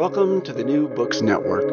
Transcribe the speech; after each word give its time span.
Welcome 0.00 0.40
to 0.44 0.54
the 0.54 0.64
New 0.64 0.88
Books 0.88 1.20
Network. 1.20 1.68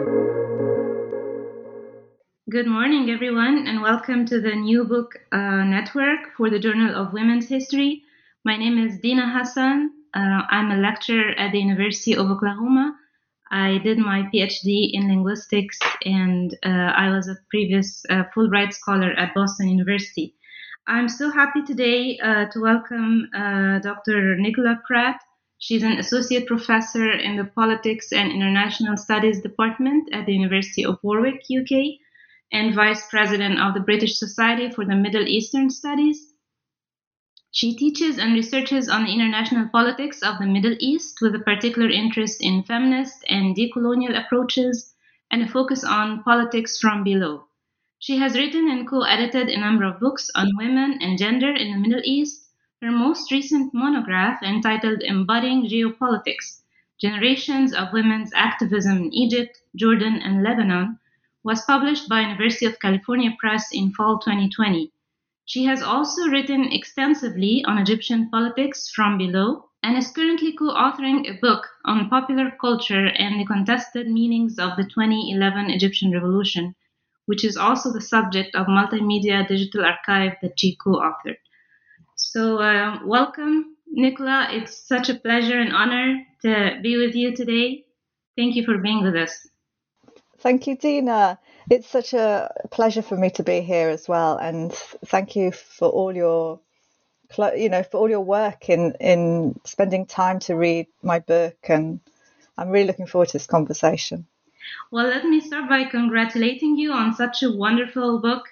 Good 2.49 2.68
morning, 2.68 3.09
everyone, 3.09 3.65
and 3.65 3.81
welcome 3.81 4.25
to 4.25 4.41
the 4.41 4.54
New 4.54 4.83
Book 4.83 5.18
uh, 5.31 5.63
Network 5.63 6.35
for 6.35 6.49
the 6.49 6.59
Journal 6.59 6.93
of 6.93 7.13
Women's 7.13 7.47
History. 7.47 8.04
My 8.43 8.57
name 8.57 8.77
is 8.85 8.99
Dina 8.99 9.32
Hassan. 9.32 9.91
Uh, 10.13 10.41
I'm 10.49 10.71
a 10.71 10.75
lecturer 10.75 11.32
at 11.37 11.54
the 11.54 11.59
University 11.59 12.18
of 12.18 12.29
Oklahoma. 12.29 12.97
I 13.49 13.77
did 13.77 13.97
my 13.97 14.23
PhD 14.23 14.89
in 14.91 15.07
linguistics, 15.07 15.79
and 16.04 16.54
uh, 16.65 16.91
I 17.04 17.09
was 17.15 17.29
a 17.29 17.37
previous 17.49 18.04
uh, 18.09 18.23
Fulbright 18.35 18.73
scholar 18.73 19.13
at 19.13 19.33
Boston 19.35 19.69
University. 19.69 20.35
I'm 20.85 21.07
so 21.07 21.32
happy 21.32 21.61
today 21.63 22.19
uh, 22.21 22.47
to 22.51 22.59
welcome 22.59 23.29
uh, 23.33 23.79
Dr. 23.79 24.35
Nicola 24.35 24.82
Pratt. 24.85 25.21
She's 25.60 25.84
an 25.84 26.00
associate 26.00 26.46
professor 26.46 27.11
in 27.11 27.36
the 27.36 27.46
Politics 27.46 28.11
and 28.11 28.32
International 28.32 28.96
Studies 28.96 29.42
Department 29.42 30.10
at 30.14 30.25
the 30.25 30.33
University 30.33 30.86
of 30.86 31.00
Warwick, 31.02 31.42
UK 31.50 32.00
and 32.52 32.75
vice 32.75 33.08
president 33.09 33.59
of 33.59 33.73
the 33.73 33.80
British 33.80 34.17
Society 34.17 34.69
for 34.69 34.86
the 34.86 34.95
Middle 34.95 35.27
Eastern 35.27 35.69
Studies. 35.69 36.33
She 37.52 37.75
teaches 37.75 38.19
and 38.19 38.33
researches 38.33 38.88
on 38.88 39.05
the 39.05 39.14
international 39.14 39.67
politics 39.69 40.22
of 40.22 40.38
the 40.38 40.45
Middle 40.45 40.75
East 40.80 41.19
with 41.22 41.33
a 41.33 41.39
particular 41.39 41.89
interest 41.89 42.39
in 42.39 42.64
feminist 42.64 43.23
and 43.27 43.55
decolonial 43.55 44.16
approaches 44.16 44.94
and 45.31 45.42
a 45.42 45.47
focus 45.47 45.83
on 45.83 46.23
politics 46.23 46.80
from 46.80 47.03
below. 47.03 47.47
She 47.99 48.17
has 48.17 48.38
written 48.38 48.69
and 48.69 48.88
co 48.88 49.02
edited 49.02 49.49
a 49.49 49.59
number 49.59 49.86
of 49.86 49.99
books 49.99 50.30
on 50.36 50.55
women 50.55 50.99
and 51.02 51.17
gender 51.17 51.52
in 51.52 51.71
the 51.71 51.77
Middle 51.77 52.02
East. 52.03 52.46
Her 52.80 52.92
most 52.92 53.31
recent 53.31 53.73
monograph, 53.73 54.44
entitled 54.44 55.02
Embodying 55.02 55.67
Geopolitics 55.67 56.61
Generations 57.02 57.73
of 57.73 57.92
Women's 57.92 58.31
Activism 58.36 58.97
in 58.97 59.14
Egypt, 59.16 59.59
Jordan, 59.75 60.22
and 60.22 60.44
Lebanon, 60.44 61.00
was 61.44 61.66
published 61.66 62.08
by 62.08 62.22
University 62.22 62.67
of 62.67 62.80
California 62.80 63.36
Press 63.39 63.70
in 63.73 63.94
fall 63.94 64.20
2020. 64.20 64.92
She 65.45 65.64
has 65.64 65.81
also 65.81 66.28
written 66.28 66.72
extensively 66.72 67.66
on 67.66 67.80
Egyptian 67.80 68.30
politics 68.30 68.92
from 68.94 69.17
below 69.17 69.70
and 69.81 69.98
is 69.98 70.11
currently 70.11 70.53
co-authoring 70.53 71.28
a 71.28 71.39
book 71.39 71.67
on 71.83 72.09
popular 72.09 72.52
culture 72.61 73.08
and 73.08 73.39
the 73.39 73.45
contested 73.45 74.08
meanings 74.08 74.59
of 74.59 74.78
the 74.78 74.83
2011 74.83 75.72
Egyptian 75.72 76.11
Revolution, 76.11 76.75
which 77.25 77.44
is 77.44 77.58
also 77.58 77.92
the 77.92 78.02
subject 78.02 78.53
of 78.53 78.67
multimedia 78.67 79.48
digital 79.48 79.83
archive 79.83 80.33
that 80.44 80.59
she 80.59 80.75
co-authored. 80.75 81.38
So, 82.30 82.58
uh, 82.58 83.00
welcome, 83.06 83.78
Nicola. 83.89 84.50
It's 84.52 84.86
such 84.86 85.08
a 85.08 85.16
pleasure 85.16 85.58
and 85.58 85.73
honor 85.73 86.25
to 86.42 86.78
be 86.83 86.97
with 86.97 87.16
you 87.16 87.33
today. 87.33 87.86
Thank 88.36 88.58
you 88.58 88.66
for 88.66 88.78
being 88.80 89.02
with 89.02 89.16
us. 89.16 89.47
Thank 90.39 90.67
you, 90.67 90.75
Dina. 90.75 91.39
It's 91.72 91.88
such 91.88 92.14
a 92.14 92.52
pleasure 92.70 93.02
for 93.02 93.16
me 93.16 93.30
to 93.30 93.44
be 93.44 93.61
here 93.61 93.88
as 93.88 94.09
well, 94.09 94.36
and 94.36 94.73
thank 95.05 95.38
you 95.38 95.53
for 95.53 95.88
all 95.88 96.14
your, 96.14 96.59
you 97.55 97.70
know, 97.70 97.83
for 97.83 97.98
all 97.98 98.09
your 98.09 98.25
work 98.25 98.70
in 98.70 98.95
in 98.99 99.58
spending 99.64 100.05
time 100.05 100.39
to 100.39 100.55
read 100.55 100.87
my 101.02 101.20
book, 101.20 101.55
and 101.70 102.02
I'm 102.58 102.67
really 102.67 102.87
looking 102.87 103.08
forward 103.08 103.30
to 103.30 103.37
this 103.37 103.48
conversation. 103.48 104.27
Well, 104.92 105.08
let 105.08 105.23
me 105.23 105.39
start 105.39 105.70
by 105.70 105.86
congratulating 105.86 106.77
you 106.77 106.92
on 106.92 107.14
such 107.14 107.42
a 107.42 107.49
wonderful 107.49 108.20
book. 108.20 108.49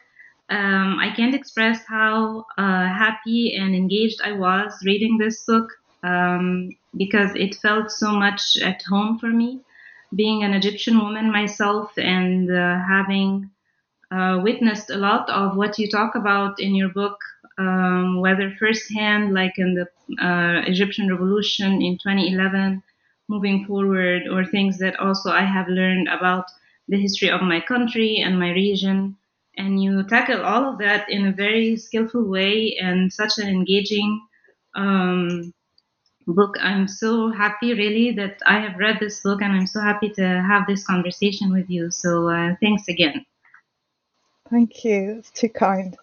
Um, 0.49 0.99
I 0.99 1.11
can't 1.15 1.33
express 1.35 1.85
how 1.87 2.45
uh, 2.57 2.87
happy 2.87 3.55
and 3.55 3.75
engaged 3.75 4.21
I 4.23 4.33
was 4.33 4.73
reading 4.85 5.17
this 5.17 5.43
book 5.43 5.69
um, 6.03 6.69
because 6.95 7.31
it 7.35 7.55
felt 7.55 7.91
so 7.91 8.11
much 8.11 8.57
at 8.61 8.81
home 8.83 9.17
for 9.19 9.27
me 9.29 9.61
being 10.15 10.43
an 10.43 10.53
Egyptian 10.53 10.99
woman 10.99 11.31
myself 11.31 11.91
and 11.97 12.49
uh, 12.51 12.79
having 12.87 13.49
uh, 14.11 14.39
witnessed 14.43 14.89
a 14.89 14.97
lot 14.97 15.29
of 15.29 15.55
what 15.57 15.77
you 15.79 15.89
talk 15.89 16.15
about 16.15 16.59
in 16.59 16.75
your 16.75 16.89
book, 16.89 17.17
um, 17.57 18.21
whether 18.21 18.51
firsthand, 18.59 19.33
like 19.33 19.53
in 19.57 19.73
the 19.75 19.85
uh, 20.23 20.61
Egyptian 20.67 21.09
Revolution 21.11 21.81
in 21.81 21.97
2011, 21.97 22.83
moving 23.27 23.65
forward, 23.65 24.23
or 24.31 24.45
things 24.45 24.77
that 24.79 24.99
also 24.99 25.31
I 25.31 25.43
have 25.45 25.67
learned 25.67 26.07
about 26.07 26.45
the 26.87 26.97
history 27.01 27.29
of 27.29 27.41
my 27.41 27.59
country 27.61 28.17
and 28.17 28.39
my 28.39 28.51
region. 28.51 29.17
And 29.57 29.81
you 29.81 30.03
tackle 30.03 30.41
all 30.43 30.69
of 30.69 30.79
that 30.79 31.09
in 31.09 31.27
a 31.27 31.31
very 31.31 31.77
skillful 31.77 32.23
way 32.23 32.75
and 32.81 33.11
such 33.11 33.37
an 33.37 33.47
engaging 33.47 34.21
um, 34.75 35.53
book. 36.27 36.55
I'm 36.61 36.87
so 36.87 37.31
happy, 37.31 37.73
really, 37.73 38.11
that 38.11 38.39
I 38.45 38.59
have 38.59 38.77
read 38.77 38.97
this 38.99 39.21
book, 39.21 39.41
and 39.41 39.53
I'm 39.53 39.67
so 39.67 39.79
happy 39.79 40.09
to 40.09 40.21
have 40.41 40.67
this 40.67 40.85
conversation 40.85 41.53
with 41.53 41.69
you. 41.69 41.91
So, 41.91 42.29
uh, 42.29 42.55
thanks 42.61 42.87
again. 42.87 43.25
Thank 44.49 44.83
you. 44.83 45.15
It's 45.19 45.31
too 45.31 45.49
kind. 45.49 45.95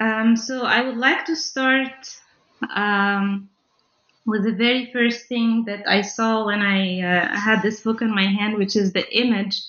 Um, 0.00 0.36
so, 0.36 0.64
I 0.64 0.82
would 0.82 0.96
like 0.96 1.24
to 1.26 1.36
start 1.36 2.16
um, 2.74 3.48
with 4.26 4.44
the 4.44 4.52
very 4.52 4.90
first 4.92 5.26
thing 5.26 5.64
that 5.66 5.82
I 5.88 6.02
saw 6.02 6.46
when 6.46 6.62
I 6.62 7.00
uh, 7.00 7.36
had 7.36 7.62
this 7.62 7.80
book 7.80 8.02
in 8.02 8.14
my 8.14 8.26
hand, 8.26 8.56
which 8.56 8.76
is 8.76 8.92
the 8.92 9.06
image 9.16 9.60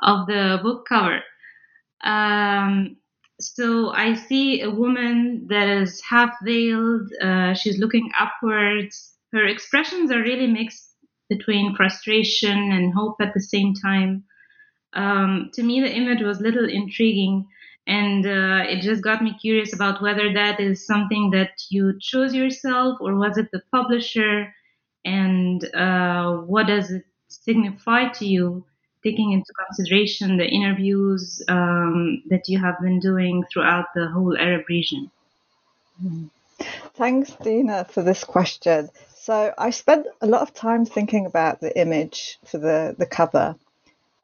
of 0.00 0.26
the 0.26 0.60
book 0.62 0.86
cover. 0.88 1.22
Um, 2.02 2.96
so 3.40 3.90
I 3.90 4.14
see 4.14 4.62
a 4.62 4.70
woman 4.70 5.46
that 5.48 5.68
is 5.68 6.00
half 6.02 6.30
veiled. 6.42 7.12
Uh, 7.20 7.54
she's 7.54 7.78
looking 7.78 8.10
upwards. 8.18 9.14
Her 9.32 9.46
expressions 9.46 10.10
are 10.10 10.22
really 10.22 10.46
mixed 10.46 10.94
between 11.28 11.76
frustration 11.76 12.72
and 12.72 12.94
hope 12.94 13.16
at 13.20 13.34
the 13.34 13.40
same 13.40 13.74
time. 13.74 14.24
Um, 14.94 15.50
to 15.54 15.62
me, 15.62 15.80
the 15.80 15.92
image 15.92 16.22
was 16.22 16.40
little 16.40 16.68
intriguing, 16.68 17.46
and 17.86 18.24
uh, 18.24 18.64
it 18.66 18.80
just 18.80 19.02
got 19.02 19.22
me 19.22 19.36
curious 19.38 19.74
about 19.74 20.00
whether 20.00 20.32
that 20.32 20.58
is 20.60 20.86
something 20.86 21.30
that 21.30 21.50
you 21.70 21.98
chose 22.00 22.34
yourself 22.34 22.98
or 23.00 23.16
was 23.16 23.36
it 23.36 23.48
the 23.52 23.62
publisher, 23.70 24.54
and 25.04 25.62
uh, 25.74 26.36
what 26.38 26.68
does 26.68 26.90
it 26.90 27.04
signify 27.28 28.08
to 28.08 28.26
you 28.26 28.64
taking 29.06 29.32
into 29.32 29.52
consideration 29.66 30.36
the 30.36 30.46
interviews 30.46 31.42
um, 31.48 32.22
that 32.30 32.48
you 32.48 32.58
have 32.58 32.80
been 32.80 32.98
doing 32.98 33.44
throughout 33.52 33.86
the 33.94 34.08
whole 34.08 34.36
Arab 34.36 34.64
region? 34.68 35.10
Thanks, 36.94 37.30
Dina, 37.42 37.84
for 37.84 38.02
this 38.02 38.24
question. 38.24 38.90
So 39.14 39.54
I 39.56 39.70
spent 39.70 40.06
a 40.20 40.26
lot 40.26 40.42
of 40.42 40.54
time 40.54 40.86
thinking 40.86 41.26
about 41.26 41.60
the 41.60 41.78
image 41.78 42.38
for 42.44 42.58
the, 42.58 42.94
the 42.98 43.06
cover, 43.06 43.56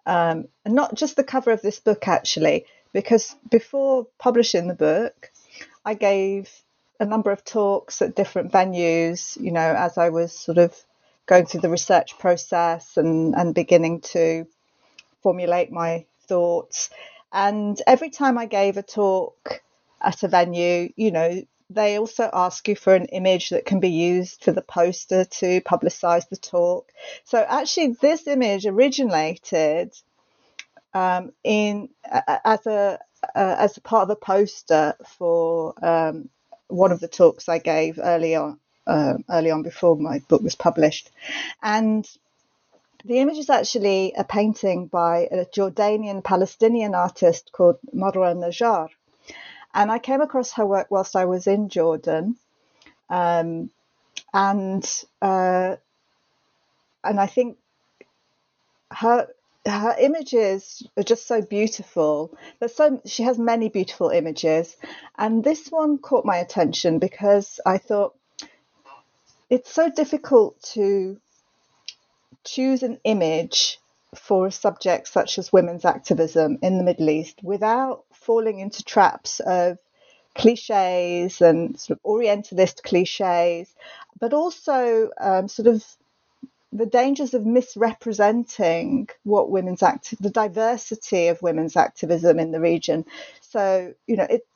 um, 0.07 0.49
and 0.65 0.75
not 0.75 0.95
just 0.95 1.17
the 1.17 1.25
cover 1.25 1.53
of 1.53 1.63
this 1.63 1.79
book, 1.79 2.09
actually, 2.09 2.67
because 2.93 3.37
before 3.51 4.07
publishing 4.19 4.67
the 4.69 4.75
book, 4.75 5.31
I 5.85 5.95
gave 5.95 6.51
a 6.99 7.05
number 7.05 7.31
of 7.31 7.45
talks 7.45 8.03
at 8.03 8.17
different 8.17 8.53
venues, 8.53 9.41
you 9.41 9.53
know, 9.53 9.61
as 9.61 9.99
I 9.99 10.09
was 10.11 10.33
sort 10.33 10.59
of 10.59 10.75
going 11.27 11.47
through 11.47 11.61
the 11.61 11.71
research 11.71 12.19
process 12.19 12.97
and, 12.97 13.35
and 13.35 13.55
beginning 13.55 14.01
to 14.01 14.47
formulate 15.23 15.71
my 15.73 16.07
thoughts. 16.27 16.91
And 17.33 17.81
every 17.87 18.11
time 18.11 18.39
I 18.39 18.47
gave 18.47 18.77
a 18.77 18.83
talk 18.83 19.63
at 20.01 20.23
a 20.23 20.29
venue, 20.29 20.93
you 20.97 21.11
know, 21.11 21.43
they 21.71 21.99
also 21.99 22.29
ask 22.33 22.69
you 22.69 22.77
for 22.77 22.95
an 22.95 23.07
image 23.07 23.51
that 23.51 23.65
can 23.65 23.81
be 23.81 23.91
used 23.91 24.45
for 24.45 24.53
the 24.53 24.63
poster 24.63 25.25
to 25.25 25.61
publicize 25.63 26.29
the 26.29 26.37
talk. 26.37 26.91
So 27.25 27.39
actually, 27.39 27.97
this 28.01 28.27
image 28.27 28.67
originated 28.67 29.95
um, 30.95 31.33
in 31.43 31.89
as 32.45 32.67
a 32.67 32.99
uh, 33.35 33.57
as 33.59 33.77
a 33.77 33.81
part 33.81 34.03
of 34.03 34.11
a 34.11 34.17
poster 34.17 34.95
for 35.07 35.75
um, 35.85 36.29
one 36.69 36.93
of 36.93 37.01
the 37.01 37.09
talks 37.09 37.49
I 37.49 37.59
gave 37.59 37.99
early 38.03 38.35
on 38.35 38.59
uh, 38.87 39.15
early 39.31 39.51
on 39.51 39.63
before 39.63 39.97
my 39.97 40.19
book 40.29 40.43
was 40.43 40.55
published, 40.55 41.11
and 41.63 42.07
the 43.05 43.19
image 43.19 43.39
is 43.39 43.51
actually 43.51 44.13
a 44.17 44.25
painting 44.25 44.87
by 44.87 45.29
a 45.31 45.45
Jordanian 45.47 46.23
Palestinian 46.23 46.95
artist 46.95 47.51
called 47.53 47.79
Marwa 47.95 48.35
Najjar. 48.35 48.89
And 49.75 49.91
I 49.91 49.99
came 49.99 50.21
across 50.21 50.53
her 50.53 50.67
work 50.67 50.89
whilst 50.91 51.17
I 51.17 51.25
was 51.25 51.47
in 51.47 51.69
Jordan. 51.69 52.37
Um, 53.09 53.71
and 54.33 54.85
uh, 55.21 55.77
and 57.05 57.21
I 57.21 57.27
think 57.27 57.59
her 58.93 59.29
her 59.67 59.95
images 59.99 60.83
are 60.97 61.03
just 61.03 61.27
so 61.27 61.41
beautiful. 61.41 62.37
There's 62.59 62.75
so 62.75 63.01
she 63.05 63.23
has 63.23 63.39
many 63.39 63.69
beautiful 63.69 64.11
images, 64.11 64.77
and 65.19 65.45
this 65.45 65.69
one 65.69 65.99
caught 65.99 66.25
my 66.25 66.37
attention 66.37 66.99
because 66.99 67.61
I 67.65 67.79
thought 67.79 68.15
it's 69.51 69.73
so 69.73 69.91
difficult 69.91 70.61
to 70.75 71.19
choose 72.45 72.83
an 72.83 72.99
image 73.05 73.79
for 74.15 74.47
a 74.47 74.53
subject 74.53 75.09
such 75.09 75.39
as 75.39 75.53
women's 75.53 75.85
activism 75.85 76.59
in 76.63 76.79
the 76.79 76.85
Middle 76.85 77.11
East 77.11 77.41
without 77.43 78.05
falling 78.13 78.61
into 78.61 78.85
traps 78.85 79.41
of 79.41 79.79
cliches 80.35 81.41
and 81.41 81.79
sort 81.79 81.99
of 81.99 82.05
Orientalist 82.05 82.83
cliches, 82.83 83.75
but 84.21 84.33
also 84.33 85.11
um, 85.21 85.49
sort 85.49 85.69
of 85.69 85.85
the 86.73 86.87
dangers 86.87 87.35
of 87.35 87.45
misrepresenting 87.45 89.09
what 89.25 89.51
women's 89.51 89.83
act 89.83 90.15
the 90.23 90.31
diversity 90.31 91.29
of 91.29 91.43
women's 91.43 91.77
activism 91.77 92.39
in 92.39 92.51
the 92.51 92.61
region. 92.61 93.05
So 93.41 93.95
you 94.07 94.17
know 94.17 94.27
it 94.29 94.47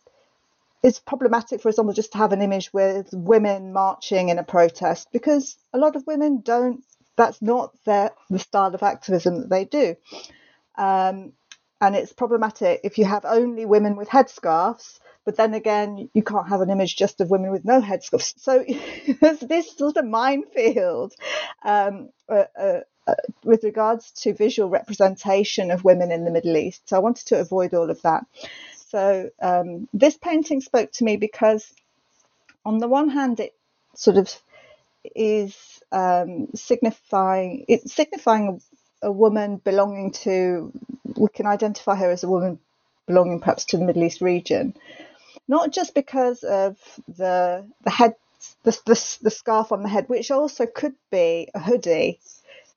it's 0.82 1.00
problematic, 1.00 1.60
for 1.60 1.68
example, 1.68 1.94
just 1.94 2.12
to 2.12 2.18
have 2.18 2.32
an 2.32 2.42
image 2.42 2.72
with 2.72 3.08
women 3.12 3.72
marching 3.72 4.28
in 4.28 4.38
a 4.38 4.44
protest 4.44 5.08
because 5.12 5.56
a 5.72 5.78
lot 5.78 5.96
of 5.96 6.06
women 6.06 6.42
don't. 6.44 6.84
That's 7.16 7.40
not 7.42 7.72
their 7.84 8.12
the 8.30 8.38
style 8.38 8.74
of 8.74 8.82
activism 8.82 9.40
that 9.40 9.50
they 9.50 9.64
do, 9.64 9.96
um, 10.76 11.32
and 11.80 11.96
it's 11.96 12.12
problematic 12.12 12.80
if 12.84 12.98
you 12.98 13.04
have 13.04 13.24
only 13.24 13.66
women 13.66 13.96
with 13.96 14.08
headscarves 14.08 14.98
but 15.26 15.36
then 15.36 15.54
again, 15.54 16.08
you 16.14 16.22
can't 16.22 16.48
have 16.48 16.60
an 16.60 16.70
image 16.70 16.96
just 16.96 17.20
of 17.20 17.30
women 17.30 17.50
with 17.50 17.64
no 17.64 17.82
headscarves. 17.82 18.34
So 18.38 18.64
there's 19.20 19.40
this 19.40 19.76
sort 19.76 19.96
of 19.96 20.06
minefield 20.06 21.14
um, 21.64 22.10
uh, 22.28 22.44
uh, 22.58 22.80
uh, 23.08 23.14
with 23.42 23.64
regards 23.64 24.12
to 24.22 24.32
visual 24.32 24.70
representation 24.70 25.72
of 25.72 25.84
women 25.84 26.12
in 26.12 26.24
the 26.24 26.30
Middle 26.30 26.56
East. 26.56 26.88
So 26.88 26.96
I 26.96 27.00
wanted 27.00 27.26
to 27.26 27.40
avoid 27.40 27.74
all 27.74 27.90
of 27.90 28.00
that. 28.02 28.24
So 28.88 29.30
um, 29.42 29.88
this 29.92 30.16
painting 30.16 30.60
spoke 30.60 30.92
to 30.92 31.04
me 31.04 31.16
because, 31.16 31.74
on 32.64 32.78
the 32.78 32.88
one 32.88 33.08
hand, 33.08 33.40
it 33.40 33.52
sort 33.96 34.18
of 34.18 34.32
is 35.16 35.75
um, 35.96 36.48
signifying 36.54 37.64
it's 37.68 37.92
signifying 37.92 38.60
a, 39.02 39.08
a 39.08 39.12
woman 39.12 39.56
belonging 39.56 40.12
to. 40.12 40.70
We 41.16 41.28
can 41.28 41.46
identify 41.46 41.96
her 41.96 42.10
as 42.10 42.22
a 42.22 42.28
woman 42.28 42.58
belonging 43.06 43.40
perhaps 43.40 43.64
to 43.66 43.78
the 43.78 43.84
Middle 43.84 44.04
East 44.04 44.20
region, 44.20 44.74
not 45.48 45.72
just 45.72 45.94
because 45.94 46.42
of 46.42 46.76
the 47.08 47.66
the 47.84 47.90
head 47.90 48.14
the, 48.64 48.72
the, 48.84 49.18
the 49.22 49.30
scarf 49.30 49.72
on 49.72 49.82
the 49.82 49.88
head, 49.88 50.08
which 50.08 50.30
also 50.30 50.66
could 50.66 50.94
be 51.10 51.48
a 51.54 51.60
hoodie. 51.60 52.20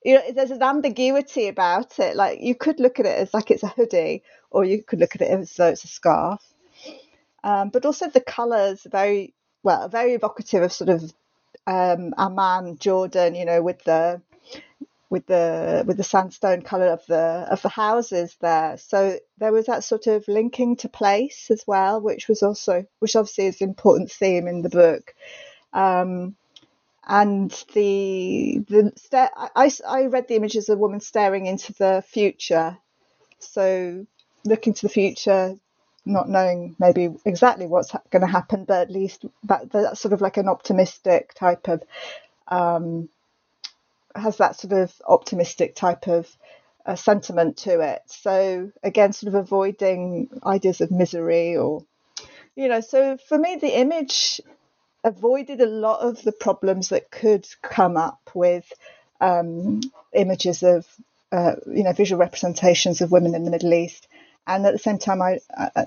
You 0.05 0.15
know, 0.15 0.31
there's 0.31 0.51
an 0.51 0.63
ambiguity 0.63 1.47
about 1.49 1.99
it. 1.99 2.15
Like 2.15 2.39
you 2.41 2.55
could 2.55 2.79
look 2.79 3.01
at 3.01 3.05
it 3.05 3.17
as 3.17 3.33
like 3.33 3.51
it's 3.51 3.63
a 3.63 3.67
hoodie, 3.67 4.23
or 4.49 4.63
you 4.63 4.81
could 4.81 4.99
look 4.99 5.15
at 5.15 5.21
it 5.21 5.29
as 5.29 5.53
though 5.55 5.67
it's 5.67 5.83
a 5.83 5.87
scarf. 5.87 6.41
Um, 7.43 7.69
but 7.69 7.85
also 7.85 8.07
the 8.07 8.21
colours 8.21 8.87
very 8.89 9.33
well, 9.63 9.89
very 9.89 10.13
evocative 10.13 10.63
of 10.63 10.71
sort 10.71 10.89
of 10.89 11.13
um, 11.69 12.13
Amman, 12.17 12.79
Jordan. 12.79 13.35
You 13.35 13.45
know, 13.45 13.61
with 13.61 13.83
the 13.85 14.21
with 15.09 15.25
the 15.27 15.83
with 15.87 15.97
the 15.97 16.03
sandstone 16.03 16.61
color 16.61 16.87
of 16.87 17.05
the 17.07 17.47
of 17.51 17.61
the 17.61 17.69
houses 17.69 18.37
there. 18.41 18.77
So 18.77 19.19
there 19.39 19.53
was 19.53 19.67
that 19.67 19.83
sort 19.83 20.07
of 20.07 20.27
linking 20.27 20.77
to 20.77 20.89
place 20.89 21.51
as 21.51 21.63
well, 21.67 22.01
which 22.01 22.27
was 22.27 22.43
also 22.43 22.85
which 22.99 23.15
obviously 23.15 23.47
is 23.47 23.61
an 23.61 23.69
important 23.69 24.11
theme 24.11 24.47
in 24.47 24.61
the 24.61 24.69
book. 24.69 25.15
Um, 25.73 26.35
and 27.07 27.51
the 27.73 28.59
the 28.69 28.93
sta- 28.97 29.31
I, 29.55 29.71
I 29.87 30.05
read 30.05 30.27
the 30.27 30.35
images 30.35 30.69
of 30.69 30.77
a 30.77 30.81
woman 30.81 30.99
staring 30.99 31.47
into 31.47 31.73
the 31.73 32.03
future, 32.07 32.77
so 33.39 34.05
looking 34.45 34.73
to 34.73 34.81
the 34.83 34.89
future, 34.93 35.55
not 36.09 36.29
knowing 36.29 36.75
maybe 36.79 37.09
exactly 37.25 37.67
what's 37.67 37.91
ha- 37.91 38.01
going 38.09 38.21
to 38.21 38.27
happen, 38.27 38.65
but 38.65 38.81
at 38.81 38.91
least 38.91 39.25
that 39.43 39.71
that's 39.71 40.01
sort 40.01 40.13
of 40.13 40.21
like 40.21 40.37
an 40.37 40.49
optimistic 40.49 41.33
type 41.33 41.67
of 41.67 41.83
um, 42.47 43.09
has 44.15 44.37
that 44.37 44.59
sort 44.59 44.73
of 44.73 44.93
optimistic 45.07 45.75
type 45.75 46.07
of 46.07 46.27
uh, 46.85 46.95
sentiment 46.95 47.57
to 47.57 47.79
it. 47.81 48.01
So 48.07 48.71
again, 48.83 49.13
sort 49.13 49.33
of 49.33 49.39
avoiding 49.39 50.29
ideas 50.45 50.81
of 50.81 50.91
misery 50.91 51.55
or, 51.55 51.85
you 52.55 52.67
know, 52.67 52.81
so 52.81 53.17
for 53.17 53.37
me, 53.37 53.57
the 53.57 53.79
image 53.79 54.41
avoided 55.03 55.61
a 55.61 55.65
lot 55.67 56.01
of 56.01 56.21
the 56.23 56.31
problems 56.31 56.89
that 56.89 57.11
could 57.11 57.47
come 57.61 57.95
up 57.95 58.31
with 58.33 58.71
um, 59.21 59.81
images 60.13 60.63
of, 60.63 60.85
uh, 61.31 61.55
you 61.67 61.83
know, 61.83 61.93
visual 61.93 62.19
representations 62.19 63.01
of 63.01 63.11
women 63.11 63.35
in 63.35 63.43
the 63.43 63.51
Middle 63.51 63.73
East. 63.73 64.07
And 64.49 64.65
at 64.65 64.73
the 64.73 64.79
same 64.79 64.97
time, 64.97 65.21
I, 65.21 65.39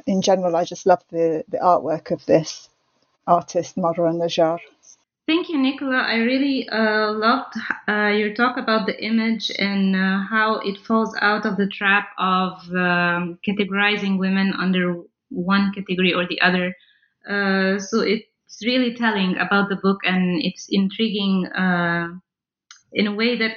in 0.06 0.22
general, 0.22 0.54
I 0.54 0.64
just 0.64 0.86
love 0.86 1.02
the, 1.10 1.44
the 1.48 1.58
artwork 1.58 2.12
of 2.12 2.24
this 2.26 2.68
artist, 3.26 3.76
Marwa 3.76 4.14
Najjar. 4.14 4.60
Thank 5.26 5.48
you, 5.48 5.58
Nicola. 5.58 5.98
I 5.98 6.16
really 6.18 6.68
uh, 6.68 7.12
loved 7.12 7.54
uh, 7.88 8.12
your 8.14 8.34
talk 8.34 8.56
about 8.56 8.86
the 8.86 9.04
image 9.04 9.50
and 9.58 9.96
uh, 9.96 10.20
how 10.30 10.60
it 10.64 10.78
falls 10.78 11.14
out 11.20 11.44
of 11.44 11.56
the 11.56 11.66
trap 11.66 12.10
of 12.18 12.52
um, 12.70 13.38
categorizing 13.46 14.18
women 14.18 14.52
under 14.56 14.96
one 15.30 15.72
category 15.74 16.14
or 16.14 16.26
the 16.28 16.40
other. 16.40 16.74
Uh, 17.28 17.80
so 17.80 18.00
it's 18.00 18.64
really 18.64 18.94
telling 18.94 19.36
about 19.38 19.70
the 19.70 19.76
book 19.76 20.00
and 20.04 20.40
it's 20.42 20.66
intriguing 20.70 21.46
uh, 21.46 22.08
in 22.92 23.06
a 23.08 23.14
way 23.14 23.36
that 23.38 23.56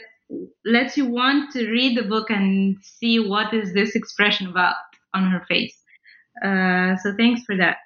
lets 0.66 0.98
you 0.98 1.06
want 1.06 1.51
to 1.54 1.69
read 1.69 1.96
the 1.96 2.04
book 2.04 2.31
and 2.31 2.78
see 2.81 3.19
what 3.19 3.54
is 3.54 3.74
this 3.74 3.96
expression 3.96 4.48
about 4.48 4.75
on 5.15 5.31
her 5.31 5.45
face. 5.47 5.75
Uh, 6.44 6.97
so 6.97 7.15
thanks 7.15 7.44
for 7.45 7.56
that. 7.57 7.77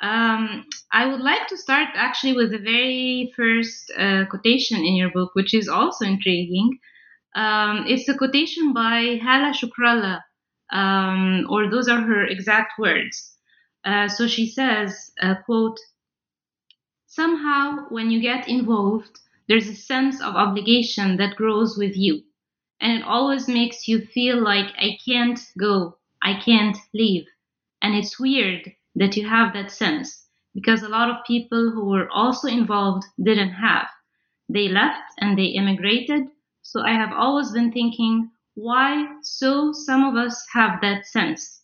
Um, 0.00 0.66
I 0.92 1.06
would 1.06 1.20
like 1.20 1.46
to 1.48 1.58
start 1.58 1.88
actually 1.94 2.34
with 2.34 2.52
the 2.52 2.58
very 2.58 3.32
first 3.36 3.92
uh, 3.98 4.24
quotation 4.30 4.78
in 4.78 4.96
your 4.96 5.10
book, 5.10 5.30
which 5.34 5.54
is 5.54 5.68
also 5.68 6.06
intriguing. 6.06 6.78
Um, 7.34 7.84
it's 7.86 8.08
a 8.08 8.16
quotation 8.16 8.72
by 8.72 9.20
Hala 9.22 9.52
Shukrallah, 9.52 10.20
um, 10.72 11.46
or 11.50 11.70
those 11.70 11.88
are 11.88 12.00
her 12.00 12.24
exact 12.26 12.78
words. 12.78 13.36
Uh, 13.84 14.08
so 14.08 14.26
she 14.26 14.48
says, 14.48 15.12
uh, 15.22 15.36
quote, 15.46 15.78
Somehow, 17.06 17.86
when 17.90 18.10
you 18.10 18.20
get 18.20 18.48
involved, 18.48 19.18
there's 19.48 19.68
a 19.68 19.74
sense 19.74 20.22
of 20.22 20.36
obligation 20.36 21.16
that 21.18 21.36
grows 21.36 21.76
with 21.76 21.96
you. 21.96 22.22
And 22.80 23.00
it 23.00 23.04
always 23.04 23.48
makes 23.48 23.88
you 23.88 24.06
feel 24.06 24.40
like 24.42 24.72
I 24.78 24.96
can't 25.04 25.40
go, 25.58 25.98
I 26.22 26.40
can't 26.40 26.76
leave. 26.94 27.26
And 27.82 27.94
it's 27.94 28.20
weird 28.20 28.72
that 28.94 29.16
you 29.16 29.28
have 29.28 29.52
that 29.54 29.70
sense 29.70 30.26
because 30.54 30.82
a 30.82 30.88
lot 30.88 31.10
of 31.10 31.24
people 31.26 31.70
who 31.70 31.86
were 31.86 32.10
also 32.10 32.48
involved 32.48 33.04
didn't 33.22 33.52
have. 33.52 33.88
They 34.48 34.68
left 34.68 35.12
and 35.18 35.38
they 35.38 35.46
immigrated. 35.46 36.28
So 36.62 36.82
I 36.82 36.92
have 36.92 37.12
always 37.12 37.52
been 37.52 37.72
thinking, 37.72 38.30
why 38.54 39.06
so 39.22 39.72
some 39.72 40.04
of 40.04 40.16
us 40.16 40.44
have 40.52 40.80
that 40.82 41.06
sense? 41.06 41.62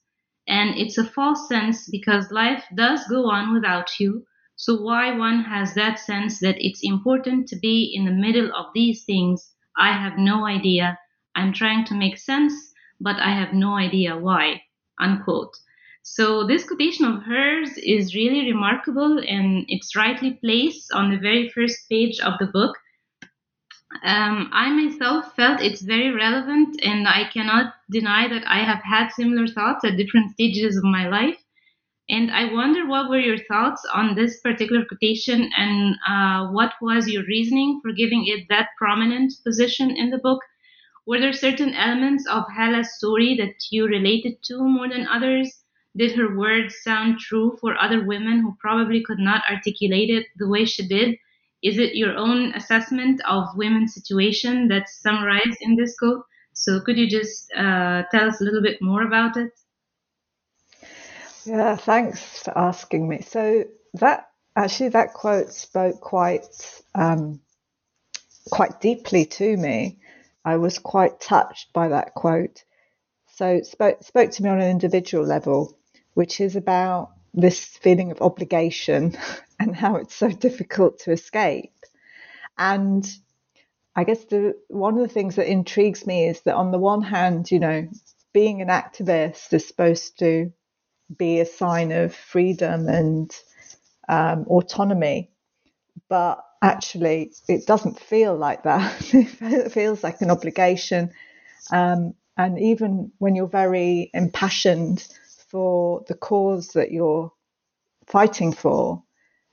And 0.48 0.78
it's 0.78 0.96
a 0.98 1.04
false 1.04 1.48
sense 1.48 1.88
because 1.90 2.30
life 2.30 2.64
does 2.75 3.06
go 3.08 3.28
on 3.30 3.52
without 3.52 3.98
you. 4.00 4.25
So 4.54 4.80
why 4.80 5.16
one 5.16 5.44
has 5.44 5.75
that 5.75 5.98
sense 5.98 6.38
that 6.40 6.56
it's 6.58 6.80
important 6.82 7.48
to 7.48 7.56
be 7.56 7.92
in 7.94 8.04
the 8.04 8.12
middle 8.12 8.54
of 8.54 8.66
these 8.75 9.04
things, 9.04 9.52
I 9.76 9.92
have 9.92 10.16
no 10.16 10.46
idea. 10.46 10.98
I'm 11.34 11.52
trying 11.52 11.84
to 11.86 11.94
make 11.94 12.16
sense, 12.16 12.65
but 13.00 13.16
I 13.16 13.30
have 13.30 13.52
no 13.52 13.74
idea 13.76 14.16
why. 14.16 14.62
Unquote. 14.98 15.56
So 16.02 16.46
this 16.46 16.64
quotation 16.64 17.04
of 17.04 17.24
hers 17.24 17.70
is 17.78 18.14
really 18.14 18.52
remarkable 18.52 19.18
and 19.18 19.64
it's 19.68 19.96
rightly 19.96 20.34
placed 20.34 20.92
on 20.92 21.10
the 21.10 21.18
very 21.18 21.48
first 21.48 21.88
page 21.88 22.20
of 22.20 22.34
the 22.38 22.46
book. 22.46 22.76
Um, 24.04 24.48
I 24.52 24.70
myself 24.70 25.34
felt 25.34 25.60
it's 25.60 25.82
very 25.82 26.10
relevant 26.12 26.78
and 26.82 27.08
I 27.08 27.28
cannot 27.32 27.74
deny 27.90 28.28
that 28.28 28.46
I 28.46 28.58
have 28.58 28.82
had 28.84 29.10
similar 29.10 29.48
thoughts 29.48 29.84
at 29.84 29.96
different 29.96 30.32
stages 30.32 30.76
of 30.76 30.84
my 30.84 31.08
life. 31.08 31.38
And 32.08 32.30
I 32.30 32.52
wonder 32.52 32.86
what 32.86 33.10
were 33.10 33.18
your 33.18 33.38
thoughts 33.38 33.84
on 33.92 34.14
this 34.14 34.40
particular 34.40 34.84
quotation 34.84 35.50
and 35.56 35.96
uh, 36.06 36.52
what 36.52 36.74
was 36.80 37.08
your 37.08 37.24
reasoning 37.24 37.80
for 37.82 37.92
giving 37.92 38.26
it 38.26 38.46
that 38.48 38.68
prominent 38.78 39.32
position 39.44 39.90
in 39.90 40.10
the 40.10 40.18
book? 40.18 40.40
Were 41.06 41.20
there 41.20 41.32
certain 41.32 41.72
elements 41.75 42.26
of 42.26 42.44
Hala's 42.50 42.94
story 42.96 43.36
that 43.36 43.54
you 43.70 43.86
related 43.86 44.42
to 44.44 44.58
more 44.58 44.88
than 44.88 45.06
others? 45.06 45.62
Did 45.96 46.16
her 46.16 46.36
words 46.36 46.82
sound 46.82 47.20
true 47.20 47.56
for 47.60 47.80
other 47.80 48.04
women 48.04 48.40
who 48.40 48.56
probably 48.60 49.02
could 49.04 49.20
not 49.20 49.42
articulate 49.48 50.10
it 50.10 50.26
the 50.36 50.48
way 50.48 50.64
she 50.64 50.86
did? 50.86 51.16
Is 51.62 51.78
it 51.78 51.94
your 51.94 52.16
own 52.16 52.52
assessment 52.54 53.20
of 53.26 53.56
women's 53.56 53.94
situation 53.94 54.68
that's 54.68 55.00
summarized 55.00 55.58
in 55.60 55.76
this 55.76 55.96
quote? 55.96 56.25
So 56.52 56.80
could 56.80 56.98
you 56.98 57.08
just 57.08 57.52
uh, 57.54 58.02
tell 58.10 58.28
us 58.28 58.40
a 58.40 58.44
little 58.44 58.62
bit 58.62 58.82
more 58.82 59.02
about 59.02 59.36
it? 59.36 59.52
Yeah, 61.44 61.76
thanks 61.76 62.42
for 62.42 62.58
asking 62.58 63.08
me. 63.08 63.22
So 63.22 63.64
that 63.94 64.28
actually 64.56 64.88
that 64.90 65.14
quote 65.14 65.52
spoke 65.52 66.00
quite 66.00 66.82
um, 66.94 67.40
quite 68.50 68.80
deeply 68.80 69.25
to 69.26 69.56
me. 69.56 70.00
I 70.46 70.56
was 70.58 70.78
quite 70.78 71.20
touched 71.20 71.72
by 71.72 71.88
that 71.88 72.14
quote. 72.14 72.62
So 73.34 73.48
it 73.48 73.66
spoke, 73.66 74.04
spoke 74.04 74.30
to 74.30 74.42
me 74.44 74.48
on 74.48 74.60
an 74.60 74.70
individual 74.70 75.26
level, 75.26 75.76
which 76.14 76.40
is 76.40 76.54
about 76.54 77.10
this 77.34 77.64
feeling 77.64 78.12
of 78.12 78.22
obligation 78.22 79.18
and 79.60 79.74
how 79.74 79.96
it's 79.96 80.14
so 80.14 80.30
difficult 80.30 81.00
to 81.00 81.10
escape. 81.10 81.74
And 82.56 83.04
I 83.96 84.04
guess 84.04 84.24
the 84.26 84.56
one 84.68 84.94
of 84.94 85.00
the 85.00 85.12
things 85.12 85.34
that 85.34 85.50
intrigues 85.50 86.06
me 86.06 86.28
is 86.28 86.40
that 86.42 86.54
on 86.54 86.70
the 86.70 86.78
one 86.78 87.02
hand, 87.02 87.50
you 87.50 87.58
know, 87.58 87.88
being 88.32 88.62
an 88.62 88.68
activist 88.68 89.52
is 89.52 89.66
supposed 89.66 90.20
to 90.20 90.52
be 91.18 91.40
a 91.40 91.46
sign 91.46 91.90
of 91.90 92.14
freedom 92.14 92.88
and 92.88 93.34
um, 94.08 94.44
autonomy, 94.46 95.32
but 96.08 96.45
actually 96.62 97.32
it 97.48 97.66
doesn't 97.66 98.00
feel 98.00 98.36
like 98.36 98.64
that. 98.64 98.96
it 99.14 99.72
feels 99.72 100.04
like 100.04 100.20
an 100.22 100.30
obligation. 100.30 101.12
Um, 101.72 102.14
and 102.36 102.58
even 102.60 103.12
when 103.18 103.34
you're 103.36 103.48
very 103.48 104.10
impassioned 104.14 105.06
for 105.50 106.04
the 106.08 106.14
cause 106.14 106.68
that 106.70 106.92
you're 106.92 107.32
fighting 108.06 108.52
for, 108.52 109.02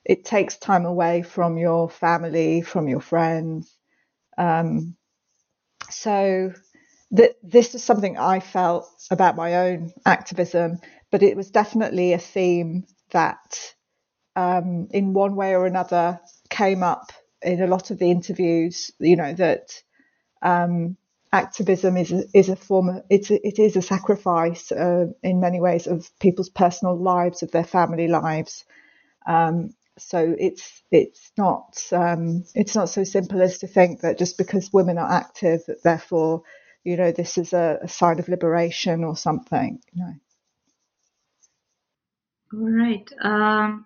it 0.06 0.26
takes 0.26 0.58
time 0.58 0.86
away 0.86 1.24
from 1.24 1.58
your 1.58 1.90
family, 1.90 2.62
from 2.62 2.88
your 2.90 3.02
friends. 3.02 3.76
Um, 4.38 4.96
so 5.92 6.54
th- 7.16 7.36
this 7.44 7.76
is 7.76 7.84
something 7.84 8.18
I 8.18 8.40
felt 8.42 8.90
about 9.12 9.36
my 9.38 9.56
own 9.70 9.94
activism, 10.06 10.80
but 11.12 11.24
it 11.24 11.38
was 11.38 11.52
definitely 11.52 12.14
a 12.14 12.20
theme 12.20 12.86
that, 13.12 13.76
um, 14.36 14.88
in 14.92 15.14
one 15.14 15.36
way 15.36 15.56
or 15.56 15.66
another, 15.66 16.20
came 16.54 16.84
up 16.84 17.12
in 17.42 17.62
a 17.62 17.68
lot 17.68 17.92
of 17.92 18.00
the 18.00 18.12
interviews. 18.12 18.92
You 19.00 19.18
know 19.18 19.34
that 19.34 19.72
um, 20.42 20.98
activism 21.32 21.98
is 21.98 22.12
is 22.34 22.50
a 22.50 22.56
form 22.56 22.90
of 22.90 23.04
it's 23.10 23.32
a, 23.32 23.48
it 23.48 23.60
is 23.60 23.76
a 23.76 23.82
sacrifice 23.82 24.72
uh, 24.72 25.08
in 25.24 25.42
many 25.42 25.60
ways 25.60 25.88
of 25.88 26.10
people's 26.20 26.50
personal 26.50 26.98
lives, 26.98 27.44
of 27.44 27.52
their 27.52 27.66
family 27.66 28.08
lives. 28.08 28.66
Um, 29.26 29.72
so 29.98 30.36
it's 30.40 30.84
it's 30.92 31.32
not 31.38 31.78
um, 31.92 32.46
it's 32.56 32.76
not 32.76 32.90
so 32.90 33.04
simple 33.04 33.42
as 33.42 33.60
to 33.60 33.68
think 33.68 34.02
that 34.02 34.18
just 34.20 34.38
because 34.38 34.74
women 34.74 34.98
are 34.98 35.12
active 35.12 35.64
that 35.68 35.84
therefore 35.84 36.44
you 36.84 36.98
know 36.98 37.12
this 37.12 37.38
is 37.38 37.54
a, 37.54 37.80
a 37.84 37.88
sign 37.88 38.20
of 38.20 38.30
liberation 38.30 39.04
or 39.04 39.16
something 39.16 39.80
you 39.94 40.04
know 40.04 40.14
all 42.54 42.72
right 42.72 43.10
um, 43.22 43.86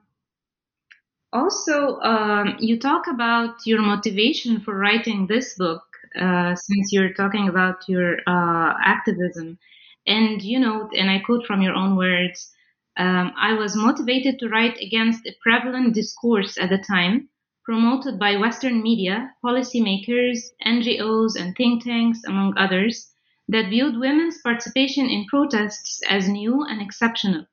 also 1.38 2.00
um, 2.02 2.56
you 2.60 2.80
talk 2.80 3.08
about 3.08 3.56
your 3.66 3.82
motivation 3.82 4.60
for 4.60 4.74
writing 4.78 5.28
this 5.28 5.56
book 5.56 5.84
uh, 6.20 6.56
since 6.56 6.92
you're 6.92 7.14
talking 7.14 7.48
about 7.48 7.78
your 7.88 8.18
uh, 8.28 8.74
activism 8.84 9.58
and 10.06 10.42
you 10.42 10.60
know 10.60 10.90
and 11.00 11.10
i 11.10 11.20
quote 11.20 11.46
from 11.46 11.62
your 11.62 11.76
own 11.76 11.96
words 11.96 12.52
um, 12.98 13.32
I 13.38 13.54
was 13.54 13.76
motivated 13.76 14.40
to 14.40 14.50
write 14.50 14.78
against 14.82 15.28
a 15.28 15.36
prevalent 15.42 15.94
discourse 15.94 16.58
at 16.58 16.70
the 16.70 16.80
time, 16.80 17.30
promoted 17.64 18.18
by 18.18 18.38
Western 18.38 18.82
media, 18.82 19.36
policymakers, 19.46 20.40
NGOs, 20.66 21.36
and 21.40 21.56
think 21.56 21.84
tanks, 21.84 22.24
among 22.26 22.58
others, 22.58 23.14
that 23.48 23.70
viewed 23.70 24.00
women's 24.00 24.42
participation 24.42 25.06
in 25.06 25.28
protests 25.28 26.02
as 26.10 26.28
new 26.28 26.64
and 26.64 26.82
exceptional. 26.82 27.46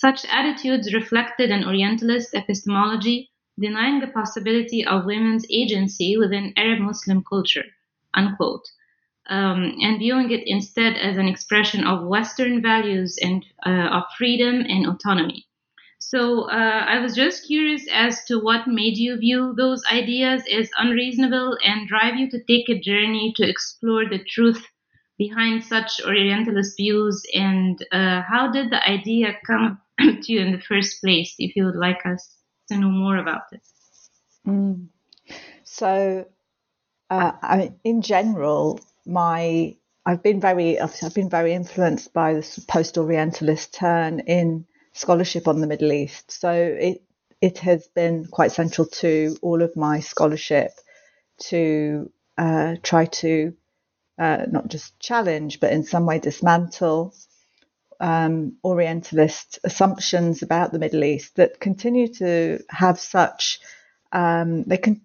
Such 0.00 0.24
attitudes 0.26 0.94
reflected 0.94 1.50
an 1.50 1.64
Orientalist 1.64 2.32
epistemology 2.32 3.30
denying 3.58 3.98
the 3.98 4.06
possibility 4.06 4.84
of 4.84 5.06
women's 5.06 5.44
agency 5.50 6.16
within 6.16 6.52
Arab 6.56 6.78
Muslim 6.78 7.24
culture. 7.24 7.64
Unquote 8.14 8.64
um, 9.28 9.76
and 9.80 9.98
viewing 9.98 10.30
it 10.30 10.44
instead 10.46 10.96
as 10.96 11.16
an 11.16 11.26
expression 11.26 11.84
of 11.84 12.06
Western 12.06 12.62
values 12.62 13.18
and 13.20 13.44
uh, 13.66 13.88
of 13.98 14.04
freedom 14.16 14.60
and 14.60 14.86
autonomy. 14.86 15.46
So 15.98 16.48
uh, 16.48 16.84
I 16.86 17.00
was 17.00 17.16
just 17.16 17.46
curious 17.46 17.84
as 17.92 18.24
to 18.26 18.38
what 18.38 18.68
made 18.68 18.96
you 18.96 19.18
view 19.18 19.52
those 19.56 19.82
ideas 19.92 20.44
as 20.52 20.70
unreasonable 20.78 21.58
and 21.64 21.88
drive 21.88 22.14
you 22.14 22.30
to 22.30 22.44
take 22.44 22.68
a 22.68 22.80
journey 22.80 23.34
to 23.36 23.48
explore 23.48 24.08
the 24.08 24.22
truth 24.30 24.64
behind 25.18 25.64
such 25.64 26.00
Orientalist 26.06 26.76
views, 26.76 27.20
and 27.34 27.84
uh, 27.90 28.22
how 28.22 28.52
did 28.52 28.70
the 28.70 28.88
idea 28.88 29.36
come 29.44 29.80
to 30.22 30.32
you 30.32 30.40
in 30.40 30.52
the 30.52 30.60
first 30.60 31.00
place? 31.00 31.34
If 31.38 31.56
you 31.56 31.64
would 31.64 31.76
like 31.76 32.04
us 32.04 32.36
to 32.70 32.78
know 32.78 32.90
more 32.90 33.16
about 33.16 33.42
it. 33.52 33.62
Mm. 34.46 34.88
So, 35.64 36.26
uh, 37.10 37.32
I 37.42 37.72
in 37.84 38.02
general, 38.02 38.80
my 39.06 39.76
I've 40.06 40.22
been 40.22 40.40
very 40.40 40.80
I've 40.80 41.14
been 41.14 41.30
very 41.30 41.52
influenced 41.52 42.12
by 42.12 42.34
the 42.34 42.64
post-Orientalist 42.68 43.74
turn 43.74 44.20
in 44.20 44.66
scholarship 44.92 45.48
on 45.48 45.60
the 45.60 45.66
Middle 45.66 45.92
East. 45.92 46.30
So 46.30 46.50
it 46.52 47.02
it 47.40 47.58
has 47.58 47.86
been 47.88 48.26
quite 48.26 48.52
central 48.52 48.86
to 48.86 49.36
all 49.42 49.62
of 49.62 49.76
my 49.76 50.00
scholarship 50.00 50.72
to 51.50 52.10
uh, 52.36 52.76
try 52.82 53.04
to 53.04 53.54
uh, 54.18 54.46
not 54.50 54.68
just 54.68 54.98
challenge, 54.98 55.60
but 55.60 55.72
in 55.72 55.84
some 55.84 56.06
way 56.06 56.18
dismantle 56.18 57.14
um, 58.00 58.56
Orientalist 58.64 59.58
assumptions 59.64 60.42
about 60.42 60.72
the 60.72 60.78
Middle 60.78 61.04
East 61.04 61.36
that 61.36 61.60
continue 61.60 62.08
to 62.14 62.60
have 62.70 62.98
such 63.00 63.60
um, 64.12 64.64
they 64.64 64.78
can 64.78 65.00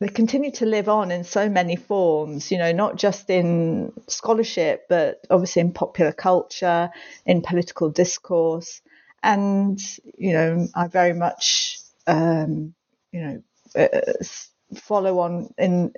they 0.00 0.08
continue 0.08 0.50
to 0.50 0.66
live 0.66 0.88
on 0.88 1.10
in 1.12 1.24
so 1.24 1.48
many 1.48 1.76
forms, 1.76 2.50
you 2.50 2.58
know, 2.58 2.72
not 2.72 2.96
just 2.96 3.30
in 3.30 3.92
scholarship, 4.08 4.86
but 4.88 5.24
obviously 5.30 5.60
in 5.60 5.72
popular 5.72 6.12
culture, 6.12 6.90
in 7.24 7.42
political 7.42 7.90
discourse. 7.90 8.82
And, 9.22 9.80
you 10.18 10.32
know, 10.32 10.66
I 10.74 10.88
very 10.88 11.14
much, 11.14 11.78
um, 12.06 12.74
you 13.12 13.20
know, 13.22 13.42
uh, 13.76 14.24
follow 14.74 15.20
on 15.20 15.54
in 15.56 15.94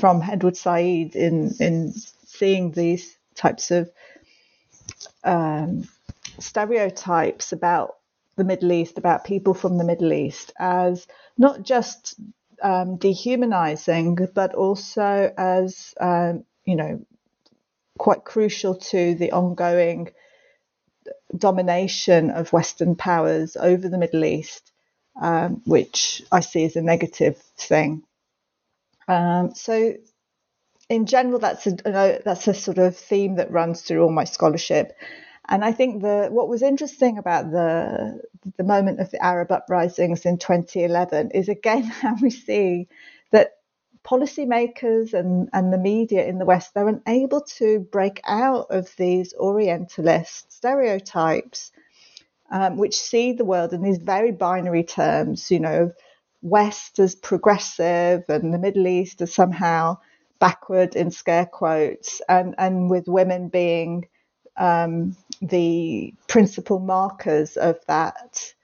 from 0.00 0.22
Edward 0.22 0.56
Said 0.56 1.14
in, 1.14 1.54
in 1.60 1.92
seeing 2.26 2.72
these 2.72 3.16
types 3.36 3.70
of 3.70 3.90
um, 5.26 5.88
stereotypes 6.38 7.52
about 7.52 7.96
the 8.36 8.44
Middle 8.44 8.72
East, 8.72 8.98
about 8.98 9.24
people 9.24 9.54
from 9.54 9.78
the 9.78 9.84
Middle 9.84 10.12
East, 10.12 10.52
as 10.58 11.06
not 11.36 11.62
just 11.62 12.14
um, 12.62 12.96
dehumanizing, 12.96 14.28
but 14.34 14.54
also 14.54 15.32
as, 15.36 15.94
um, 16.00 16.44
you 16.64 16.76
know, 16.76 17.04
quite 17.98 18.24
crucial 18.24 18.74
to 18.74 19.14
the 19.14 19.32
ongoing 19.32 20.10
domination 21.36 22.30
of 22.30 22.52
Western 22.52 22.94
powers 22.94 23.56
over 23.56 23.88
the 23.88 23.98
Middle 23.98 24.24
East, 24.24 24.72
um, 25.20 25.62
which 25.64 26.22
I 26.30 26.40
see 26.40 26.64
as 26.64 26.76
a 26.76 26.82
negative 26.82 27.38
thing. 27.56 28.02
Um, 29.08 29.54
so, 29.54 29.94
in 30.88 31.06
general, 31.06 31.38
that's 31.38 31.66
a 31.66 32.20
that's 32.24 32.46
a 32.48 32.54
sort 32.54 32.78
of 32.78 32.96
theme 32.96 33.36
that 33.36 33.50
runs 33.50 33.82
through 33.82 34.02
all 34.02 34.12
my 34.12 34.24
scholarship, 34.24 34.92
and 35.48 35.64
I 35.64 35.72
think 35.72 36.02
the 36.02 36.28
what 36.30 36.48
was 36.48 36.62
interesting 36.62 37.18
about 37.18 37.50
the 37.50 38.20
the 38.56 38.64
moment 38.64 39.00
of 39.00 39.10
the 39.10 39.22
Arab 39.22 39.50
uprisings 39.50 40.24
in 40.24 40.38
2011 40.38 41.32
is 41.32 41.48
again 41.48 41.82
how 42.02 42.14
we 42.22 42.30
see 42.30 42.86
that 43.32 43.54
policymakers 44.04 45.12
and, 45.12 45.48
and 45.52 45.72
the 45.72 45.78
media 45.78 46.24
in 46.24 46.38
the 46.38 46.44
West 46.44 46.72
they're 46.74 46.86
unable 46.86 47.40
to 47.40 47.80
break 47.80 48.20
out 48.24 48.66
of 48.70 48.94
these 48.96 49.34
Orientalist 49.34 50.52
stereotypes, 50.52 51.72
um, 52.52 52.76
which 52.76 52.94
see 52.94 53.32
the 53.32 53.44
world 53.44 53.72
in 53.72 53.82
these 53.82 53.98
very 53.98 54.30
binary 54.30 54.84
terms. 54.84 55.50
You 55.50 55.58
know, 55.58 55.92
West 56.42 57.00
as 57.00 57.16
progressive 57.16 58.22
and 58.28 58.54
the 58.54 58.58
Middle 58.58 58.86
East 58.86 59.20
as 59.20 59.34
somehow 59.34 59.98
backward 60.38 60.96
in 60.96 61.10
scare 61.10 61.46
quotes, 61.46 62.20
and 62.28 62.54
and 62.58 62.90
with 62.90 63.08
women 63.08 63.48
being 63.48 64.08
um, 64.56 65.16
the 65.42 66.14
principal 66.28 66.78
markers 66.78 67.56
of 67.56 67.78
that 67.86 68.54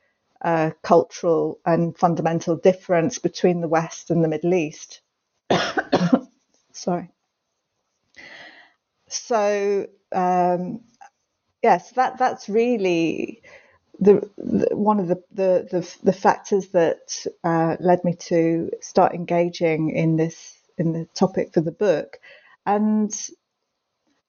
uh, 0.42 0.70
cultural 0.82 1.60
and 1.64 1.96
fundamental 1.96 2.56
difference 2.56 3.18
between 3.18 3.60
the 3.60 3.68
West 3.68 4.10
and 4.10 4.24
the 4.24 4.28
Middle 4.28 4.54
East. 4.54 5.00
Sorry. 6.72 7.10
So 9.08 9.86
um, 10.12 10.80
yes, 11.62 11.92
that 11.92 12.18
that's 12.18 12.48
really 12.48 13.42
the, 14.00 14.28
the 14.36 14.76
one 14.76 15.00
of 15.00 15.08
the, 15.08 15.22
the 15.32 15.68
the, 15.70 15.96
the 16.02 16.12
factors 16.12 16.68
that 16.68 17.26
uh, 17.44 17.76
led 17.80 18.04
me 18.04 18.14
to 18.14 18.70
start 18.80 19.14
engaging 19.14 19.90
in 19.90 20.16
this 20.16 20.58
in 20.78 20.92
the 20.92 21.06
topic 21.14 21.52
for 21.52 21.60
the 21.60 21.72
book, 21.72 22.18
and 22.66 23.12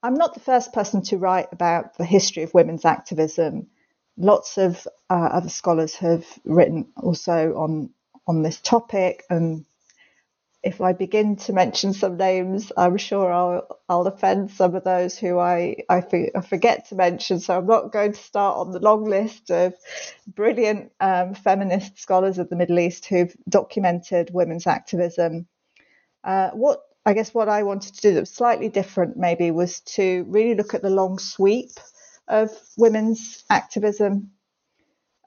I'm 0.01 0.15
not 0.15 0.33
the 0.33 0.39
first 0.39 0.73
person 0.73 1.01
to 1.03 1.17
write 1.17 1.47
about 1.51 1.97
the 1.97 2.05
history 2.05 2.43
of 2.43 2.53
women's 2.53 2.85
activism. 2.85 3.67
Lots 4.17 4.57
of 4.57 4.87
uh, 5.09 5.29
other 5.31 5.49
scholars 5.49 5.95
have 5.95 6.25
written 6.43 6.87
also 6.97 7.53
on 7.55 7.89
on 8.27 8.41
this 8.41 8.59
topic, 8.61 9.23
and 9.29 9.65
if 10.63 10.79
I 10.79 10.93
begin 10.93 11.35
to 11.35 11.53
mention 11.53 11.91
some 11.93 12.15
names, 12.15 12.71
I'm 12.77 12.95
sure 12.95 13.31
I'll, 13.31 13.67
I'll 13.89 14.07
offend 14.07 14.49
some 14.49 14.75
of 14.75 14.85
those 14.85 15.17
who 15.17 15.37
I, 15.37 15.75
I, 15.89 16.01
I, 16.33 16.41
forget 16.41 16.87
to 16.87 16.95
mention. 16.95 17.41
So 17.41 17.57
I'm 17.57 17.67
not 17.67 17.91
going 17.91 18.13
to 18.13 18.19
start 18.19 18.57
on 18.57 18.71
the 18.71 18.79
long 18.79 19.03
list 19.03 19.51
of 19.51 19.73
brilliant 20.25 20.93
um, 21.01 21.33
feminist 21.33 21.99
scholars 21.99 22.37
of 22.37 22.49
the 22.49 22.55
Middle 22.55 22.79
East 22.79 23.05
who've 23.05 23.35
documented 23.49 24.29
women's 24.33 24.65
activism. 24.65 25.47
Uh, 26.23 26.49
what 26.51 26.81
I 27.05 27.13
guess 27.13 27.33
what 27.33 27.49
I 27.49 27.63
wanted 27.63 27.95
to 27.95 28.01
do 28.01 28.13
that 28.13 28.21
was 28.21 28.29
slightly 28.29 28.69
different, 28.69 29.17
maybe, 29.17 29.51
was 29.51 29.81
to 29.81 30.25
really 30.29 30.55
look 30.55 30.73
at 30.73 30.81
the 30.81 30.89
long 30.89 31.19
sweep 31.19 31.71
of 32.27 32.49
women's 32.77 33.43
activism, 33.49 34.31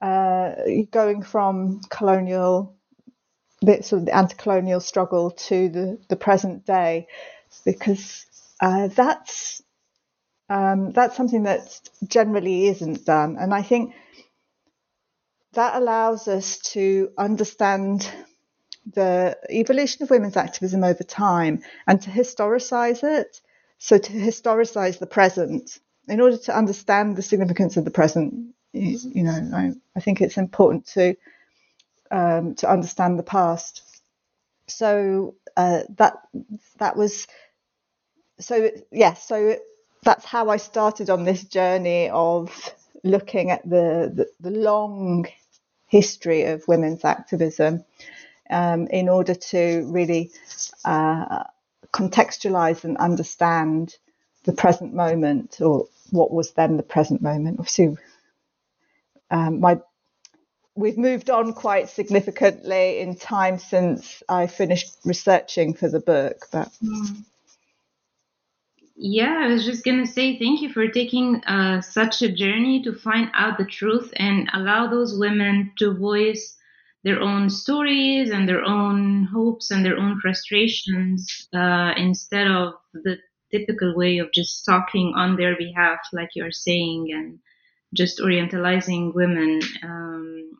uh, 0.00 0.52
going 0.90 1.22
from 1.22 1.80
colonial 1.90 2.74
the 3.62 3.82
sort 3.82 4.00
of 4.00 4.06
the 4.06 4.16
anti-colonial 4.16 4.80
struggle 4.80 5.30
to 5.30 5.68
the, 5.68 5.98
the 6.08 6.16
present 6.16 6.66
day, 6.66 7.08
because 7.64 8.24
uh, 8.60 8.88
that's 8.88 9.62
um, 10.48 10.92
that's 10.92 11.16
something 11.16 11.42
that 11.42 11.80
generally 12.06 12.68
isn't 12.68 13.04
done, 13.04 13.36
and 13.38 13.52
I 13.52 13.62
think 13.62 13.94
that 15.54 15.74
allows 15.74 16.28
us 16.28 16.58
to 16.72 17.10
understand 17.18 18.08
the 18.92 19.36
evolution 19.50 20.02
of 20.02 20.10
women's 20.10 20.36
activism 20.36 20.84
over 20.84 21.02
time 21.02 21.62
and 21.86 22.00
to 22.02 22.10
historicize 22.10 23.02
it. 23.02 23.40
So 23.78 23.98
to 23.98 24.12
historicize 24.12 24.98
the 24.98 25.06
present, 25.06 25.78
in 26.08 26.20
order 26.20 26.38
to 26.38 26.56
understand 26.56 27.16
the 27.16 27.22
significance 27.22 27.76
of 27.76 27.84
the 27.84 27.90
present, 27.90 28.54
you, 28.72 28.98
you 29.12 29.22
know, 29.24 29.50
I, 29.54 29.72
I 29.96 30.00
think 30.00 30.20
it's 30.20 30.38
important 30.38 30.86
to 30.88 31.16
um, 32.10 32.54
to 32.56 32.70
understand 32.70 33.18
the 33.18 33.24
past. 33.24 33.82
So 34.68 35.34
uh, 35.56 35.82
that 35.96 36.14
that 36.78 36.96
was 36.96 37.26
so 38.38 38.56
yes. 38.56 38.82
Yeah, 38.92 39.14
so 39.14 39.56
that's 40.02 40.24
how 40.24 40.48
I 40.48 40.56
started 40.56 41.10
on 41.10 41.24
this 41.24 41.44
journey 41.44 42.08
of 42.10 42.74
looking 43.02 43.50
at 43.50 43.68
the 43.68 44.12
the, 44.14 44.26
the 44.40 44.56
long 44.56 45.26
history 45.88 46.44
of 46.44 46.66
women's 46.68 47.04
activism 47.04 47.84
um, 48.50 48.86
in 48.88 49.08
order 49.08 49.34
to 49.34 49.86
really 49.86 50.30
uh, 50.84 51.44
contextualize 51.92 52.84
and 52.84 52.96
understand 52.96 53.96
the 54.44 54.52
present 54.52 54.94
moment 54.94 55.60
or 55.60 55.88
what 56.10 56.30
was 56.30 56.52
then 56.52 56.76
the 56.76 56.82
present 56.82 57.20
moment. 57.22 57.58
Obviously, 57.58 57.96
um, 59.30 59.60
my 59.60 59.80
we've 60.74 60.98
moved 60.98 61.30
on 61.30 61.52
quite 61.52 61.88
significantly 61.88 63.00
in 63.00 63.16
time 63.16 63.58
since 63.58 64.22
I 64.28 64.46
finished 64.46 64.96
researching 65.04 65.74
for 65.74 65.88
the 65.88 66.00
book. 66.00 66.46
But 66.52 66.70
yeah, 68.94 69.40
I 69.42 69.48
was 69.48 69.64
just 69.64 69.84
gonna 69.84 70.06
say 70.06 70.38
thank 70.38 70.62
you 70.62 70.72
for 70.72 70.86
taking 70.88 71.42
uh, 71.44 71.80
such 71.80 72.22
a 72.22 72.32
journey 72.32 72.82
to 72.82 72.92
find 72.92 73.30
out 73.34 73.58
the 73.58 73.64
truth 73.64 74.12
and 74.16 74.48
allow 74.52 74.86
those 74.86 75.18
women 75.18 75.72
to 75.78 75.94
voice 75.94 76.55
their 77.06 77.20
own 77.20 77.48
stories 77.48 78.30
and 78.30 78.48
their 78.48 78.64
own 78.64 79.28
hopes 79.32 79.70
and 79.70 79.84
their 79.84 79.96
own 79.96 80.18
frustrations 80.20 81.48
uh, 81.54 81.92
instead 81.96 82.48
of 82.48 82.74
the 82.92 83.16
typical 83.52 83.94
way 83.94 84.18
of 84.18 84.32
just 84.32 84.64
talking 84.64 85.12
on 85.14 85.36
their 85.36 85.56
behalf, 85.56 86.00
like 86.12 86.30
you're 86.34 86.50
saying, 86.50 87.12
and 87.12 87.38
just 87.94 88.18
orientalizing 88.18 89.14
women. 89.14 89.60
Um, 89.84 90.58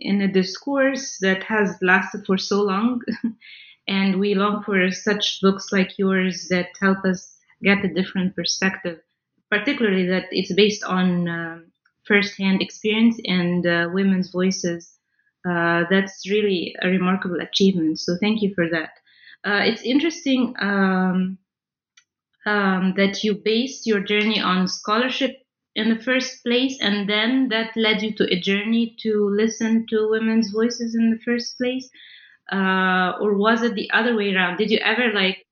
in 0.00 0.20
a 0.22 0.32
discourse 0.32 1.18
that 1.20 1.44
has 1.44 1.78
lasted 1.82 2.24
for 2.26 2.38
so 2.38 2.62
long. 2.62 3.00
and 3.88 4.18
we 4.18 4.34
long 4.34 4.62
for 4.64 4.90
such 4.90 5.40
books 5.40 5.72
like 5.72 5.98
yours 5.98 6.48
that 6.50 6.68
help 6.80 7.04
us 7.04 7.36
get 7.62 7.84
a 7.84 7.94
different 7.94 8.34
perspective, 8.34 9.00
particularly 9.50 10.06
that 10.06 10.26
it's 10.32 10.52
based 10.54 10.84
on 10.84 11.28
um, 11.28 11.66
first-hand 12.06 12.60
experience 12.62 13.20
and 13.24 13.66
uh, 13.66 13.88
women's 13.92 14.30
voices. 14.30 14.97
Uh, 15.46 15.84
that's 15.90 16.28
really 16.30 16.74
a 16.82 16.88
remarkable 16.88 17.40
achievement. 17.40 17.98
So 18.00 18.16
thank 18.20 18.42
you 18.42 18.54
for 18.54 18.68
that. 18.70 18.90
Uh, 19.44 19.62
it's 19.64 19.82
interesting 19.82 20.54
um, 20.60 21.38
um, 22.46 22.94
that 22.96 23.22
you 23.22 23.34
based 23.34 23.86
your 23.86 24.00
journey 24.00 24.40
on 24.40 24.68
scholarship 24.68 25.36
in 25.74 25.88
the 25.90 26.02
first 26.02 26.42
place 26.42 26.78
and 26.80 27.08
then 27.08 27.48
that 27.50 27.76
led 27.76 28.02
you 28.02 28.12
to 28.14 28.24
a 28.32 28.40
journey 28.40 28.96
to 29.00 29.28
listen 29.30 29.86
to 29.88 30.08
women's 30.10 30.50
voices 30.50 30.94
in 30.94 31.10
the 31.10 31.18
first 31.24 31.56
place 31.58 31.88
uh, 32.52 33.12
or 33.20 33.34
was 33.36 33.62
it 33.62 33.74
the 33.74 33.90
other 33.92 34.16
way 34.16 34.34
around 34.34 34.56
did 34.56 34.70
you 34.70 34.78
ever 34.78 35.12
like 35.12 35.44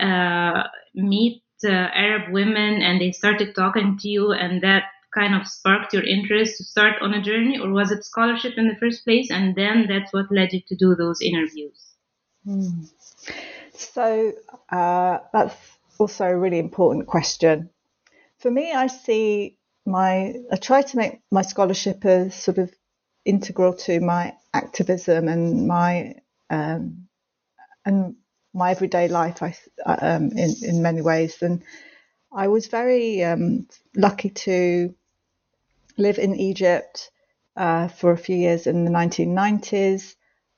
uh, 0.00 0.62
meet 0.94 1.42
uh, 1.64 1.68
arab 1.68 2.32
women 2.32 2.80
and 2.82 3.00
they 3.00 3.12
started 3.12 3.54
talking 3.54 3.98
to 3.98 4.08
you 4.08 4.32
and 4.32 4.62
that 4.62 4.84
kind 5.14 5.34
of 5.34 5.46
sparked 5.46 5.92
your 5.92 6.02
interest 6.02 6.56
to 6.56 6.64
start 6.64 6.94
on 7.00 7.14
a 7.14 7.22
journey 7.22 7.58
or 7.58 7.70
was 7.70 7.90
it 7.90 8.04
scholarship 8.04 8.54
in 8.56 8.68
the 8.68 8.76
first 8.76 9.04
place 9.04 9.30
and 9.30 9.54
then 9.54 9.86
that's 9.88 10.12
what 10.12 10.26
led 10.30 10.52
you 10.52 10.60
to 10.66 10.76
do 10.76 10.94
those 10.94 11.20
interviews 11.20 11.94
hmm. 12.44 12.84
so 13.74 14.32
uh, 14.70 15.18
that's 15.32 15.56
also 15.98 16.24
a 16.24 16.36
really 16.36 16.58
important 16.58 17.06
question 17.06 17.70
for 18.38 18.50
me 18.50 18.72
i 18.72 18.86
see 18.86 19.56
my 19.86 20.34
I 20.50 20.56
try 20.56 20.82
to 20.82 20.96
make 20.96 21.20
my 21.30 21.42
scholarship 21.42 22.04
as 22.04 22.34
sort 22.34 22.58
of 22.58 22.72
integral 23.24 23.74
to 23.74 24.00
my 24.00 24.34
activism 24.52 25.28
and 25.28 25.66
my 25.66 26.14
um, 26.50 27.08
and 27.84 28.16
my 28.52 28.70
everyday 28.70 29.08
life. 29.08 29.42
I 29.42 29.54
um, 29.86 30.30
in 30.32 30.54
in 30.62 30.82
many 30.82 31.02
ways, 31.02 31.42
and 31.42 31.62
I 32.32 32.48
was 32.48 32.66
very 32.68 33.22
um, 33.24 33.66
lucky 33.94 34.30
to 34.30 34.94
live 35.98 36.18
in 36.18 36.34
Egypt 36.36 37.10
uh, 37.56 37.88
for 37.88 38.12
a 38.12 38.18
few 38.18 38.36
years 38.36 38.66
in 38.66 38.84
the 38.84 38.90
1990s. 38.90 40.14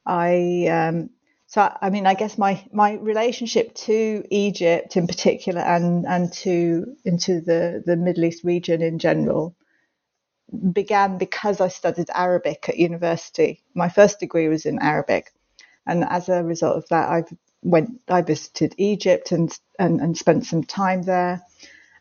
I 0.06 0.66
um, 0.68 1.10
so 1.46 1.72
I 1.82 1.90
mean, 1.90 2.06
I 2.06 2.14
guess 2.14 2.38
my 2.38 2.64
my 2.72 2.94
relationship 2.94 3.74
to 3.86 4.24
Egypt 4.30 4.96
in 4.96 5.06
particular, 5.06 5.60
and 5.62 6.06
and 6.06 6.32
to 6.44 6.96
into 7.04 7.40
the 7.40 7.82
the 7.86 7.96
Middle 7.96 8.24
East 8.24 8.44
region 8.44 8.82
in 8.82 8.98
general, 8.98 9.56
began 10.72 11.18
because 11.18 11.60
I 11.60 11.68
studied 11.68 12.10
Arabic 12.14 12.68
at 12.68 12.78
university. 12.78 13.62
My 13.74 13.88
first 13.88 14.20
degree 14.20 14.48
was 14.48 14.66
in 14.66 14.80
Arabic, 14.80 15.32
and 15.86 16.04
as 16.04 16.28
a 16.28 16.44
result 16.44 16.76
of 16.78 16.88
that, 16.90 17.08
I 17.10 17.24
went 17.62 18.00
I 18.08 18.22
visited 18.22 18.74
Egypt 18.78 19.32
and 19.32 19.56
and, 19.78 20.00
and 20.00 20.18
spent 20.18 20.46
some 20.46 20.64
time 20.64 21.02
there, 21.02 21.42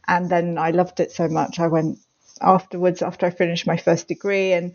and 0.07 0.29
then 0.29 0.57
I 0.57 0.71
loved 0.71 0.99
it 1.01 1.11
so 1.11 1.27
much 1.29 1.59
I 1.59 1.67
went 1.67 1.99
afterwards 2.41 3.01
after 3.01 3.25
I 3.27 3.31
finished 3.31 3.67
my 3.67 3.77
first 3.77 4.07
degree 4.07 4.53
and 4.53 4.73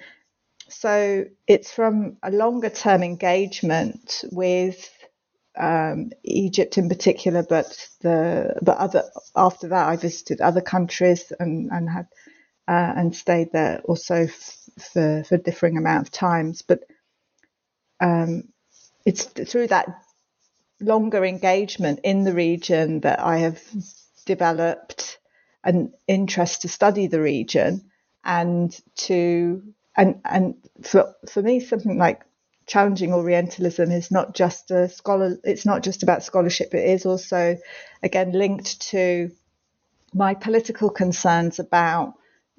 so 0.68 1.24
it's 1.46 1.72
from 1.72 2.18
a 2.22 2.30
longer 2.32 2.70
term 2.70 3.02
engagement 3.02 4.24
with 4.32 4.90
um, 5.58 6.10
Egypt 6.24 6.78
in 6.78 6.88
particular, 6.88 7.44
but 7.48 7.88
the 8.02 8.56
but 8.62 8.78
other 8.78 9.04
after 9.36 9.68
that 9.68 9.88
I 9.88 9.96
visited 9.96 10.40
other 10.40 10.62
countries 10.62 11.32
and 11.40 11.70
and 11.72 11.90
had 11.90 12.08
uh, 12.68 12.94
and 12.96 13.16
stayed 13.16 13.52
there 13.52 13.80
also 13.86 14.24
f- 14.24 14.60
for 14.92 15.24
for 15.24 15.38
differing 15.38 15.78
amount 15.78 16.08
of 16.08 16.12
times. 16.12 16.62
But 16.62 16.80
um, 18.00 18.44
it's 19.06 19.24
through 19.24 19.68
that 19.68 19.88
longer 20.80 21.24
engagement 21.24 22.00
in 22.04 22.24
the 22.24 22.34
region 22.34 23.00
that 23.02 23.20
I 23.20 23.38
have 23.40 23.62
developed 24.26 25.19
an 25.64 25.92
interest 26.08 26.62
to 26.62 26.68
study 26.68 27.06
the 27.06 27.20
region 27.20 27.90
and 28.24 28.78
to 28.96 29.62
and 29.96 30.20
and 30.24 30.54
for 30.82 31.14
for 31.28 31.42
me 31.42 31.60
something 31.60 31.98
like 31.98 32.22
challenging 32.66 33.12
orientalism 33.12 33.90
is 33.90 34.10
not 34.10 34.34
just 34.34 34.70
a 34.70 34.88
scholar 34.88 35.36
it's 35.44 35.66
not 35.66 35.82
just 35.82 36.02
about 36.02 36.22
scholarship 36.22 36.72
it 36.74 36.88
is 36.88 37.04
also 37.04 37.56
again 38.02 38.32
linked 38.32 38.80
to 38.80 39.30
my 40.14 40.34
political 40.34 40.90
concerns 40.90 41.58
about 41.58 42.14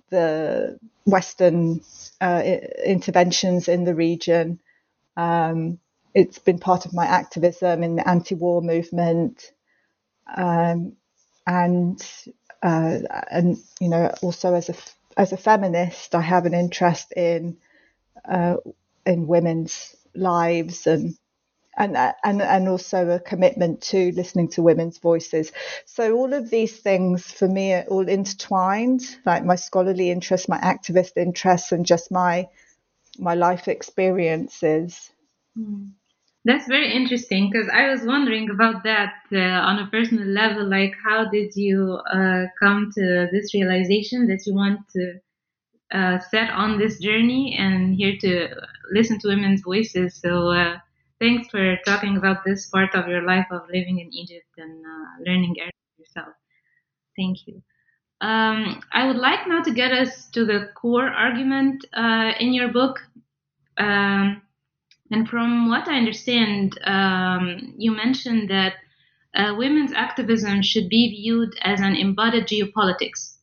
the 0.10 0.80
western 1.06 1.82
uh, 2.20 2.44
interventions 2.86 3.68
in 3.68 3.84
the 3.84 3.96
region. 3.96 4.60
Um, 5.18 5.80
it's 6.14 6.40
been 6.40 6.60
part 6.60 6.86
of 6.86 6.94
my 6.94 7.06
activism 7.06 7.84
in 7.84 7.96
the 7.96 8.08
anti-war 8.08 8.62
movement. 8.62 9.52
Um, 10.36 10.94
and 11.48 12.02
uh, 12.62 13.00
and 13.30 13.58
you 13.80 13.90
know 13.90 14.14
also 14.22 14.54
as 14.54 14.70
a 14.70 14.76
as 15.18 15.34
a 15.34 15.38
feminist, 15.38 16.16
I 16.16 16.22
have 16.22 16.46
an 16.46 16.54
interest 16.54 17.12
in 17.14 17.58
uh, 18.28 18.58
in 19.06 19.28
women's 19.28 19.96
lives 20.16 20.88
and 20.88 21.16
and 21.78 21.96
and 21.98 22.42
and 22.42 22.68
also 22.68 23.10
a 23.10 23.20
commitment 23.20 23.82
to 23.82 24.12
listening 24.12 24.50
to 24.50 24.62
women's 24.62 24.98
voices. 24.98 25.52
So 25.86 26.16
all 26.16 26.34
of 26.34 26.50
these 26.50 26.78
things 26.78 27.32
for 27.32 27.48
me 27.48 27.74
are 27.74 27.86
all 27.90 28.08
intertwined, 28.08 29.02
like 29.26 29.46
my 29.46 29.56
scholarly 29.56 30.12
interests, 30.12 30.50
my 30.50 30.60
activist 30.60 31.18
interests, 31.18 31.72
and 31.72 31.86
just 31.86 32.12
my 32.12 32.48
my 33.18 33.36
life 33.36 33.68
experiences. 33.68 35.12
Hmm. 35.56 35.90
That's 36.44 36.68
very 36.68 36.92
interesting 36.94 37.50
because 37.52 37.70
I 37.72 37.90
was 37.90 38.02
wondering 38.02 38.50
about 38.50 38.84
that 38.84 39.14
uh, 39.32 39.38
on 39.38 39.78
a 39.80 39.88
personal 39.88 40.26
level. 40.28 40.68
Like, 40.68 40.94
how 41.04 41.30
did 41.30 41.56
you 41.56 42.00
uh, 42.12 42.46
come 42.60 42.92
to 42.96 43.28
this 43.32 43.54
realization 43.54 44.28
that 44.28 44.44
you 44.48 44.56
want 44.56 44.80
to 44.96 45.20
uh, 45.92 46.20
set 46.20 46.50
on 46.52 46.80
this 46.80 47.00
journey 47.00 47.56
and 47.60 47.96
here 47.96 48.16
to 48.22 48.50
listen 48.92 49.20
to 49.20 49.30
women's 49.30 49.62
voices? 49.62 50.16
So, 50.16 50.50
uh, 50.52 50.78
thanks 51.20 51.50
for 51.50 51.78
talking 51.86 52.18
about 52.18 52.44
this 52.46 52.68
part 52.70 52.96
of 52.96 53.08
your 53.08 53.24
life 53.24 53.48
of 53.52 53.62
living 53.72 54.00
in 54.00 54.12
Egypt 54.14 54.50
and 54.58 54.84
uh, 54.86 55.24
learning 55.32 55.56
Arabic 55.60 55.76
yourself. 55.98 56.36
Thank 57.18 57.48
you. 57.48 57.62
Um, 58.22 58.82
I 58.92 59.08
would 59.08 59.18
like 59.18 59.48
now 59.48 59.62
to 59.64 59.72
get 59.72 59.92
us 59.92 60.28
to 60.32 60.46
the 60.46 60.70
core 60.76 61.10
argument 61.10 61.86
uh, 61.94 62.32
in 62.40 62.54
your 62.54 62.70
book. 62.70 63.00
Um, 63.78 64.42
and 65.12 65.28
from 65.28 65.70
what 65.70 65.88
I 65.88 65.98
understand, 65.98 66.80
um, 66.86 67.74
you 67.78 67.92
mentioned 67.92 68.50
that 68.50 68.76
uh, 69.36 69.56
women's 69.58 69.94
activism 69.94 70.62
should 70.62 70.90
be 70.90 71.10
viewed 71.10 71.54
as 71.62 71.82
an 71.82 71.96
embodied 71.96 72.48
geopolitics. 72.48 73.36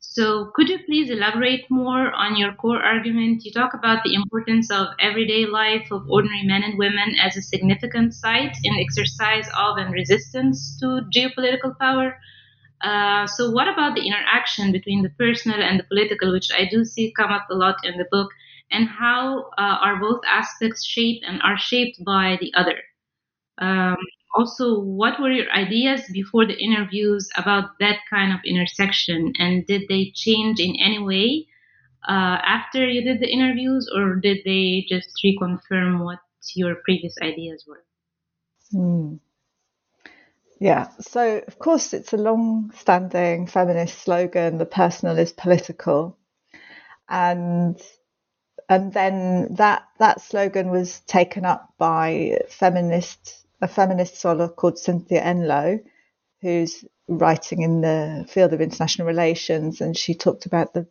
So, 0.00 0.52
could 0.54 0.68
you 0.68 0.78
please 0.86 1.10
elaborate 1.10 1.68
more 1.70 2.12
on 2.12 2.36
your 2.36 2.52
core 2.52 2.80
argument? 2.80 3.44
You 3.44 3.52
talk 3.52 3.74
about 3.74 4.04
the 4.04 4.14
importance 4.14 4.70
of 4.70 4.88
everyday 5.00 5.44
life 5.46 5.90
of 5.90 6.08
ordinary 6.08 6.44
men 6.44 6.62
and 6.62 6.78
women 6.78 7.16
as 7.20 7.36
a 7.36 7.42
significant 7.42 8.14
site 8.14 8.56
in 8.62 8.78
exercise 8.78 9.48
of 9.58 9.76
and 9.78 9.92
resistance 9.92 10.78
to 10.80 11.00
geopolitical 11.12 11.76
power. 11.78 12.16
Uh, 12.80 13.26
so, 13.26 13.50
what 13.50 13.66
about 13.66 13.96
the 13.96 14.06
interaction 14.06 14.70
between 14.70 15.02
the 15.02 15.10
personal 15.18 15.60
and 15.60 15.80
the 15.80 15.84
political, 15.84 16.30
which 16.32 16.50
I 16.52 16.68
do 16.70 16.84
see 16.84 17.12
come 17.16 17.32
up 17.32 17.46
a 17.50 17.54
lot 17.54 17.76
in 17.82 17.96
the 17.98 18.06
book? 18.10 18.30
And 18.70 18.88
how 18.88 19.50
uh, 19.58 19.78
are 19.82 20.00
both 20.00 20.20
aspects 20.26 20.84
shaped 20.84 21.24
and 21.26 21.40
are 21.42 21.58
shaped 21.58 22.02
by 22.04 22.38
the 22.40 22.52
other. 22.54 22.78
Um, 23.58 23.96
also, 24.34 24.80
what 24.80 25.20
were 25.20 25.30
your 25.30 25.50
ideas 25.52 26.02
before 26.12 26.44
the 26.44 26.58
interviews 26.58 27.28
about 27.36 27.78
that 27.78 27.98
kind 28.10 28.32
of 28.32 28.40
intersection, 28.44 29.32
and 29.38 29.64
did 29.66 29.82
they 29.88 30.10
change 30.14 30.58
in 30.58 30.74
any 30.76 30.98
way 30.98 31.46
uh, 32.08 32.38
after 32.42 32.86
you 32.86 33.02
did 33.02 33.20
the 33.20 33.32
interviews, 33.32 33.88
or 33.94 34.16
did 34.16 34.38
they 34.44 34.84
just 34.88 35.08
reconfirm 35.24 36.04
what 36.04 36.18
your 36.54 36.76
previous 36.84 37.14
ideas 37.22 37.64
were? 37.66 37.84
Hmm. 38.72 39.16
Yeah, 40.60 40.88
so 41.00 41.42
of 41.46 41.58
course, 41.58 41.92
it's 41.92 42.12
a 42.12 42.18
long 42.18 42.72
standing 42.74 43.46
feminist 43.46 43.98
slogan 43.98 44.58
the 44.58 44.66
personal 44.66 45.18
is 45.18 45.32
political. 45.32 46.18
And 47.08 47.80
and 48.68 48.92
then 48.92 49.54
that 49.54 49.86
that 49.98 50.20
slogan 50.20 50.70
was 50.70 51.00
taken 51.00 51.44
up 51.44 51.72
by 51.78 52.38
feminist 52.48 53.44
a 53.60 53.68
feminist 53.68 54.18
scholar 54.18 54.48
called 54.48 54.78
Cynthia 54.78 55.22
Enloe, 55.22 55.82
who's 56.42 56.84
writing 57.08 57.62
in 57.62 57.80
the 57.80 58.26
field 58.28 58.52
of 58.52 58.60
international 58.60 59.06
relations, 59.06 59.80
and 59.80 59.96
she 59.96 60.14
talked 60.14 60.46
about 60.46 60.74
the 60.74 60.86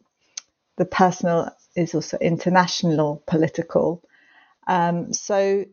the 0.77 0.85
personal 0.85 1.49
is 1.75 1.95
also 1.95 2.17
international 2.17 3.23
political. 3.27 4.03
Um, 4.67 5.13
so 5.13 5.65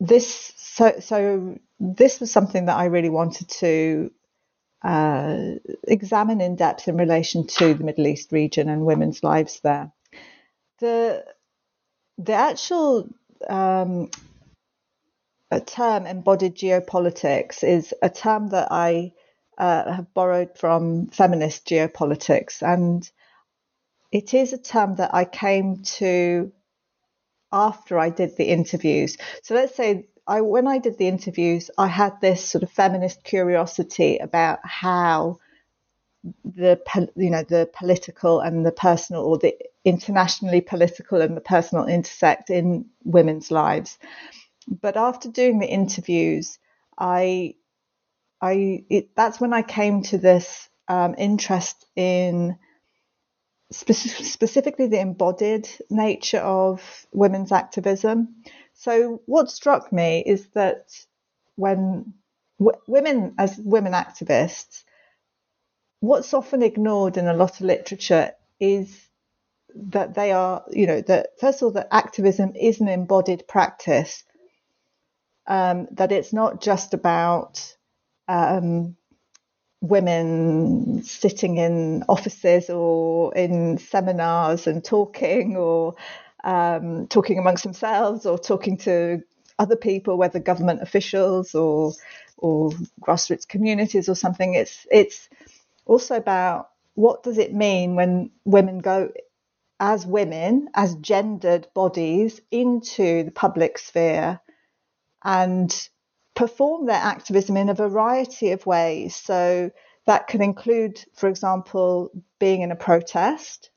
this 0.00 0.52
so 0.56 0.94
so 1.00 1.58
this 1.80 2.20
was 2.20 2.30
something 2.30 2.66
that 2.66 2.76
I 2.76 2.86
really 2.86 3.10
wanted 3.10 3.48
to 3.60 4.10
uh, 4.82 5.36
examine 5.88 6.40
in 6.40 6.56
depth 6.56 6.88
in 6.88 6.96
relation 6.96 7.46
to 7.46 7.74
the 7.74 7.84
Middle 7.84 8.06
East 8.06 8.32
region 8.32 8.68
and 8.68 8.84
women's 8.84 9.22
lives 9.22 9.60
there 9.60 9.92
the 10.84 11.24
the 12.18 12.34
actual 12.34 13.08
um, 13.48 14.10
term 15.66 16.06
embodied 16.06 16.54
geopolitics 16.56 17.64
is 17.64 17.94
a 18.02 18.10
term 18.10 18.48
that 18.48 18.68
I 18.70 19.12
uh, 19.56 19.92
have 19.92 20.14
borrowed 20.14 20.58
from 20.58 21.08
feminist 21.08 21.66
geopolitics, 21.66 22.62
and 22.62 23.10
it 24.12 24.34
is 24.34 24.52
a 24.52 24.58
term 24.58 24.96
that 24.96 25.14
I 25.14 25.24
came 25.24 25.82
to 25.98 26.52
after 27.50 27.98
I 27.98 28.10
did 28.10 28.36
the 28.36 28.48
interviews. 28.58 29.16
So 29.42 29.54
let's 29.54 29.74
say 29.74 30.08
I, 30.26 30.42
when 30.42 30.66
I 30.66 30.78
did 30.78 30.98
the 30.98 31.08
interviews, 31.08 31.70
I 31.78 31.86
had 31.86 32.20
this 32.20 32.44
sort 32.44 32.64
of 32.64 32.70
feminist 32.70 33.24
curiosity 33.24 34.18
about 34.18 34.58
how 34.64 35.38
the 36.44 36.80
you 37.16 37.30
know 37.30 37.42
the 37.42 37.70
political 37.72 38.40
and 38.40 38.66
the 38.66 38.72
personal 38.72 39.22
or 39.24 39.38
the 39.38 39.54
internationally 39.84 40.60
political 40.60 41.20
and 41.22 41.36
the 41.36 41.40
personal 41.42 41.86
intersect 41.86 42.50
in 42.50 42.86
women's 43.04 43.50
lives. 43.50 43.98
But 44.68 44.96
after 44.96 45.30
doing 45.30 45.58
the 45.60 45.68
interviews 45.68 46.58
i 46.98 47.54
i 48.42 48.84
it, 48.90 49.10
that's 49.16 49.40
when 49.40 49.52
i 49.54 49.62
came 49.62 50.02
to 50.02 50.18
this 50.18 50.68
um, 50.88 51.14
interest 51.18 51.86
in 51.96 52.56
spe- 53.72 53.92
specifically 53.92 54.88
the 54.88 55.00
embodied 55.00 55.68
nature 55.90 56.40
of 56.40 57.06
women's 57.12 57.52
activism. 57.52 58.36
So 58.74 59.22
what 59.26 59.50
struck 59.50 59.92
me 59.92 60.22
is 60.26 60.48
that 60.54 60.92
when 61.56 62.14
w- 62.60 62.80
women 62.88 63.34
as 63.38 63.58
women 63.58 63.92
activists 63.94 64.82
what's 66.00 66.34
often 66.34 66.62
ignored 66.62 67.18
in 67.18 67.28
a 67.28 67.34
lot 67.34 67.60
of 67.60 67.66
literature 67.66 68.32
is 68.60 69.08
that 69.74 70.14
they 70.14 70.32
are, 70.32 70.64
you 70.70 70.86
know, 70.86 71.00
that 71.02 71.28
first 71.40 71.62
of 71.62 71.66
all, 71.66 71.72
that 71.72 71.88
activism 71.92 72.54
is 72.56 72.80
an 72.80 72.88
embodied 72.88 73.48
practice, 73.48 74.24
um, 75.46 75.88
that 75.92 76.12
it's 76.12 76.32
not 76.32 76.60
just 76.62 76.94
about 76.94 77.76
um, 78.28 78.96
women 79.82 81.02
sitting 81.04 81.58
in 81.58 82.04
offices 82.08 82.70
or 82.70 83.34
in 83.36 83.78
seminars 83.78 84.66
and 84.66 84.84
talking 84.84 85.56
or 85.56 85.94
um, 86.44 87.06
talking 87.08 87.38
amongst 87.38 87.64
themselves 87.64 88.26
or 88.26 88.38
talking 88.38 88.78
to 88.78 89.22
other 89.58 89.76
people, 89.76 90.18
whether 90.18 90.40
government 90.40 90.82
officials 90.82 91.54
or 91.54 91.92
or 92.38 92.70
grassroots 93.02 93.48
communities 93.48 94.08
or 94.08 94.16
something. 94.16 94.54
It's 94.54 94.86
it's 94.90 95.28
also 95.86 96.16
about 96.16 96.70
what 96.94 97.22
does 97.24 97.38
it 97.38 97.54
mean 97.54 97.96
when 97.96 98.30
women 98.44 98.78
go 98.80 99.10
as 99.80 100.06
women, 100.06 100.68
as 100.74 100.94
gendered 100.96 101.66
bodies, 101.74 102.40
into 102.50 103.24
the 103.24 103.30
public 103.30 103.78
sphere 103.78 104.40
and 105.22 105.88
perform 106.34 106.86
their 106.86 106.96
activism 106.96 107.56
in 107.56 107.68
a 107.68 107.74
variety 107.74 108.50
of 108.50 108.66
ways. 108.66 109.16
So 109.16 109.70
that 110.06 110.26
can 110.26 110.42
include, 110.42 111.02
for 111.14 111.28
example, 111.28 112.10
being 112.38 112.62
in 112.62 112.70
a 112.70 112.76
protest. 112.76 113.70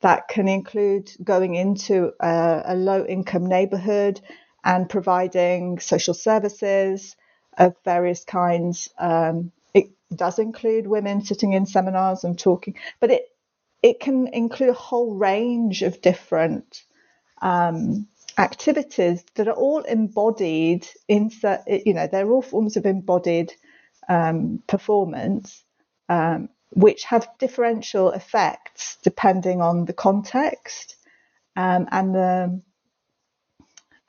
That 0.00 0.28
can 0.28 0.48
include 0.48 1.10
going 1.22 1.54
into 1.54 2.12
a, 2.20 2.62
a 2.66 2.74
low 2.76 3.04
income 3.04 3.46
neighborhood 3.46 4.20
and 4.64 4.88
providing 4.88 5.78
social 5.78 6.14
services 6.14 7.16
of 7.56 7.74
various 7.84 8.24
kinds, 8.24 8.90
um, 8.98 9.52
it 9.72 9.90
does 10.14 10.38
include 10.38 10.86
women 10.86 11.24
sitting 11.24 11.52
in 11.52 11.66
seminars 11.66 12.24
and 12.24 12.38
talking, 12.38 12.74
but 13.00 13.10
it 13.10 13.22
it 13.86 14.00
can 14.00 14.26
include 14.28 14.70
a 14.70 14.84
whole 14.88 15.14
range 15.14 15.82
of 15.82 16.00
different 16.00 16.82
um, 17.40 18.08
activities 18.36 19.24
that 19.36 19.46
are 19.46 19.60
all 19.66 19.82
embodied 19.82 20.86
in 21.06 21.30
you 21.68 21.94
know 21.94 22.08
they're 22.08 22.30
all 22.30 22.42
forms 22.42 22.76
of 22.76 22.84
embodied 22.84 23.52
um, 24.08 24.60
performance 24.66 25.62
um, 26.08 26.48
which 26.70 27.04
have 27.04 27.28
differential 27.38 28.10
effects 28.10 28.98
depending 29.02 29.62
on 29.62 29.84
the 29.84 29.92
context 29.92 30.96
um, 31.54 31.86
and 31.92 32.14
the 32.14 32.60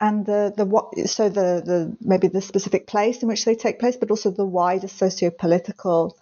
and 0.00 0.26
the 0.26 0.52
the 0.56 0.64
what 0.64 0.96
so 1.06 1.28
the 1.28 1.62
the 1.64 1.96
maybe 2.00 2.28
the 2.28 2.40
specific 2.40 2.86
place 2.86 3.22
in 3.22 3.28
which 3.28 3.44
they 3.44 3.54
take 3.54 3.78
place, 3.80 3.96
but 3.96 4.10
also 4.10 4.30
the 4.30 4.44
wider 4.44 4.88
socio-political 4.88 6.16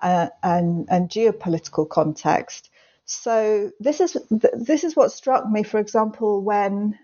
uh, 0.00 0.28
and 0.42 0.86
and 0.90 1.08
geopolitical 1.08 1.88
context. 1.88 2.70
So 3.06 3.70
this 3.78 4.00
is 4.00 4.16
this 4.30 4.84
is 4.84 4.96
what 4.96 5.12
struck 5.12 5.48
me. 5.48 5.62
For 5.62 5.78
example, 5.78 6.42
when 6.42 6.98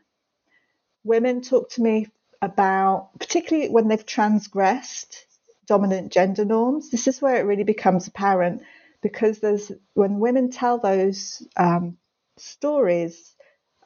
women 1.05 1.41
talk 1.41 1.71
to 1.71 1.83
me 1.83 2.09
about, 2.43 3.11
particularly 3.19 3.71
when 3.71 3.88
they've 3.88 4.05
transgressed 4.05 5.27
dominant 5.67 6.12
gender 6.12 6.45
norms, 6.45 6.91
this 6.91 7.07
is 7.07 7.23
where 7.23 7.37
it 7.37 7.45
really 7.47 7.65
becomes 7.65 8.09
apparent 8.09 8.62
because 9.01 9.38
there's 9.38 9.71
when 9.95 10.19
women 10.19 10.51
tell 10.51 10.79
those 10.79 11.47
um, 11.57 11.97
stories 12.37 13.35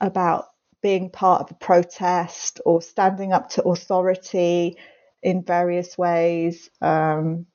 about 0.00 0.46
being 0.82 1.10
part 1.10 1.42
of 1.42 1.50
a 1.50 1.54
protest 1.54 2.60
or 2.64 2.80
standing 2.80 3.32
up 3.32 3.50
to 3.50 3.62
authority 3.62 4.76
in 5.22 5.42
various 5.42 5.98
ways. 5.98 6.70
Um, 6.80 7.46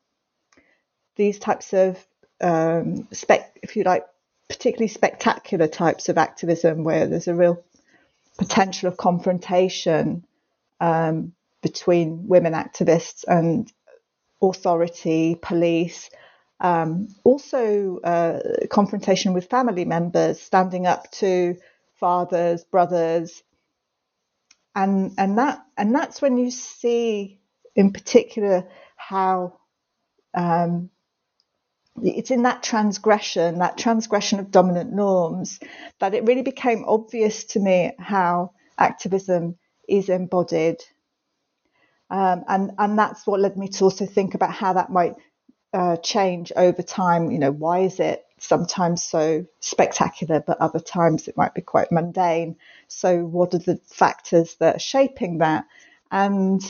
these 1.16 1.40
types 1.40 1.74
of, 1.74 2.06
um, 2.42 3.08
spec, 3.12 3.58
if 3.62 3.76
you 3.76 3.84
like, 3.84 4.06
particularly 4.52 4.90
spectacular 4.90 5.68
types 5.68 6.10
of 6.10 6.18
activism 6.18 6.84
where 6.84 7.08
there's 7.08 7.30
a 7.30 7.36
real 7.36 7.64
potential 8.38 8.90
of 8.90 8.98
confrontation. 8.98 10.26
um, 10.82 11.34
between 11.62 12.28
women 12.28 12.54
activists 12.54 13.24
and 13.28 13.72
authority, 14.42 15.36
police. 15.42 16.10
Um, 16.60 17.10
also, 17.24 18.00
uh, 18.00 18.40
confrontation 18.70 19.34
with 19.34 19.50
family 19.50 19.86
members, 19.86 20.40
standing 20.42 20.88
up 20.88 21.12
to 21.14 21.58
fathers, 22.00 22.64
brothers, 22.66 23.44
and 24.76 25.14
and 25.18 25.38
that 25.38 25.64
and 25.78 25.94
that's 25.94 26.22
when 26.22 26.38
you 26.38 26.52
see, 26.52 27.40
in 27.76 27.94
particular, 27.94 28.68
how 28.96 29.60
um, 30.36 30.90
it's 32.02 32.32
in 32.32 32.44
that 32.44 32.64
transgression, 32.64 33.60
that 33.60 33.78
transgression 33.78 34.40
of 34.40 34.52
dominant 34.52 34.92
norms, 34.92 35.60
that 36.00 36.14
it 36.14 36.26
really 36.26 36.42
became 36.42 36.86
obvious 36.88 37.44
to 37.46 37.60
me 37.60 37.92
how 38.00 38.52
activism 38.78 39.58
is 39.88 40.10
embodied. 40.10 40.78
Um, 42.10 42.44
and, 42.48 42.72
and 42.78 42.98
that's 42.98 43.26
what 43.26 43.40
led 43.40 43.58
me 43.58 43.70
to 43.70 43.86
also 43.86 44.06
think 44.06 44.34
about 44.34 44.52
how 44.52 44.74
that 44.74 44.90
might 44.90 45.16
uh, 45.74 45.98
change 45.98 46.52
over 46.56 46.82
time. 46.82 47.32
You 47.32 47.40
know, 47.40 47.52
why 47.52 47.80
is 47.80 48.00
it 48.00 48.24
sometimes 48.38 49.04
so 49.04 49.46
spectacular, 49.60 50.42
but 50.46 50.60
other 50.60 50.80
times 50.80 51.28
it 51.28 51.38
might 51.38 51.54
be 51.54 51.62
quite 51.62 51.92
mundane? 51.92 52.58
So, 52.88 53.20
what 53.20 53.54
are 53.54 53.60
the 53.60 53.80
factors 53.88 54.56
that 54.56 54.76
are 54.76 54.80
shaping 54.80 55.38
that? 55.38 55.66
And 56.12 56.62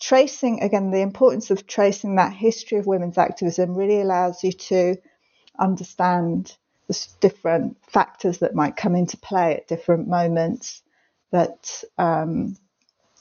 tracing, 0.00 0.62
again, 0.62 0.90
the 0.90 1.00
importance 1.00 1.50
of 1.50 1.66
tracing 1.66 2.16
that 2.16 2.32
history 2.32 2.78
of 2.78 2.86
women's 2.86 3.18
activism 3.18 3.74
really 3.74 4.00
allows 4.00 4.42
you 4.42 4.52
to 4.52 4.96
understand 5.58 6.56
the 6.88 7.06
different 7.20 7.76
factors 7.86 8.38
that 8.38 8.54
might 8.54 8.76
come 8.76 8.96
into 8.96 9.16
play 9.16 9.56
at 9.56 9.68
different 9.68 10.08
moments 10.08 10.82
that 11.30 11.84
um, 11.98 12.56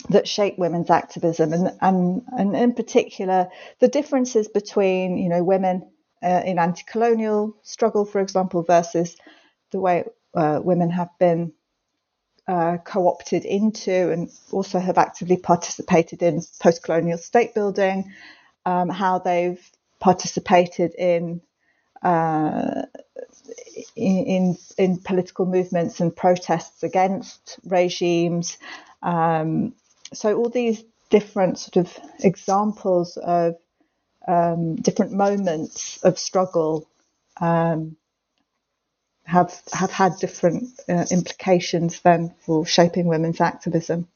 that 0.09 0.27
shape 0.27 0.57
women's 0.57 0.89
activism, 0.89 1.53
and, 1.53 1.71
and 1.81 2.23
and 2.37 2.55
in 2.55 2.73
particular 2.73 3.49
the 3.79 3.87
differences 3.87 4.47
between 4.47 5.17
you 5.17 5.29
know 5.29 5.43
women 5.43 5.91
uh, 6.23 6.41
in 6.45 6.57
anti-colonial 6.57 7.55
struggle, 7.63 8.05
for 8.05 8.19
example, 8.21 8.63
versus 8.63 9.15
the 9.71 9.79
way 9.79 10.03
uh, 10.33 10.59
women 10.63 10.89
have 10.89 11.09
been 11.19 11.53
uh, 12.49 12.77
co-opted 12.77 13.45
into 13.45 14.11
and 14.11 14.27
also 14.51 14.79
have 14.79 14.97
actively 14.97 15.37
participated 15.37 16.23
in 16.23 16.41
post-colonial 16.59 17.19
state 17.19 17.53
building, 17.53 18.11
um, 18.65 18.89
how 18.89 19.19
they've 19.19 19.63
participated 19.99 20.95
in 20.95 21.41
uh, 22.01 22.81
in, 23.95 24.57
in 24.77 24.97
political 24.97 25.45
movements 25.45 25.99
and 25.99 26.15
protests 26.15 26.81
against 26.81 27.59
regimes. 27.65 28.57
Um, 29.03 29.73
so 30.11 30.35
all 30.35 30.49
these 30.49 30.83
different 31.11 31.59
sort 31.59 31.77
of 31.77 31.99
examples 32.19 33.17
of 33.17 33.57
um, 34.27 34.75
different 34.77 35.11
moments 35.11 35.99
of 36.03 36.17
struggle 36.17 36.87
um, 37.39 37.95
have 39.29 39.61
have 39.73 39.91
had 39.91 40.13
different 40.19 40.63
uh, 40.89 41.05
implications 41.11 42.01
then 42.01 42.33
for 42.39 42.65
shaping 42.65 43.07
women's 43.07 43.41
activism. 43.41 44.07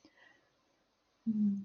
Mm. 1.30 1.62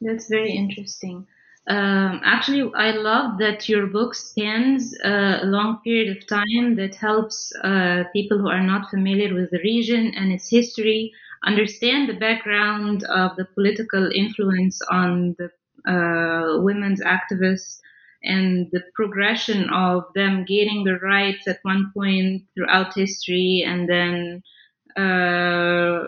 That's 0.00 0.28
very 0.28 0.52
interesting. 0.52 1.26
Um, 1.66 2.20
actually, 2.24 2.70
I 2.76 2.90
love 2.90 3.38
that 3.38 3.68
your 3.68 3.86
book 3.86 4.14
spans 4.14 4.94
uh, 5.02 5.38
a 5.42 5.46
long 5.46 5.80
period 5.82 6.14
of 6.16 6.26
time 6.26 6.76
that 6.76 6.94
helps 6.94 7.52
uh, 7.64 8.04
people 8.12 8.38
who 8.38 8.48
are 8.48 8.62
not 8.62 8.90
familiar 8.90 9.34
with 9.34 9.50
the 9.50 9.62
region 9.64 10.12
and 10.14 10.30
its 10.30 10.50
history 10.50 11.12
understand 11.44 12.08
the 12.08 12.20
background 12.28 13.04
of 13.04 13.36
the 13.36 13.46
political 13.54 14.10
influence 14.14 14.80
on 14.90 15.34
the 15.38 15.48
uh, 15.90 16.60
women's 16.60 17.02
activists 17.02 17.80
and 18.24 18.68
the 18.72 18.82
progression 18.94 19.70
of 19.70 20.04
them 20.14 20.44
gaining 20.46 20.84
the 20.84 20.98
rights 20.98 21.46
at 21.48 21.58
one 21.62 21.92
point 21.96 22.42
throughout 22.54 22.94
history 22.94 23.64
and 23.66 23.88
then 23.88 24.42
uh, 24.96 26.06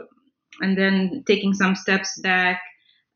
and 0.60 0.76
then 0.78 1.22
taking 1.26 1.52
some 1.54 1.74
steps 1.74 2.18
back 2.20 2.62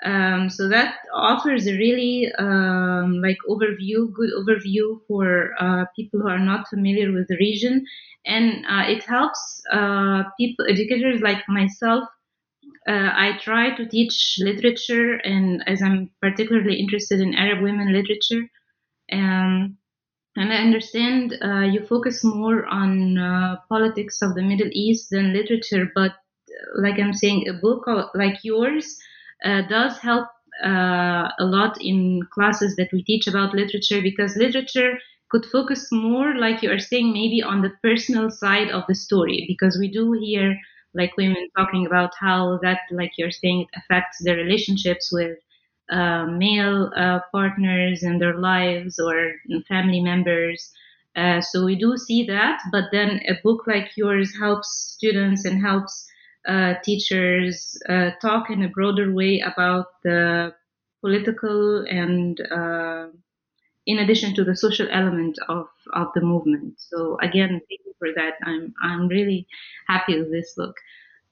um, 0.05 0.49
so 0.49 0.69
that 0.69 0.97
offers 1.15 1.67
a 1.67 1.75
really 1.77 2.33
um, 2.39 3.21
like 3.23 3.37
overview, 3.49 4.13
good 4.13 4.31
overview 4.39 4.99
for 5.07 5.53
uh, 5.61 5.85
people 5.95 6.21
who 6.21 6.29
are 6.29 6.39
not 6.39 6.69
familiar 6.69 7.13
with 7.13 7.29
the 7.29 7.37
region, 7.37 7.85
and 8.25 8.65
uh, 8.67 8.85
it 8.89 9.05
helps 9.05 9.61
uh, 9.73 10.23
people, 10.39 10.65
educators 10.69 11.21
like 11.21 11.43
myself. 11.49 12.05
Uh, 12.89 13.11
I 13.15 13.39
try 13.41 13.75
to 13.77 13.89
teach 13.89 14.37
literature, 14.41 15.15
and 15.17 15.63
as 15.67 15.83
I'm 15.83 16.11
particularly 16.23 16.81
interested 16.81 17.21
in 17.21 17.35
Arab 17.35 17.63
women 17.63 17.93
literature, 17.93 18.49
um, 19.12 19.77
and 20.37 20.53
I 20.53 20.57
understand 20.57 21.37
uh, 21.42 21.61
you 21.62 21.87
focus 21.87 22.25
more 22.25 22.66
on 22.66 23.18
uh, 23.18 23.57
politics 23.68 24.23
of 24.23 24.35
the 24.35 24.42
Middle 24.42 24.70
East 24.73 25.09
than 25.11 25.33
literature, 25.33 25.90
but 25.94 26.12
like 26.77 26.99
I'm 26.99 27.12
saying, 27.14 27.49
a 27.49 27.55
book 27.55 27.87
like 28.14 28.44
yours 28.44 28.99
uh, 29.44 29.62
does 29.62 29.99
help 29.99 30.29
uh, 30.64 31.29
a 31.38 31.44
lot 31.44 31.81
in 31.81 32.23
classes 32.33 32.77
that 32.77 32.90
we 32.92 33.03
teach 33.05 33.27
about 33.27 33.55
literature 33.55 34.01
because 34.03 34.37
literature 34.37 34.99
could 35.31 35.46
focus 35.46 35.88
more, 35.92 36.35
like 36.37 36.62
you 36.62 36.70
are 36.70 36.79
saying, 36.79 37.12
maybe 37.12 37.42
on 37.42 37.62
the 37.62 37.73
personal 37.83 38.31
side 38.31 38.70
of 38.70 38.85
the 38.88 38.94
story 38.94 39.44
because 39.49 39.79
we 39.79 39.90
do 39.90 40.12
hear 40.12 40.57
like 40.94 41.16
women 41.16 41.49
talking 41.57 41.87
about 41.87 42.11
how 42.18 42.59
that, 42.62 42.81
like 42.90 43.12
you're 43.16 43.31
saying, 43.31 43.62
it 43.62 43.79
affects 43.79 44.18
their 44.25 44.37
relationships 44.37 45.11
with 45.12 45.38
uh, 45.90 46.26
male 46.26 46.90
uh, 46.96 47.20
partners 47.33 48.03
and 48.03 48.20
their 48.20 48.38
lives 48.38 48.98
or 48.98 49.33
family 49.68 50.00
members. 50.00 50.70
Uh, 51.16 51.40
so 51.40 51.64
we 51.64 51.74
do 51.74 51.96
see 51.96 52.24
that, 52.24 52.61
but 52.70 52.85
then 52.92 53.20
a 53.29 53.35
book 53.42 53.66
like 53.66 53.96
yours 53.96 54.33
helps 54.38 54.94
students 54.96 55.44
and 55.44 55.61
helps 55.61 56.07
uh, 56.46 56.74
teachers 56.85 57.76
uh, 57.88 58.11
talk 58.22 58.48
in 58.50 58.62
a 58.62 58.68
broader 58.68 59.12
way 59.12 59.40
about 59.40 59.87
the 60.05 60.55
political 61.00 61.85
and 61.87 62.40
uh, 62.50 63.09
in 63.87 63.98
addition 63.98 64.35
to 64.35 64.44
the 64.44 64.57
social 64.57 64.87
element 64.90 65.37
of, 65.48 65.66
of 65.94 66.09
the 66.14 66.20
movement. 66.20 66.74
So 66.79 67.18
again, 67.20 67.48
thank 67.48 67.81
you 67.85 67.94
for 67.98 68.09
that. 68.14 68.35
I'm 68.44 68.72
I'm 68.83 69.09
really 69.09 69.46
happy 69.88 70.18
with 70.18 70.31
this 70.31 70.55
book. 70.57 70.76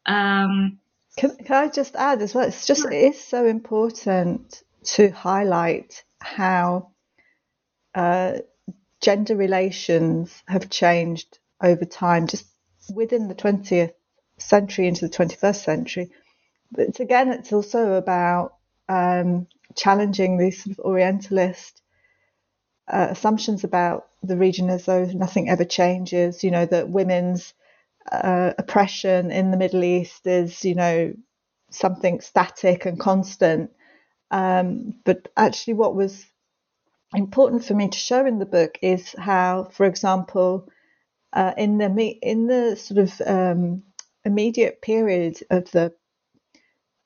Um, 0.07 0.79
can, 1.19 1.37
can 1.37 1.57
I 1.57 1.69
just 1.69 1.97
add 1.97 2.23
as 2.23 2.35
well? 2.35 2.47
It's 2.47 2.67
just 2.67 2.83
sure. 2.83 2.93
it 2.93 3.15
is 3.15 3.21
so 3.23 3.47
important 3.47 4.63
to 4.85 5.11
highlight 5.11 6.05
how 6.21 6.91
uh, 7.95 8.39
gender 9.01 9.37
relations 9.37 10.43
have 10.47 10.71
changed 10.71 11.39
over 11.61 11.85
time, 11.85 12.29
just 12.29 12.47
within 12.95 13.29
the 13.29 13.35
20th 13.35 13.93
century 14.39 14.87
into 14.87 15.09
the 15.09 15.15
21st 15.15 15.65
century. 15.65 16.11
But 16.71 16.89
it's, 16.89 17.01
again, 17.01 17.33
it's 17.33 17.53
also 17.53 17.95
about 17.95 18.55
um, 18.89 19.49
challenging 19.75 20.39
these 20.39 20.63
sort 20.63 20.79
of 20.79 20.85
Orientalist 20.85 21.83
uh, 22.87 23.09
assumptions 23.11 23.65
about 23.65 24.07
the 24.23 24.37
region 24.37 24.71
as 24.71 24.85
though 24.85 25.05
nothing 25.05 25.49
ever 25.49 25.65
changes. 25.65 26.45
You 26.45 26.51
know 26.51 26.67
that 26.67 26.89
women's 26.89 27.55
uh, 28.13 28.55
oppression 28.59 29.31
in 29.31 29.51
the 29.51 29.57
Middle 29.57 29.85
East 29.85 30.27
is, 30.27 30.65
you 30.65 30.75
know, 30.75 31.15
something 31.71 32.21
static 32.21 32.87
and 32.87 32.99
constant. 33.01 33.71
Um, 34.31 34.95
but 35.05 35.29
actually, 35.37 35.75
what 35.75 35.95
was 35.95 36.25
important 37.15 37.65
for 37.65 37.75
me 37.75 37.89
to 37.89 37.99
show 37.99 38.27
in 38.27 38.39
the 38.39 38.47
book 38.47 38.79
is 38.83 39.15
how, 39.19 39.69
for 39.73 39.87
example, 39.87 40.69
uh, 41.33 41.53
in 41.57 41.79
the 41.79 42.19
in 42.23 42.47
the 42.47 42.77
sort 42.77 42.99
of 42.99 43.21
um, 43.27 43.83
immediate 44.25 44.83
period 44.83 45.39
of 45.51 45.71
the 45.73 45.95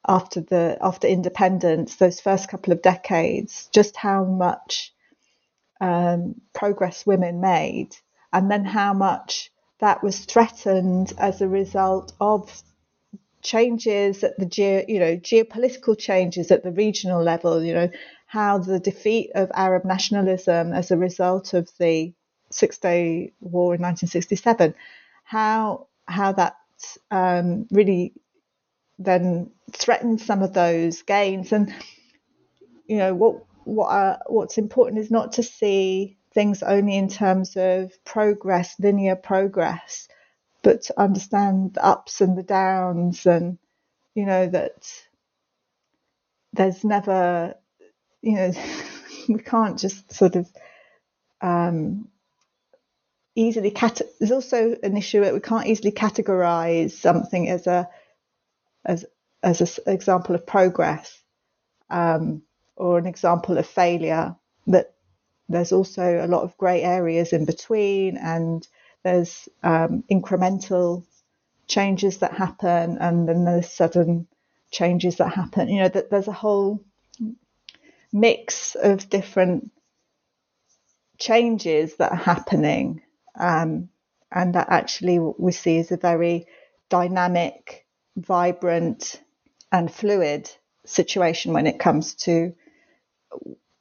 after 0.09 0.41
the 0.41 0.79
after 0.81 1.07
independence, 1.09 1.97
those 1.97 2.21
first 2.21 2.49
couple 2.49 2.73
of 2.73 2.83
decades, 2.83 3.69
just 3.73 3.97
how 3.97 4.25
much 4.25 4.93
um, 5.81 6.37
progress 6.55 7.07
women 7.07 7.41
made, 7.41 7.97
and 8.33 8.51
then 8.51 8.65
how 8.65 8.95
much 8.95 9.52
that 9.83 10.03
was 10.03 10.21
threatened 10.27 11.13
as 11.19 11.43
a 11.43 11.49
result 11.49 12.13
of 12.21 12.63
changes 13.43 14.23
at 14.23 14.39
the 14.39 14.47
ge- 14.47 14.89
you 14.89 15.01
know 15.01 15.17
geopolitical 15.17 15.99
changes 15.99 16.53
at 16.53 16.63
the 16.63 16.71
regional 16.71 17.23
level. 17.23 17.63
You 17.65 17.75
know 17.75 17.91
how 18.27 18.59
the 18.59 18.79
defeat 18.79 19.33
of 19.35 19.51
Arab 19.55 19.85
nationalism 19.85 20.73
as 20.73 20.93
a 20.93 20.97
result 20.97 21.53
of 21.53 21.69
the 21.79 22.15
Six 22.51 22.79
Day 22.79 23.33
War 23.41 23.75
in 23.75 23.83
1967, 23.83 24.75
how 25.25 25.89
how 26.07 26.33
that 26.33 26.57
um, 27.11 27.67
really 27.73 28.15
then 29.01 29.51
threatened 29.73 30.21
some 30.21 30.43
of 30.43 30.53
those 30.55 31.03
gains. 31.03 31.53
And 31.53 31.75
you 32.87 32.99
know 32.99 33.15
what 33.15 33.45
what 33.65 34.21
what's 34.29 34.59
important 34.59 35.01
is 35.01 35.11
not 35.11 35.33
to 35.33 35.43
see 35.43 36.19
things 36.33 36.63
only 36.63 36.97
in 36.97 37.09
terms 37.09 37.57
of 37.57 37.93
progress, 38.05 38.75
linear 38.79 39.17
progress, 39.17 40.09
but 40.63 40.83
to 40.83 41.01
understand 41.01 41.75
the 41.75 41.85
ups 41.85 42.21
and 42.21 42.37
the 42.37 42.43
downs, 42.43 43.27
and 43.27 43.59
you 44.15 44.27
know 44.27 44.47
that 44.47 44.93
there's 46.53 46.85
never, 46.85 47.55
you 48.21 48.35
know, 48.35 48.53
we 49.29 49.39
can't 49.39 49.79
just 49.79 50.13
sort 50.13 50.37
of 50.37 50.51
um, 51.41 52.09
easily 53.35 53.71
cat. 53.71 54.01
There's 54.19 54.33
also 54.33 54.77
an 54.83 54.97
issue 54.97 55.21
that 55.21 55.35
we 55.35 55.41
can't 55.41 55.67
easily 55.67 55.93
categorize 55.93 56.93
something 56.93 57.49
as 57.49 57.67
a 57.67 57.89
as 58.85 59.05
as 59.43 59.79
an 59.87 59.93
example 59.93 60.35
of 60.35 60.47
progress 60.47 61.21
um, 61.91 62.43
or 62.77 62.99
an 62.99 63.07
example 63.07 63.59
of 63.59 63.67
failure. 63.67 64.37
That 64.69 64.95
there's 65.49 65.73
also 65.73 66.25
a 66.25 66.29
lot 66.29 66.43
of 66.43 66.57
grey 66.57 66.83
areas 66.83 67.33
in 67.33 67.45
between, 67.45 68.17
and 68.17 68.67
there's 69.03 69.49
um, 69.63 70.05
incremental 70.11 71.05
changes 71.67 72.19
that 72.19 72.35
happen, 72.35 72.99
and 72.99 73.29
then 73.29 73.45
there's 73.45 73.71
sudden 73.71 74.27
changes 74.71 75.17
that 75.17 75.33
happen. 75.33 75.69
You 75.69 75.83
know, 75.83 75.89
that 75.89 76.11
there's 76.11 76.29
a 76.29 76.33
whole 76.33 76.85
mix 78.13 78.75
of 78.75 79.09
different 79.11 79.71
changes 81.19 81.97
that 81.97 82.13
are 82.13 82.17
happening, 82.17 83.03
um, 83.39 83.89
and 84.31 84.55
that 84.55 84.69
actually 84.71 85.19
we 85.19 85.53
see 85.53 85.79
as 85.79 85.93
a 85.93 85.97
very 85.97 86.47
dynamic, 86.89 87.87
vibrant, 88.17 89.21
and 89.71 89.93
fluid 89.93 90.51
situation 90.85 91.53
when 91.53 91.67
it 91.67 91.79
comes 91.79 92.15
to 92.15 92.55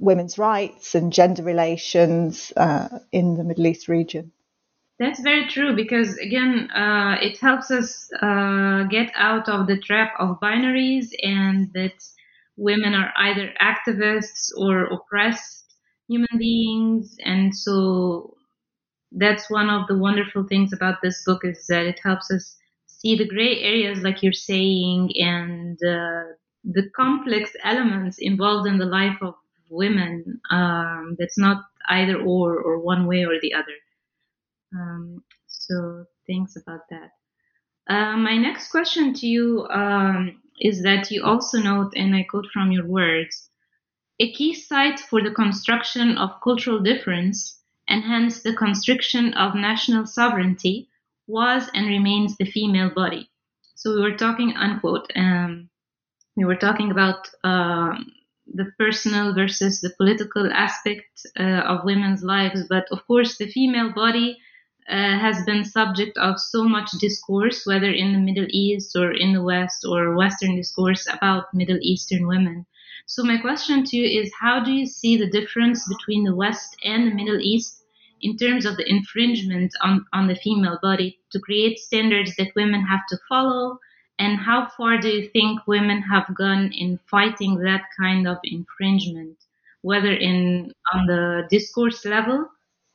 women's 0.01 0.37
rights 0.37 0.95
and 0.95 1.13
gender 1.13 1.43
relations 1.43 2.51
uh, 2.57 2.99
in 3.11 3.37
the 3.37 3.43
Middle 3.43 3.67
East 3.67 3.87
region. 3.87 4.31
That's 4.99 5.21
very 5.21 5.47
true 5.47 5.75
because 5.75 6.17
again, 6.17 6.69
uh, 6.71 7.17
it 7.21 7.37
helps 7.37 7.71
us 7.71 8.09
uh, 8.21 8.83
get 8.83 9.11
out 9.15 9.47
of 9.47 9.67
the 9.67 9.77
trap 9.77 10.13
of 10.19 10.39
binaries 10.39 11.07
and 11.23 11.71
that 11.73 12.03
women 12.57 12.93
are 12.93 13.13
either 13.17 13.53
activists 13.61 14.51
or 14.57 14.85
oppressed 14.85 15.75
human 16.07 16.37
beings, 16.37 17.15
and 17.23 17.55
so 17.55 18.35
that's 19.11 19.49
one 19.49 19.69
of 19.69 19.87
the 19.87 19.97
wonderful 19.97 20.45
things 20.47 20.73
about 20.73 21.01
this 21.01 21.23
book 21.25 21.41
is 21.43 21.65
that 21.67 21.85
it 21.85 21.99
helps 22.03 22.29
us 22.31 22.57
see 22.85 23.15
the 23.15 23.27
gray 23.27 23.59
areas, 23.61 24.03
like 24.03 24.21
you're 24.21 24.33
saying, 24.33 25.09
and 25.15 25.77
uh, 25.83 26.23
the 26.63 26.89
complex 26.95 27.51
elements 27.63 28.17
involved 28.19 28.67
in 28.67 28.77
the 28.77 28.85
life 28.85 29.17
of 29.21 29.33
women. 29.71 30.41
Um, 30.51 31.15
that's 31.17 31.37
not 31.37 31.63
either 31.89 32.17
or 32.17 32.59
or 32.59 32.79
one 32.79 33.07
way 33.07 33.25
or 33.25 33.39
the 33.41 33.53
other. 33.53 33.77
Um, 34.73 35.23
so 35.47 36.05
thanks 36.27 36.55
about 36.55 36.81
that. 36.89 37.11
Uh, 37.87 38.15
my 38.17 38.37
next 38.37 38.69
question 38.69 39.13
to 39.15 39.27
you 39.27 39.67
um, 39.69 40.41
is 40.59 40.83
that 40.83 41.11
you 41.11 41.23
also 41.23 41.59
note, 41.59 41.93
and 41.95 42.15
I 42.15 42.23
quote 42.23 42.47
from 42.53 42.71
your 42.71 42.85
words, 42.85 43.49
a 44.19 44.31
key 44.31 44.53
site 44.53 44.99
for 44.99 45.21
the 45.21 45.31
construction 45.31 46.17
of 46.17 46.41
cultural 46.43 46.79
difference 46.79 47.59
and 47.87 48.03
hence 48.03 48.41
the 48.41 48.53
constriction 48.53 49.33
of 49.33 49.55
national 49.55 50.05
sovereignty 50.05 50.89
was 51.27 51.69
and 51.73 51.87
remains 51.87 52.37
the 52.37 52.45
female 52.45 52.91
body. 52.91 53.29
So 53.75 53.95
we 53.95 54.01
were 54.01 54.15
talking, 54.15 54.55
unquote, 54.55 55.11
um, 55.15 55.69
we 56.35 56.45
were 56.45 56.55
talking 56.55 56.91
about 56.91 57.27
um, 57.43 58.11
the 58.53 58.71
personal 58.77 59.33
versus 59.33 59.81
the 59.81 59.93
political 59.97 60.51
aspect 60.51 61.25
uh, 61.39 61.43
of 61.43 61.85
women's 61.85 62.23
lives, 62.23 62.63
but 62.69 62.85
of 62.91 63.05
course, 63.07 63.37
the 63.37 63.47
female 63.47 63.91
body 63.93 64.37
uh, 64.89 65.19
has 65.19 65.45
been 65.45 65.63
subject 65.63 66.17
of 66.17 66.39
so 66.39 66.63
much 66.63 66.91
discourse, 66.99 67.65
whether 67.65 67.91
in 67.91 68.13
the 68.13 68.19
Middle 68.19 68.47
East 68.49 68.95
or 68.95 69.11
in 69.11 69.33
the 69.33 69.43
West 69.43 69.85
or 69.87 70.15
Western 70.15 70.55
discourse 70.55 71.07
about 71.07 71.53
Middle 71.53 71.79
Eastern 71.81 72.27
women. 72.27 72.65
So 73.05 73.23
my 73.23 73.37
question 73.37 73.83
to 73.83 73.97
you 73.97 74.21
is, 74.21 74.31
how 74.39 74.63
do 74.63 74.71
you 74.71 74.85
see 74.85 75.17
the 75.17 75.29
difference 75.29 75.87
between 75.87 76.23
the 76.23 76.35
West 76.35 76.75
and 76.83 77.07
the 77.07 77.15
Middle 77.15 77.39
East 77.39 77.83
in 78.21 78.37
terms 78.37 78.65
of 78.65 78.77
the 78.77 78.89
infringement 78.89 79.71
on, 79.81 80.05
on 80.13 80.27
the 80.27 80.35
female 80.35 80.79
body 80.81 81.19
to 81.31 81.39
create 81.39 81.79
standards 81.79 82.35
that 82.37 82.55
women 82.55 82.81
have 82.81 83.01
to 83.09 83.17
follow? 83.29 83.79
And 84.21 84.37
how 84.37 84.69
far 84.77 84.99
do 84.99 85.09
you 85.09 85.29
think 85.29 85.65
women 85.65 85.99
have 86.03 86.27
gone 86.35 86.71
in 86.73 86.99
fighting 87.09 87.57
that 87.59 87.85
kind 87.99 88.27
of 88.27 88.37
infringement, 88.43 89.37
whether 89.81 90.13
in 90.13 90.71
on 90.93 91.07
the 91.07 91.47
discourse 91.49 92.05
level 92.05 92.47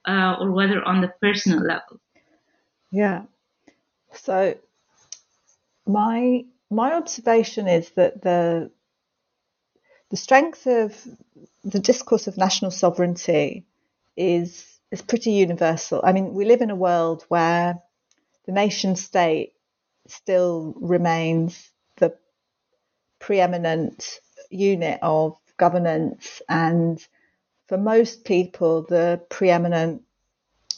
uh, 0.07 0.37
or 0.41 0.53
whether 0.53 0.81
on 0.85 1.01
the 1.01 1.13
personal 1.21 1.59
level. 1.59 1.99
Yeah. 2.93 3.23
So 4.13 4.57
my 5.85 6.45
my 6.71 6.93
observation 6.95 7.67
is 7.67 7.91
that 7.97 8.23
the 8.23 8.71
the 10.11 10.17
strength 10.17 10.65
of 10.69 10.95
the 11.65 11.81
discourse 11.81 12.29
of 12.29 12.37
national 12.37 12.71
sovereignty 12.71 13.65
is 14.17 14.79
is 14.93 15.03
pretty 15.03 15.33
universal. 15.33 16.01
I 16.05 16.13
mean, 16.13 16.35
we 16.35 16.45
live 16.45 16.61
in 16.61 16.71
a 16.71 16.83
world 16.89 17.25
where 17.29 17.83
the 18.45 18.53
nation 18.53 18.95
state 18.95 19.56
still 20.11 20.75
remains 20.77 21.71
the 21.97 22.17
preeminent 23.19 24.21
unit 24.51 24.99
of 25.03 25.37
governance 25.57 26.43
and 26.49 27.07
for 27.69 27.79
most 27.79 28.25
people, 28.25 28.83
the 28.83 29.21
preeminent 29.29 30.03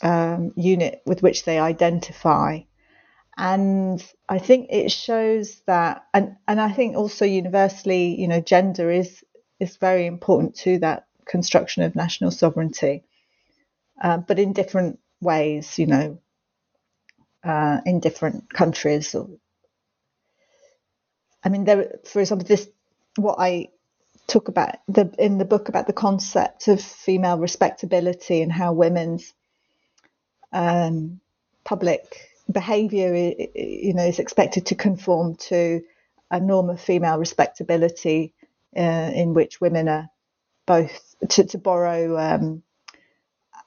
um, 0.02 0.52
unit 0.56 1.02
with 1.04 1.22
which 1.22 1.44
they 1.44 1.58
identify. 1.58 2.60
And 3.36 4.04
I 4.28 4.38
think 4.38 4.68
it 4.70 4.90
shows 4.90 5.60
that, 5.66 6.06
and, 6.14 6.36
and 6.48 6.60
I 6.60 6.72
think 6.72 6.96
also 6.96 7.24
universally, 7.24 8.20
you 8.20 8.28
know, 8.28 8.40
gender 8.40 8.90
is 8.90 9.24
is 9.60 9.76
very 9.76 10.06
important 10.06 10.54
to 10.54 10.78
that 10.78 11.06
construction 11.26 11.82
of 11.82 11.96
national 11.96 12.30
sovereignty, 12.30 13.02
uh, 14.00 14.18
but 14.18 14.38
in 14.38 14.52
different 14.52 15.00
ways, 15.20 15.78
you 15.80 15.86
know, 15.86 16.18
uh, 17.44 17.78
in 17.84 18.00
different 18.00 18.52
countries. 18.52 19.14
I 21.44 21.48
mean, 21.48 21.64
there, 21.64 21.98
for 22.04 22.20
example, 22.20 22.46
this 22.46 22.68
what 23.16 23.36
I 23.38 23.68
talk 24.26 24.48
about 24.48 24.76
the 24.88 25.12
in 25.18 25.38
the 25.38 25.44
book 25.44 25.68
about 25.68 25.86
the 25.86 25.92
concept 25.92 26.68
of 26.68 26.80
female 26.80 27.38
respectability 27.38 28.42
and 28.42 28.52
how 28.52 28.72
women's 28.72 29.32
um, 30.52 31.20
public 31.64 32.28
behaviour, 32.50 33.14
you 33.54 33.94
know, 33.94 34.04
is 34.04 34.18
expected 34.18 34.66
to 34.66 34.74
conform 34.74 35.36
to 35.36 35.82
a 36.30 36.40
norm 36.40 36.70
of 36.70 36.80
female 36.80 37.18
respectability 37.18 38.34
uh, 38.76 39.10
in 39.14 39.34
which 39.34 39.60
women 39.60 39.88
are 39.88 40.08
both, 40.66 41.14
to, 41.28 41.44
to 41.44 41.58
borrow 41.58 42.18
um, 42.18 42.62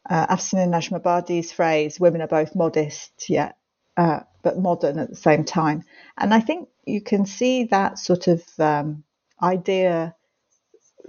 uh, 0.09 0.27
Afsaneh 0.27 0.67
Najmabadi's 0.67 1.51
phrase, 1.51 1.99
women 1.99 2.21
are 2.21 2.27
both 2.27 2.55
modest 2.55 3.29
yet 3.29 3.57
uh, 4.01 4.21
but 4.43 4.59
modern 4.59 4.99
at 4.99 5.09
the 5.11 5.15
same 5.15 5.45
time. 5.45 5.83
And 6.17 6.33
I 6.33 6.39
think 6.41 6.69
you 6.85 7.01
can 7.01 7.25
see 7.27 7.65
that 7.65 7.99
sort 7.99 8.27
of 8.27 8.43
um, 8.59 9.03
idea 9.43 10.15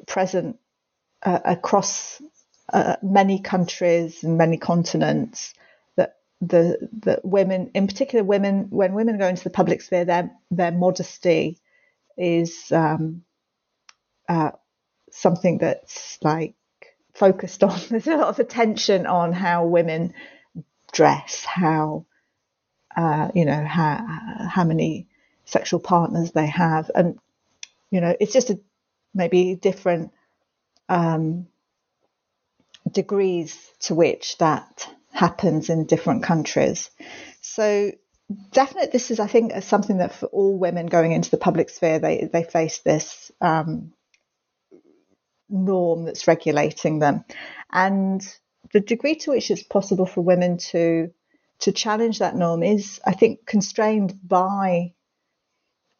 present 0.07 0.59
uh, 1.25 1.41
across 1.45 2.23
uh, 2.73 2.97
many 3.03 3.41
countries 3.41 4.25
and 4.25 4.39
many 4.39 4.59
continents. 4.59 5.55
That 5.97 6.17
the 6.41 7.21
women, 7.25 7.71
in 7.75 7.87
particular, 7.89 8.25
women 8.25 8.69
when 8.71 8.95
women 8.95 9.19
go 9.19 9.29
into 9.29 9.45
the 9.45 9.51
public 9.51 9.83
sphere, 9.83 10.05
their 10.07 10.31
their 10.51 10.73
modesty 10.73 11.59
is 12.19 12.73
um, 12.73 13.23
uh, 14.29 14.53
something 15.13 15.59
that's 15.59 16.19
like 16.23 16.55
focused 17.15 17.63
on. 17.71 17.81
There's 17.91 18.09
a 18.09 18.17
lot 18.17 18.29
of 18.29 18.41
attention 18.41 19.07
on 19.07 19.33
how 19.33 19.67
women 19.67 20.15
dress, 20.93 21.45
how 21.45 22.07
uh, 22.97 23.29
you 23.35 23.45
know 23.45 23.65
how 23.65 24.05
how 24.49 24.65
many 24.65 25.07
sexual 25.45 25.81
partners 25.81 26.33
they 26.33 26.47
have, 26.47 26.91
and 26.95 27.19
you 27.91 28.01
know 28.01 28.15
it's 28.21 28.33
just 28.33 28.51
a 28.51 28.61
maybe 29.15 29.55
different 29.55 30.13
um, 30.89 31.47
degrees 32.91 33.57
to 33.81 33.95
which 33.95 34.39
that 34.39 34.89
happens 35.13 35.69
in 35.71 35.87
different 35.87 36.23
countries. 36.23 36.91
So 37.41 37.93
definitely, 38.53 38.91
this 38.93 39.11
is 39.11 39.21
I 39.21 39.27
think 39.27 39.53
something 39.63 39.99
that 39.99 40.15
for 40.15 40.27
all 40.27 40.59
women 40.59 40.87
going 40.87 41.13
into 41.13 41.31
the 41.31 41.37
public 41.37 41.71
sphere 41.71 41.99
they 41.99 42.29
they 42.33 42.45
face 42.45 42.79
this 42.79 43.31
um, 43.41 43.93
norm 45.49 46.05
that's 46.05 46.27
regulating 46.29 46.99
them, 46.99 47.25
and 47.73 48.23
the 48.73 48.81
degree 48.81 49.17
to 49.17 49.31
which 49.31 49.51
it's 49.51 49.63
possible 49.63 50.07
for 50.07 50.23
women 50.23 50.59
to 50.59 51.13
to 51.63 51.73
challenge 51.73 52.19
that 52.19 52.37
norm 52.37 52.63
is 52.63 53.01
I 53.05 53.13
think 53.13 53.47
constrained 53.47 54.19
by 54.23 54.95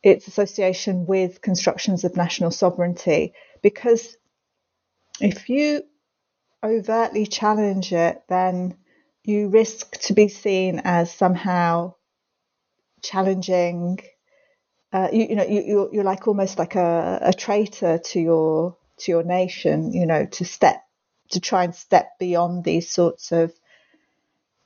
its 0.03 0.27
association 0.27 1.07
with 1.07 1.41
constructions 1.41 2.05
of 2.05 2.17
national 2.17 2.51
sovereignty. 2.51 3.35
Because 3.63 4.17
if 5.21 5.49
you 5.49 5.83
overtly 6.65 7.27
challenge 7.27 7.93
it, 7.93 8.23
then 8.29 8.77
you 9.25 9.49
risk 9.49 9.93
to 10.03 10.15
be 10.15 10.29
seen 10.29 10.81
as 10.85 11.13
somehow 11.13 11.95
challenging 13.03 14.01
uh, 14.93 15.09
you, 15.13 15.27
you, 15.31 15.37
know 15.37 15.45
you, 15.45 15.63
you're, 15.63 15.95
you're 15.95 16.05
like 16.05 16.29
almost 16.29 16.59
like 16.59 16.75
a, 16.75 17.19
a 17.23 17.33
traitor 17.33 17.99
to 17.99 18.21
your 18.21 18.77
to 18.99 19.11
your 19.13 19.23
nation. 19.23 19.93
You 19.93 20.07
know 20.07 20.27
to 20.27 20.45
step 20.45 20.83
to 21.31 21.41
try 21.41 21.65
and 21.65 21.75
step 21.75 22.19
beyond 22.19 22.65
these 22.65 22.91
sorts 22.91 23.33
of 23.33 23.53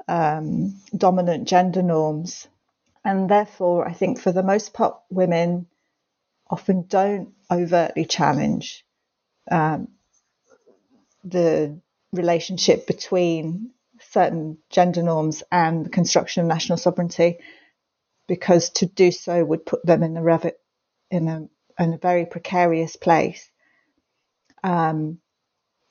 um, 0.08 0.80
dominant 0.96 1.48
gender 1.48 1.82
norms. 1.82 2.46
And 3.04 3.28
therefore, 3.30 3.86
I 3.86 3.92
think 3.92 4.20
for 4.20 4.32
the 4.32 4.42
most 4.42 4.74
part, 4.74 4.96
women 5.10 5.66
often 6.48 6.86
don't 6.88 7.32
overtly 7.50 8.04
challenge 8.04 8.84
um, 9.50 9.88
the 11.24 11.80
relationship 12.12 12.86
between 12.86 13.70
certain 14.10 14.58
gender 14.70 15.02
norms 15.02 15.42
and 15.50 15.86
the 15.86 15.90
construction 15.90 16.42
of 16.42 16.48
national 16.48 16.78
sovereignty, 16.78 17.38
because 18.28 18.70
to 18.70 18.86
do 18.86 19.10
so 19.10 19.44
would 19.44 19.64
put 19.66 19.84
them 19.84 20.02
in 20.02 20.16
a 20.16 20.52
in 21.10 21.28
a 21.28 21.48
in 21.78 21.92
a 21.92 21.98
very 21.98 22.26
precarious 22.26 22.96
place. 22.96 23.48
Um, 24.64 25.18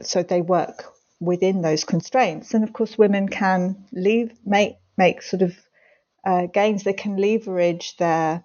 so 0.01 0.23
they 0.23 0.41
work 0.41 0.94
within 1.19 1.61
those 1.61 1.83
constraints. 1.83 2.53
And 2.53 2.63
of 2.63 2.73
course, 2.73 2.97
women 2.97 3.27
can 3.27 3.85
leave, 3.91 4.33
make, 4.45 4.77
make 4.97 5.21
sort 5.21 5.41
of 5.41 5.55
uh, 6.25 6.47
gains. 6.47 6.83
They 6.83 6.93
can 6.93 7.17
leverage 7.17 7.97
their 7.97 8.43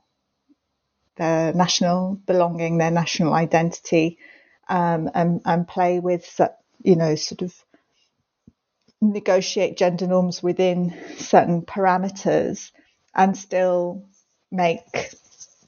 their 1.16 1.52
national 1.52 2.18
belonging, 2.26 2.78
their 2.78 2.90
national 2.90 3.34
identity, 3.34 4.18
um, 4.70 5.10
and, 5.14 5.42
and 5.44 5.68
play 5.68 6.00
with, 6.00 6.40
you 6.82 6.96
know, 6.96 7.14
sort 7.14 7.42
of 7.42 7.54
negotiate 9.02 9.76
gender 9.76 10.06
norms 10.06 10.42
within 10.42 10.96
certain 11.18 11.60
parameters 11.60 12.70
and 13.14 13.36
still 13.36 14.02
make 14.50 15.14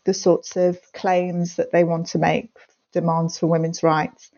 the 0.05 0.15
sorts 0.15 0.57
of 0.57 0.81
claims 0.95 1.57
that 1.57 1.71
they 1.71 1.85
want 1.85 2.07
to 2.07 2.19
make, 2.19 2.51
demands 2.93 3.39
for 3.39 3.47
women's 3.47 3.83
rights 3.83 4.31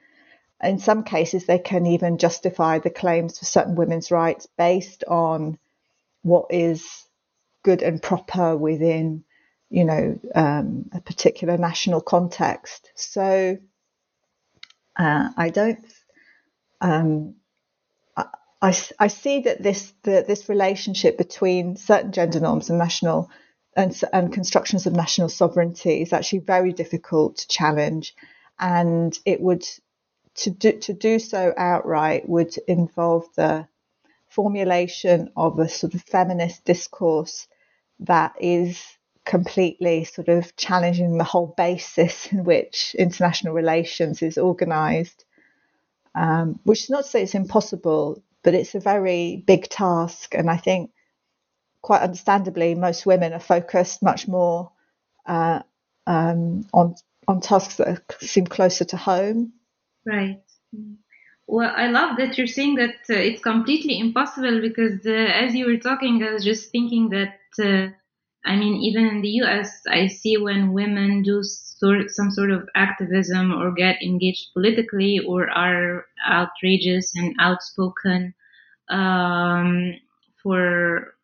in 0.63 0.79
some 0.79 1.05
cases, 1.05 1.47
they 1.47 1.59
can 1.59 1.87
even 1.87 2.19
justify 2.19 2.79
the 2.79 2.91
claims 2.91 3.39
for 3.39 3.45
certain 3.45 3.75
women's 3.75 4.11
rights 4.11 4.47
based 4.57 5.05
on 5.05 5.59
what 6.23 6.47
is 6.51 7.05
good 7.63 7.83
and 7.83 8.03
proper 8.03 8.57
within, 8.57 9.25
you 9.71 9.85
know, 9.85 10.19
um, 10.35 10.89
a 10.93 11.01
particular 11.01 11.57
national 11.57 12.01
context. 12.01 12.91
So 12.95 13.59
uh, 14.97 15.29
I 15.37 15.51
don't. 15.51 15.85
Um, 16.81 17.35
I, 18.65 18.75
I, 18.99 19.09
see 19.09 19.41
that 19.41 19.63
this 19.63 19.93
the, 20.03 20.25
this 20.27 20.49
relationship 20.49 21.19
between 21.19 21.77
certain 21.77 22.13
gender 22.13 22.41
norms 22.41 22.71
and 22.71 22.79
national 22.79 23.31
and, 23.77 23.99
and 24.13 24.33
constructions 24.33 24.87
of 24.87 24.95
national 24.95 25.29
sovereignty 25.29 26.01
is 26.01 26.13
actually 26.13 26.39
very 26.39 26.73
difficult 26.73 27.39
to 27.39 27.49
challenge, 27.49 28.15
and 28.59 29.19
it 29.27 29.41
would 29.41 29.67
to 30.35 30.51
do, 30.51 30.73
to 30.81 30.93
do 30.93 31.19
so 31.19 31.53
outright 31.57 32.29
would 32.29 32.57
involve 32.67 33.27
the 33.37 33.67
formulation 34.29 35.31
of 35.37 35.59
a 35.59 35.69
sort 35.69 35.95
of 35.95 36.03
feminist 36.03 36.65
discourse 36.65 37.47
that 38.01 38.35
is 38.41 38.83
completely 39.25 40.05
sort 40.05 40.29
of 40.29 40.55
challenging 40.57 41.17
the 41.17 41.25
whole 41.25 41.55
basis 41.57 42.33
in 42.33 42.45
which 42.45 42.95
international 42.99 43.55
relations 43.55 44.23
is 44.23 44.37
organized, 44.37 45.25
um, 46.15 46.59
which 46.65 46.85
is 46.85 46.91
not 46.91 47.05
to 47.05 47.11
say 47.11 47.23
it's 47.23 47.35
impossible, 47.35 48.23
but 48.43 48.55
it's 48.55 48.75
a 48.75 48.81
very 48.81 49.43
big 49.47 49.69
task. 49.69 50.35
And 50.35 50.51
I 50.51 50.57
think, 50.57 50.91
quite 51.81 52.03
understandably, 52.03 52.75
most 52.75 53.07
women 53.07 53.33
are 53.33 53.41
focused 53.41 54.03
much 54.03 54.27
more 54.27 54.73
uh, 55.27 55.63
um, 56.07 56.67
on 56.73 56.97
on 57.27 57.41
tasks 57.41 57.77
that 57.77 58.03
seem 58.21 58.47
closer 58.47 58.85
to 58.85 58.97
home 58.99 59.53
Right. 60.07 60.43
Well, 61.47 61.73
I 61.77 61.89
love 61.89 62.17
that 62.19 62.39
you're 62.39 62.47
saying 62.47 62.77
that 62.77 62.97
uh, 63.11 63.15
it's 63.15 63.43
completely 63.43 63.99
impossible 63.99 64.61
because 64.61 65.07
uh, 65.07 65.11
as 65.11 65.55
you 65.55 65.67
were 65.67 65.77
talking, 65.79 66.23
I 66.23 66.33
was 66.33 66.45
just 66.45 66.71
thinking 66.71 67.11
that, 67.11 67.39
uh, 67.63 67.93
I 68.47 68.57
mean, 68.57 68.77
even 68.83 69.07
in 69.07 69.21
the 69.23 69.29
US, 69.43 69.83
I 69.89 70.07
see 70.09 70.37
when 70.39 70.73
women 70.73 71.23
do 71.23 71.43
sort, 71.43 72.11
some 72.11 72.31
sort 72.31 72.51
of 72.51 72.69
activism 72.75 73.53
or 73.53 73.73
get 73.73 74.03
engaged 74.03 74.53
politically 74.55 75.21
or 75.21 75.51
are 75.51 76.07
outrageous 76.29 77.15
and 77.17 77.35
outspoken 77.41 78.35
um, 78.91 79.95
for 80.43 81.15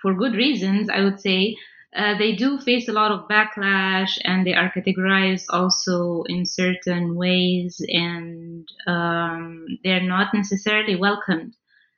for 0.00 0.14
good 0.14 0.34
reasons, 0.34 0.88
I 0.90 1.02
would 1.02 1.20
say, 1.20 1.56
uh, 1.94 2.18
they 2.18 2.34
do 2.34 2.58
face 2.58 2.88
a 2.88 2.92
lot 2.92 3.12
of 3.12 3.28
backlash 3.28 4.18
and 4.24 4.46
they 4.46 4.54
are 4.54 4.72
categorized 4.72 5.44
also 5.50 6.24
in 6.24 6.44
certain 6.44 7.14
ways 7.14 7.80
and 7.86 8.68
um, 8.86 9.66
they're 9.84 10.02
not 10.02 10.34
necessarily 10.34 10.96
welcomed. 10.96 11.54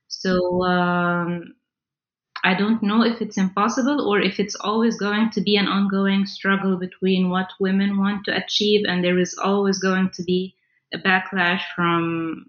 So 0.09 0.63
um, 0.65 1.55
I 2.45 2.55
don't 2.55 2.83
know 2.83 3.03
if 3.03 3.23
it's 3.23 3.39
impossible 3.39 4.07
or 4.07 4.21
if 4.21 4.39
it's 4.39 4.55
always 4.55 4.99
going 4.99 5.31
to 5.31 5.41
be 5.41 5.57
an 5.57 5.67
ongoing 5.67 6.27
struggle 6.27 6.77
between 6.77 7.31
what 7.31 7.51
women 7.59 7.99
want 7.99 8.27
to 8.27 8.37
achieve 8.37 8.85
and 8.87 9.03
there 9.03 9.19
is 9.19 9.37
always 9.43 9.79
going 9.79 10.11
to 10.15 10.23
be 10.23 10.55
a 10.93 10.99
backlash 10.99 11.63
from 11.75 12.47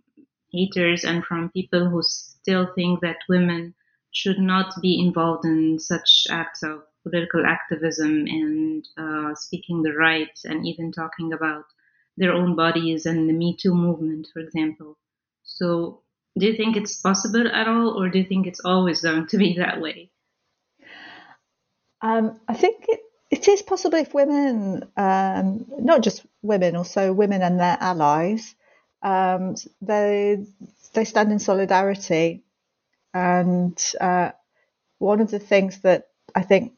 haters 0.52 1.04
and 1.06 1.24
from 1.24 1.50
people 1.50 1.90
who 1.90 2.02
still 2.04 2.68
think 2.76 3.00
that 3.02 3.18
women 3.30 3.74
should 4.12 4.40
not 4.40 4.74
be 4.82 5.00
involved 5.00 5.46
in 5.46 5.80
such 5.80 6.28
acts 6.30 6.62
of 6.64 6.84
political 7.10 7.46
activism 7.46 8.26
and 8.28 8.88
uh, 8.98 9.36
speaking 9.36 9.82
the 9.84 9.94
rights 9.94 10.46
and 10.46 10.66
even 10.68 10.92
talking 10.92 11.34
about 11.34 11.66
their 12.18 12.34
own 12.34 12.56
bodies 12.56 13.06
and 13.06 13.30
the 13.30 13.34
Me 13.34 13.56
Too 13.56 13.74
movement, 13.76 14.28
for 14.34 14.40
example. 14.40 14.98
So, 15.44 16.02
do 16.38 16.48
you 16.48 16.56
think 16.56 16.76
it's 16.76 17.02
possible 17.02 17.48
at 17.48 17.68
all, 17.68 17.90
or 17.90 18.10
do 18.10 18.20
you 18.20 18.26
think 18.26 18.48
it's 18.48 18.62
always 18.62 19.02
going 19.02 19.28
to 19.28 19.38
be 19.38 19.56
that 19.60 19.82
way? 19.82 20.10
Um, 22.02 22.40
I 22.48 22.54
think 22.54 22.86
it, 22.88 23.02
it 23.32 23.48
is 23.48 23.62
possible 23.62 23.98
if 23.98 24.14
women, 24.14 24.84
um, 24.98 25.66
not 25.80 26.02
just 26.02 26.26
women, 26.42 26.76
also 26.76 27.14
women 27.14 27.42
and 27.42 27.60
their 27.60 27.78
allies, 27.80 28.56
um, 29.02 29.56
they 29.82 30.46
they 30.94 31.06
stand 31.06 31.32
in 31.32 31.40
solidarity. 31.40 32.44
And 33.14 33.82
uh, 34.00 34.32
one 35.00 35.22
of 35.22 35.32
the 35.32 35.40
things 35.40 35.82
that 35.82 36.08
I 36.36 36.44
think 36.44 36.74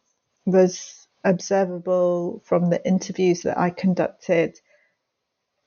was 0.52 1.08
observable 1.24 2.41
from 2.45 2.70
the 2.70 2.86
interviews 2.86 3.43
that 3.43 3.58
I 3.58 3.70
conducted 3.70 4.60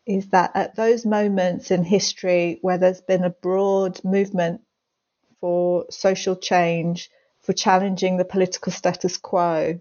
is 0.07 0.29
that 0.29 0.51
at 0.55 0.75
those 0.75 1.07
moments 1.07 1.71
in 1.71 1.85
history 1.85 2.59
where 2.63 2.79
there's 2.79 3.01
been 3.01 3.25
a 3.25 3.31
broad 3.31 4.03
movement 4.05 4.63
for 5.41 5.87
social 5.91 6.37
change, 6.37 7.11
for 7.41 7.53
challenging 7.53 8.17
the 8.17 8.25
political 8.25 8.73
status 8.73 9.17
quo, 9.17 9.81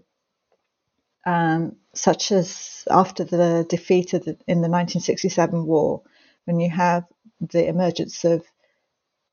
um, 1.24 1.76
such 1.94 2.32
as 2.32 2.84
after 2.90 3.24
the 3.24 3.66
defeat 3.68 4.10
the, 4.10 4.36
in 4.46 4.60
the 4.60 4.68
1967 4.68 5.66
war, 5.66 6.02
when 6.44 6.60
you 6.60 6.70
have 6.70 7.04
the 7.40 7.66
emergence 7.66 8.24
of 8.24 8.44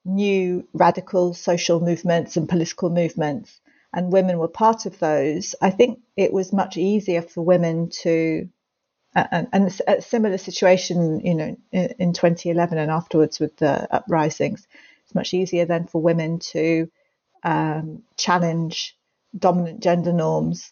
new 0.06 0.68
radical 0.74 1.34
social 1.34 1.80
movements 1.80 2.38
and 2.38 2.50
political 2.50 2.90
movements, 2.90 3.60
and 3.94 4.12
women 4.12 4.38
were 4.38 4.48
part 4.48 4.86
of 4.86 5.00
those, 5.00 5.56
I 5.62 5.72
think 5.72 6.00
it 6.16 6.32
was 6.32 6.54
much 6.54 6.78
easier 6.78 7.22
for 7.22 7.44
women 7.44 7.90
to, 8.04 8.50
and, 9.16 9.48
and 9.52 9.82
a 9.88 10.02
similar 10.02 10.38
situation, 10.38 11.22
you 11.26 11.36
know, 11.36 11.58
in, 11.72 11.96
in 12.00 12.14
2011 12.14 12.78
and 12.78 12.92
afterwards 12.92 13.40
with 13.40 13.58
the 13.58 13.94
uprisings, 13.94 14.68
it's 15.04 15.16
much 15.16 15.34
easier 15.34 15.66
then 15.66 15.88
for 15.88 16.02
women 16.02 16.40
to 16.40 16.90
um, 17.44 18.04
challenge 18.18 18.96
dominant 19.38 19.82
gender 19.82 20.14
norms 20.14 20.72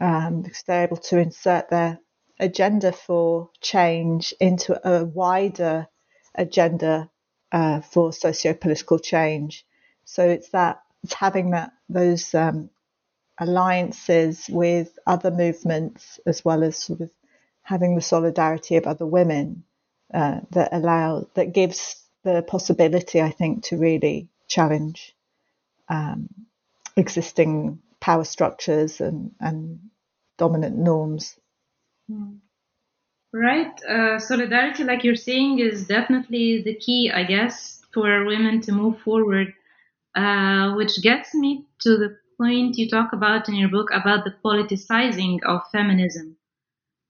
um, 0.00 0.42
because 0.42 0.62
they're 0.62 0.84
able 0.84 0.96
to 0.96 1.18
insert 1.18 1.70
their 1.70 1.98
agenda 2.40 2.92
for 2.92 3.50
change 3.60 4.34
into 4.40 4.80
a 4.88 5.04
wider 5.04 5.86
agenda 6.34 7.08
uh, 7.52 7.80
for 7.80 8.12
socio-political 8.12 8.98
change. 8.98 9.64
So 10.04 10.28
it's 10.28 10.48
that 10.50 10.80
it's 11.02 11.14
having 11.14 11.50
that 11.50 11.72
those 11.92 12.34
um, 12.34 12.70
alliances 13.38 14.46
with 14.48 14.98
other 15.06 15.30
movements 15.30 16.20
as 16.26 16.44
well 16.44 16.62
as 16.62 16.76
sort 16.76 17.00
of 17.00 17.10
having 17.62 17.94
the 17.94 18.02
solidarity 18.02 18.76
of 18.76 18.86
other 18.86 19.06
women 19.06 19.64
uh, 20.12 20.40
that 20.50 20.70
allow 20.72 21.26
that 21.34 21.52
gives 21.52 22.02
the 22.24 22.42
possibility, 22.42 23.20
I 23.20 23.30
think, 23.30 23.64
to 23.64 23.78
really 23.78 24.28
challenge 24.48 25.14
um, 25.88 26.28
existing 26.96 27.80
power 28.00 28.24
structures 28.24 29.00
and, 29.00 29.32
and 29.40 29.80
dominant 30.36 30.76
norms. 30.76 31.38
Hmm. 32.08 32.36
Right. 33.32 33.72
Uh, 33.84 34.18
solidarity, 34.18 34.82
like 34.84 35.04
you're 35.04 35.14
saying, 35.14 35.60
is 35.60 35.86
definitely 35.86 36.62
the 36.62 36.74
key, 36.74 37.10
I 37.14 37.22
guess, 37.22 37.80
for 37.94 38.24
women 38.24 38.60
to 38.62 38.72
move 38.72 39.00
forward 39.00 39.54
uh, 40.14 40.74
which 40.74 41.02
gets 41.02 41.34
me 41.34 41.66
to 41.80 41.96
the 41.96 42.16
point 42.38 42.78
you 42.78 42.88
talk 42.88 43.12
about 43.12 43.48
in 43.48 43.54
your 43.54 43.68
book 43.68 43.88
about 43.92 44.24
the 44.24 44.34
politicizing 44.44 45.38
of 45.44 45.60
feminism. 45.72 46.36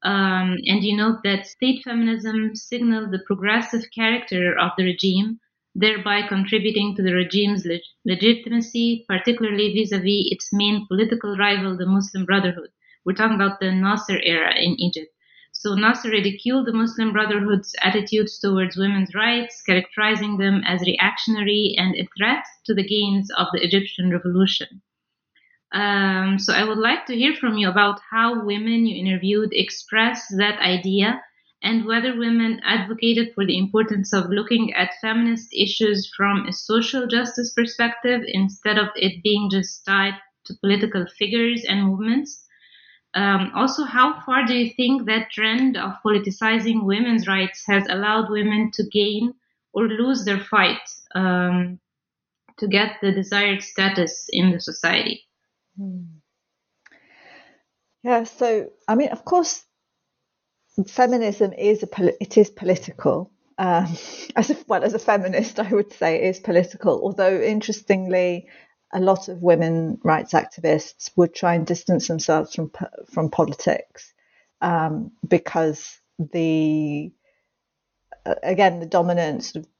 Um, 0.02 0.58
and 0.66 0.82
you 0.84 0.96
note 0.96 1.22
that 1.24 1.46
state 1.46 1.82
feminism 1.84 2.54
signaled 2.54 3.10
the 3.12 3.20
progressive 3.26 3.84
character 3.94 4.58
of 4.58 4.72
the 4.76 4.84
regime, 4.84 5.40
thereby 5.74 6.22
contributing 6.26 6.94
to 6.96 7.02
the 7.02 7.14
regime's 7.14 7.64
leg- 7.64 7.80
legitimacy, 8.04 9.04
particularly 9.08 9.72
vis 9.72 9.92
a 9.92 9.98
vis 9.98 10.28
its 10.32 10.52
main 10.52 10.86
political 10.86 11.36
rival, 11.36 11.76
the 11.76 11.86
Muslim 11.86 12.26
Brotherhood. 12.26 12.70
We're 13.04 13.14
talking 13.14 13.36
about 13.36 13.60
the 13.60 13.72
Nasser 13.72 14.20
era 14.22 14.54
in 14.56 14.78
Egypt. 14.80 15.12
So 15.62 15.74
Nasser 15.74 16.08
ridiculed 16.08 16.66
the 16.66 16.72
Muslim 16.72 17.12
Brotherhood's 17.12 17.74
attitudes 17.82 18.38
towards 18.38 18.78
women's 18.78 19.14
rights, 19.14 19.60
characterizing 19.60 20.38
them 20.38 20.62
as 20.64 20.80
reactionary 20.80 21.74
and 21.76 21.94
a 21.96 22.08
threat 22.16 22.46
to 22.64 22.72
the 22.72 22.82
gains 22.82 23.30
of 23.36 23.46
the 23.52 23.62
Egyptian 23.62 24.10
revolution. 24.10 24.80
Um, 25.74 26.38
so 26.38 26.54
I 26.54 26.64
would 26.64 26.78
like 26.78 27.04
to 27.06 27.14
hear 27.14 27.34
from 27.34 27.58
you 27.58 27.68
about 27.68 28.00
how 28.10 28.42
women 28.42 28.86
you 28.86 28.96
interviewed 29.04 29.50
expressed 29.52 30.34
that 30.38 30.58
idea 30.60 31.22
and 31.62 31.84
whether 31.84 32.16
women 32.16 32.62
advocated 32.64 33.34
for 33.34 33.44
the 33.44 33.58
importance 33.58 34.14
of 34.14 34.30
looking 34.30 34.72
at 34.72 34.98
feminist 35.02 35.52
issues 35.52 36.10
from 36.16 36.46
a 36.46 36.54
social 36.54 37.06
justice 37.06 37.52
perspective 37.52 38.22
instead 38.26 38.78
of 38.78 38.88
it 38.96 39.22
being 39.22 39.50
just 39.50 39.84
tied 39.84 40.14
to 40.46 40.54
political 40.62 41.04
figures 41.18 41.66
and 41.68 41.84
movements. 41.84 42.46
Um, 43.14 43.50
also, 43.54 43.84
how 43.84 44.20
far 44.20 44.46
do 44.46 44.54
you 44.54 44.72
think 44.74 45.06
that 45.06 45.30
trend 45.30 45.76
of 45.76 45.94
politicizing 46.04 46.84
women's 46.84 47.26
rights 47.26 47.64
has 47.66 47.84
allowed 47.88 48.30
women 48.30 48.70
to 48.74 48.84
gain 48.84 49.34
or 49.72 49.88
lose 49.88 50.24
their 50.24 50.38
fight 50.38 50.80
um, 51.14 51.80
to 52.58 52.68
get 52.68 52.96
the 53.02 53.10
desired 53.10 53.62
status 53.62 54.26
in 54.30 54.52
the 54.52 54.60
society? 54.60 55.26
Hmm. 55.76 56.02
Yeah, 58.02 58.24
so 58.24 58.70
I 58.88 58.94
mean, 58.94 59.08
of 59.10 59.24
course, 59.24 59.64
feminism 60.86 61.52
is 61.52 61.82
a 61.82 61.86
poli- 61.86 62.16
it 62.20 62.38
is 62.38 62.50
political. 62.50 63.30
Um, 63.58 63.96
as 64.36 64.50
a, 64.50 64.56
well 64.68 64.84
as 64.84 64.94
a 64.94 64.98
feminist, 64.98 65.58
I 65.58 65.68
would 65.68 65.92
say 65.92 66.16
it 66.16 66.28
is 66.28 66.40
political. 66.40 67.02
Although 67.02 67.40
interestingly, 67.40 68.48
a 68.92 69.00
lot 69.00 69.28
of 69.28 69.42
women 69.42 69.98
rights 70.04 70.32
activists 70.32 71.10
would 71.16 71.34
try 71.34 71.54
and 71.54 71.66
distance 71.66 72.08
themselves 72.08 72.54
from 72.54 72.70
from 73.12 73.30
politics 73.30 74.12
um, 74.60 75.12
because 75.26 76.00
the 76.18 77.12
again 78.42 78.80
the 78.80 78.86
dominant 78.86 79.44
sort 79.44 79.64
of 79.64 79.70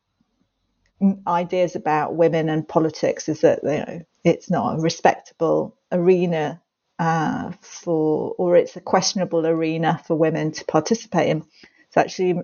ideas 1.27 1.77
about 1.77 2.15
women 2.15 2.49
and 2.49 2.69
politics 2.69 3.29
is 3.29 3.41
that 3.41 3.61
you 3.65 3.71
know 3.71 4.03
it's 4.25 4.51
not 4.51 4.79
a 4.79 4.81
respectable 4.81 5.77
arena 5.93 6.61
uh, 6.99 7.51
for 7.61 8.35
or 8.39 8.57
it's 8.57 8.77
a 8.77 8.81
questionable 8.81 9.47
arena 9.47 10.01
for 10.07 10.17
women 10.17 10.53
to 10.53 10.65
participate 10.67 11.29
in. 11.29 11.45
It's 11.89 11.97
actually 11.97 12.43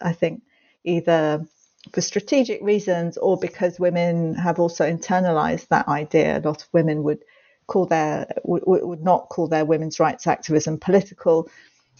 I 0.00 0.12
think 0.12 0.42
either 0.84 1.46
for 1.92 2.00
strategic 2.00 2.62
reasons 2.62 3.16
or 3.16 3.38
because 3.38 3.80
women 3.80 4.34
have 4.34 4.58
also 4.58 4.84
internalized 4.90 5.68
that 5.68 5.88
idea. 5.88 6.38
A 6.38 6.40
lot 6.40 6.62
of 6.62 6.68
women 6.72 7.02
would 7.02 7.24
call 7.66 7.86
their 7.86 8.26
would, 8.44 8.62
would 8.66 9.02
not 9.02 9.28
call 9.28 9.48
their 9.48 9.64
women's 9.64 10.00
rights 10.00 10.26
activism 10.26 10.78
political. 10.78 11.48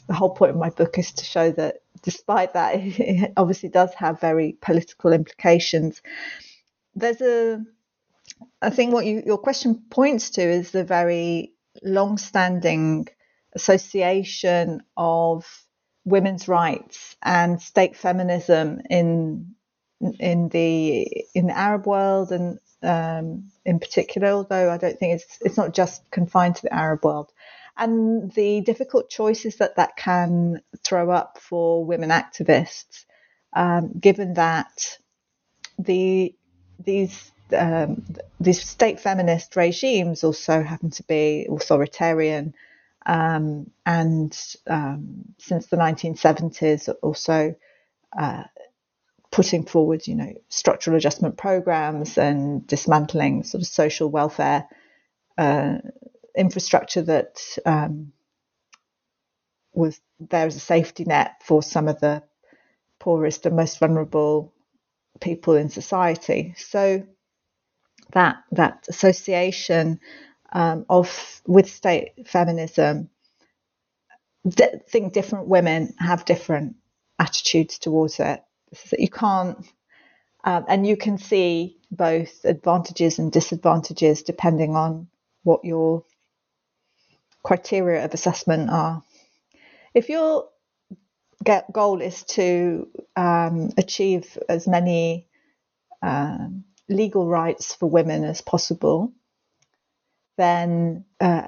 The 0.06 0.14
whole 0.14 0.30
point 0.30 0.50
of 0.50 0.56
my 0.56 0.70
book 0.70 0.98
is 0.98 1.12
to 1.12 1.24
show 1.24 1.50
that 1.52 1.82
despite 2.02 2.54
that, 2.54 2.74
it 2.78 3.32
obviously 3.36 3.68
does 3.68 3.92
have 3.94 4.20
very 4.20 4.56
political 4.60 5.12
implications. 5.12 6.02
There's 6.94 7.20
a, 7.20 7.64
I 8.62 8.70
think 8.70 8.92
what 8.92 9.06
you, 9.06 9.22
your 9.26 9.38
question 9.38 9.82
points 9.90 10.30
to 10.30 10.42
is 10.42 10.70
the 10.70 10.84
very 10.84 11.52
long-standing 11.82 13.08
association 13.54 14.82
of 14.96 15.46
women's 16.04 16.46
rights 16.46 17.16
and 17.22 17.60
state 17.60 17.96
feminism 17.96 18.80
in 18.88 19.55
in 20.00 20.48
the 20.50 21.26
in 21.34 21.46
the 21.46 21.56
Arab 21.56 21.86
world 21.86 22.32
and 22.32 22.58
um, 22.82 23.50
in 23.64 23.80
particular, 23.80 24.28
although 24.28 24.70
I 24.70 24.76
don't 24.76 24.98
think 24.98 25.14
it's 25.14 25.38
it's 25.40 25.56
not 25.56 25.74
just 25.74 26.08
confined 26.10 26.56
to 26.56 26.62
the 26.62 26.74
Arab 26.74 27.04
world, 27.04 27.32
and 27.76 28.30
the 28.32 28.60
difficult 28.60 29.08
choices 29.10 29.56
that 29.56 29.76
that 29.76 29.96
can 29.96 30.62
throw 30.84 31.10
up 31.10 31.38
for 31.40 31.84
women 31.84 32.10
activists, 32.10 33.04
um, 33.54 33.92
given 33.98 34.34
that 34.34 34.98
the 35.78 36.34
these 36.84 37.32
um, 37.56 38.04
these 38.38 38.62
state 38.62 39.00
feminist 39.00 39.56
regimes 39.56 40.24
also 40.24 40.62
happen 40.62 40.90
to 40.90 41.02
be 41.04 41.46
authoritarian, 41.50 42.54
um, 43.06 43.70
and 43.86 44.38
um, 44.66 45.24
since 45.38 45.66
the 45.66 45.76
1970s 45.76 46.94
also. 47.02 47.54
Uh, 48.16 48.44
putting 49.36 49.66
forward, 49.66 50.06
you 50.06 50.14
know, 50.14 50.32
structural 50.48 50.96
adjustment 50.96 51.36
programs 51.36 52.16
and 52.16 52.66
dismantling 52.66 53.42
sort 53.42 53.60
of 53.60 53.68
social 53.68 54.08
welfare 54.08 54.66
uh, 55.36 55.76
infrastructure 56.34 57.02
that 57.02 57.38
um, 57.66 58.12
was 59.74 60.00
there 60.20 60.46
as 60.46 60.56
a 60.56 60.60
safety 60.60 61.04
net 61.04 61.32
for 61.44 61.62
some 61.62 61.86
of 61.86 62.00
the 62.00 62.22
poorest 62.98 63.44
and 63.44 63.54
most 63.54 63.78
vulnerable 63.78 64.54
people 65.20 65.54
in 65.54 65.68
society. 65.68 66.54
So 66.56 67.06
that 68.14 68.36
that 68.52 68.86
association 68.88 70.00
um, 70.50 70.86
of 70.88 71.42
with 71.46 71.70
state 71.70 72.26
feminism, 72.26 73.10
I 74.46 74.70
think 74.88 75.12
different 75.12 75.46
women 75.46 75.92
have 75.98 76.24
different 76.24 76.76
attitudes 77.18 77.78
towards 77.78 78.18
it 78.18 78.42
that 78.90 79.00
you 79.00 79.08
can't, 79.08 79.58
um, 80.44 80.64
and 80.68 80.86
you 80.86 80.96
can 80.96 81.18
see 81.18 81.78
both 81.90 82.44
advantages 82.44 83.18
and 83.18 83.32
disadvantages 83.32 84.22
depending 84.22 84.74
on 84.74 85.08
what 85.42 85.64
your 85.64 86.04
criteria 87.42 88.04
of 88.04 88.12
assessment 88.12 88.70
are. 88.70 89.02
If 89.94 90.08
your 90.08 90.48
goal 91.72 92.00
is 92.00 92.24
to 92.24 92.88
um, 93.14 93.70
achieve 93.78 94.36
as 94.48 94.66
many 94.66 95.28
um, 96.02 96.64
legal 96.88 97.26
rights 97.26 97.74
for 97.74 97.88
women 97.88 98.24
as 98.24 98.40
possible, 98.40 99.12
then 100.36 101.04
uh, 101.20 101.46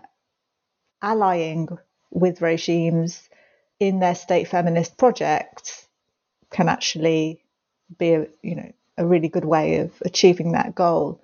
allying 1.03 1.69
with 2.11 2.41
regimes 2.41 3.29
in 3.81 3.99
their 3.99 4.15
state 4.15 4.49
feminist 4.49 4.97
projects 4.97 5.88
can 6.51 6.69
actually 6.69 7.43
be 7.99 8.15
a, 8.15 8.27
you 8.43 8.57
know 8.57 8.73
a 8.99 9.07
really 9.07 9.29
good 9.29 9.45
way 9.45 9.79
of 9.79 9.93
achieving 10.05 10.53
that 10.53 10.75
goal. 10.75 11.21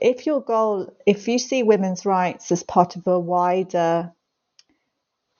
If 0.00 0.26
your 0.26 0.40
goal, 0.40 0.96
if 1.06 1.28
you 1.28 1.38
see 1.38 1.62
women's 1.62 2.04
rights 2.06 2.50
as 2.50 2.62
part 2.62 2.96
of 2.96 3.06
a 3.06 3.20
wider 3.20 4.12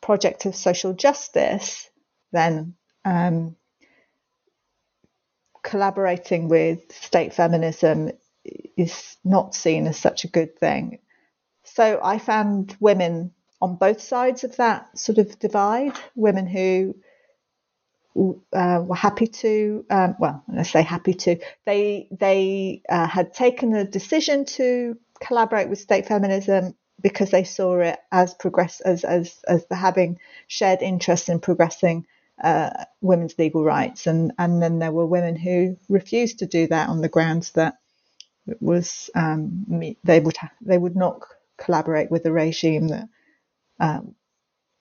project 0.01 0.45
of 0.45 0.55
social 0.55 0.93
justice, 0.93 1.89
then 2.31 2.75
um, 3.05 3.57
collaborating 5.63 6.49
with 6.49 6.93
state 6.93 7.33
feminism 7.33 8.13
is 8.77 9.17
not 9.25 9.55
seen 9.55 9.87
as 9.87 9.97
such 9.97 10.25
a 10.25 10.29
good 10.29 10.59
thing. 10.59 10.99
So 11.65 12.01
I 12.03 12.19
found 12.19 12.77
women 12.81 13.33
on 13.61 13.77
both 13.77 14.01
sides 14.01 14.45
of 14.45 14.57
that 14.57 14.99
sort 14.99 15.19
of 15.19 15.39
divide, 15.39 15.97
women 16.15 16.47
who 16.47 16.97
uh, 18.17 18.83
were 18.87 18.95
happy 18.97 19.27
to, 19.27 19.85
um, 19.91 20.17
well, 20.19 20.45
I 20.57 20.63
say 20.63 20.83
happy 20.83 21.15
to, 21.15 21.37
they 21.67 22.09
they 22.11 22.83
uh, 22.89 23.07
had 23.07 23.35
taken 23.35 23.75
a 23.75 23.85
decision 23.85 24.45
to 24.47 24.99
collaborate 25.21 25.69
with 25.69 25.81
state 25.81 26.07
feminism 26.07 26.75
because 27.01 27.31
they 27.31 27.45
saw 27.45 27.79
it 27.81 27.99
as 28.13 28.35
progress 28.35 28.81
as 28.81 29.05
as 29.05 29.41
as 29.49 29.67
the 29.67 29.77
having 29.77 30.19
shared 30.49 30.83
interest 30.83 31.29
in 31.29 31.41
progressing 31.41 32.07
uh, 32.43 32.71
women's 33.01 33.39
legal 33.39 33.65
rights, 33.65 34.07
and 34.07 34.33
and 34.39 34.63
then 34.63 34.79
there 34.79 34.93
were 34.93 35.07
women 35.07 35.37
who 35.37 35.77
refused 35.89 36.41
to 36.41 36.47
do 36.47 36.67
that 36.69 36.89
on 36.89 37.01
the 37.01 37.09
grounds 37.09 37.53
that 37.53 37.79
it 38.47 38.61
was 38.61 39.11
um, 39.15 39.65
they 40.05 40.21
would 40.21 40.37
ha- 40.37 40.53
they 40.61 40.79
would 40.79 40.97
not 40.97 41.21
collaborate 41.59 42.11
with 42.11 42.27
a 42.27 42.33
regime 42.33 42.89
that 42.89 43.09
um, 43.81 44.15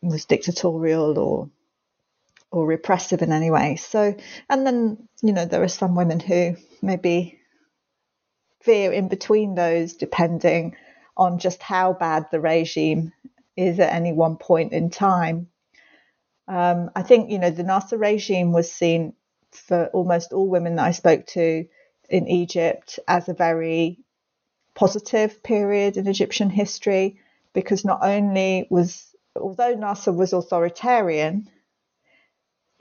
was 0.01 0.25
dictatorial 0.25 1.17
or 1.19 1.49
or 2.51 2.65
repressive 2.65 3.21
in 3.21 3.31
any 3.31 3.49
way. 3.49 3.77
So, 3.77 4.15
and 4.49 4.67
then, 4.67 5.07
you 5.21 5.33
know, 5.33 5.45
there 5.45 5.63
are 5.63 5.69
some 5.69 5.95
women 5.95 6.19
who 6.19 6.57
maybe 6.81 7.39
veer 8.65 8.91
in 8.91 9.07
between 9.07 9.55
those 9.55 9.93
depending 9.93 10.75
on 11.17 11.39
just 11.39 11.61
how 11.61 11.93
bad 11.93 12.27
the 12.31 12.39
regime 12.39 13.13
is 13.55 13.79
at 13.79 13.93
any 13.93 14.13
one 14.13 14.37
point 14.37 14.73
in 14.73 14.89
time. 14.89 15.47
Um, 16.47 16.91
I 16.95 17.03
think, 17.03 17.31
you 17.31 17.39
know, 17.39 17.49
the 17.49 17.63
Nasser 17.63 17.97
regime 17.97 18.51
was 18.51 18.71
seen 18.71 19.13
for 19.51 19.87
almost 19.87 20.33
all 20.33 20.47
women 20.47 20.75
that 20.75 20.85
I 20.85 20.91
spoke 20.91 21.25
to 21.27 21.65
in 22.09 22.27
Egypt 22.27 22.99
as 23.07 23.29
a 23.29 23.33
very 23.33 23.99
positive 24.75 25.43
period 25.43 25.97
in 25.97 26.07
Egyptian 26.07 26.49
history 26.49 27.19
because 27.53 27.85
not 27.85 27.99
only 28.01 28.67
was 28.69 29.13
although 29.35 29.73
Nasser 29.75 30.11
was 30.11 30.33
authoritarian, 30.33 31.49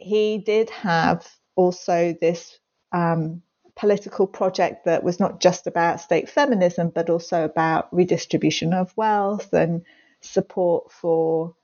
he 0.01 0.39
did 0.39 0.71
have 0.71 1.27
also 1.57 2.17
this 2.21 2.59
um, 2.93 3.43
political 3.77 4.27
project 4.27 4.85
that 4.85 5.03
was 5.03 5.21
not 5.21 5.41
just 5.41 5.67
about 5.67 6.01
state 6.01 6.29
feminism, 6.29 6.91
but 6.91 7.11
also 7.11 7.45
about 7.45 7.93
redistribution 7.95 8.73
of 8.75 8.97
wealth 8.97 9.53
and 9.53 9.83
support 10.21 10.93
for 10.93 11.55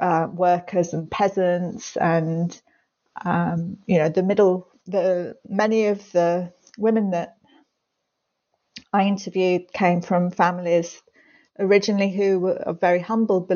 uh, 0.00 0.26
workers 0.32 0.94
and 0.94 1.10
peasants, 1.10 1.96
and 1.96 2.60
um, 3.24 3.78
you 3.86 3.98
know 3.98 4.08
the 4.08 4.22
middle. 4.22 4.68
The 4.86 5.36
many 5.48 5.86
of 5.86 6.10
the 6.12 6.52
women 6.76 7.10
that 7.10 7.36
I 8.92 9.04
interviewed 9.04 9.72
came 9.72 10.00
from 10.02 10.30
families 10.30 11.00
originally 11.58 12.10
who 12.10 12.40
were 12.40 12.54
of 12.54 12.80
very 12.80 12.98
humble 12.98 13.48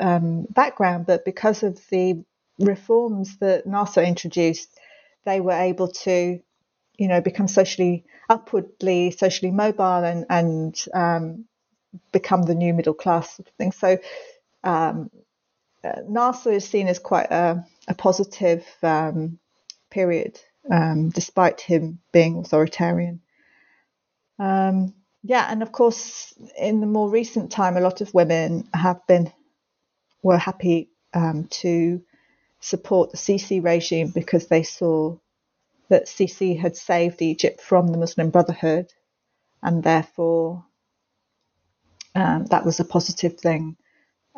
um, 0.00 0.46
background, 0.50 1.06
but 1.06 1.24
because 1.24 1.62
of 1.62 1.80
the 1.90 2.24
reforms 2.60 3.38
that 3.38 3.66
Nasser 3.66 4.02
introduced, 4.02 4.68
they 5.24 5.40
were 5.40 5.52
able 5.52 5.88
to, 5.88 6.40
you 6.98 7.08
know, 7.08 7.20
become 7.20 7.48
socially 7.48 8.04
upwardly 8.28 9.10
socially 9.10 9.50
mobile 9.50 10.04
and 10.04 10.24
and 10.30 10.84
um, 10.94 11.44
become 12.12 12.44
the 12.44 12.54
new 12.54 12.72
middle 12.72 12.94
class 12.94 13.36
sort 13.36 13.48
of 13.48 13.54
thing. 13.54 13.72
So 13.72 13.98
um, 14.62 15.10
uh, 15.82 16.00
Nasser 16.08 16.52
is 16.52 16.64
seen 16.68 16.88
as 16.88 16.98
quite 16.98 17.30
a, 17.30 17.64
a 17.88 17.94
positive 17.94 18.64
um, 18.82 19.38
period, 19.90 20.38
um, 20.70 21.08
despite 21.10 21.60
him 21.60 21.98
being 22.12 22.38
authoritarian. 22.38 23.20
Um, 24.38 24.94
yeah, 25.22 25.46
and 25.50 25.62
of 25.62 25.72
course, 25.72 26.32
in 26.58 26.80
the 26.80 26.86
more 26.86 27.10
recent 27.10 27.50
time, 27.50 27.76
a 27.76 27.80
lot 27.80 28.00
of 28.00 28.14
women 28.14 28.68
have 28.72 29.06
been 29.06 29.32
were 30.22 30.38
happy 30.38 30.90
um, 31.14 31.46
to 31.50 32.02
support 32.60 33.10
the 33.10 33.16
Sisi 33.16 33.62
regime 33.62 34.10
because 34.14 34.46
they 34.48 34.62
saw 34.62 35.16
that 35.88 36.06
Sisi 36.06 36.58
had 36.58 36.76
saved 36.76 37.22
Egypt 37.22 37.60
from 37.60 37.88
the 37.88 37.98
Muslim 37.98 38.30
Brotherhood, 38.30 38.92
and 39.62 39.82
therefore 39.82 40.64
um, 42.14 42.46
that 42.46 42.64
was 42.64 42.80
a 42.80 42.84
positive 42.84 43.38
thing, 43.38 43.76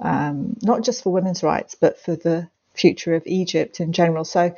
um, 0.01 0.57
not 0.63 0.83
just 0.83 1.03
for 1.03 1.13
women's 1.13 1.43
rights, 1.43 1.77
but 1.81 1.99
for 2.01 2.17
the 2.17 2.49
future 2.75 3.15
of 3.15 3.23
Egypt 3.27 3.81
in 3.81 3.93
general. 3.93 4.25
So, 4.25 4.55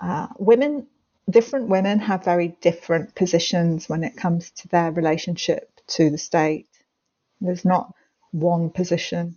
uh, 0.00 0.28
women, 0.38 0.86
different 1.28 1.68
women 1.68 1.98
have 2.00 2.24
very 2.24 2.48
different 2.60 3.14
positions 3.14 3.88
when 3.88 4.04
it 4.04 4.16
comes 4.16 4.50
to 4.52 4.68
their 4.68 4.90
relationship 4.92 5.70
to 5.88 6.10
the 6.10 6.18
state. 6.18 6.68
There's 7.40 7.64
not 7.64 7.94
one 8.32 8.70
position. 8.70 9.36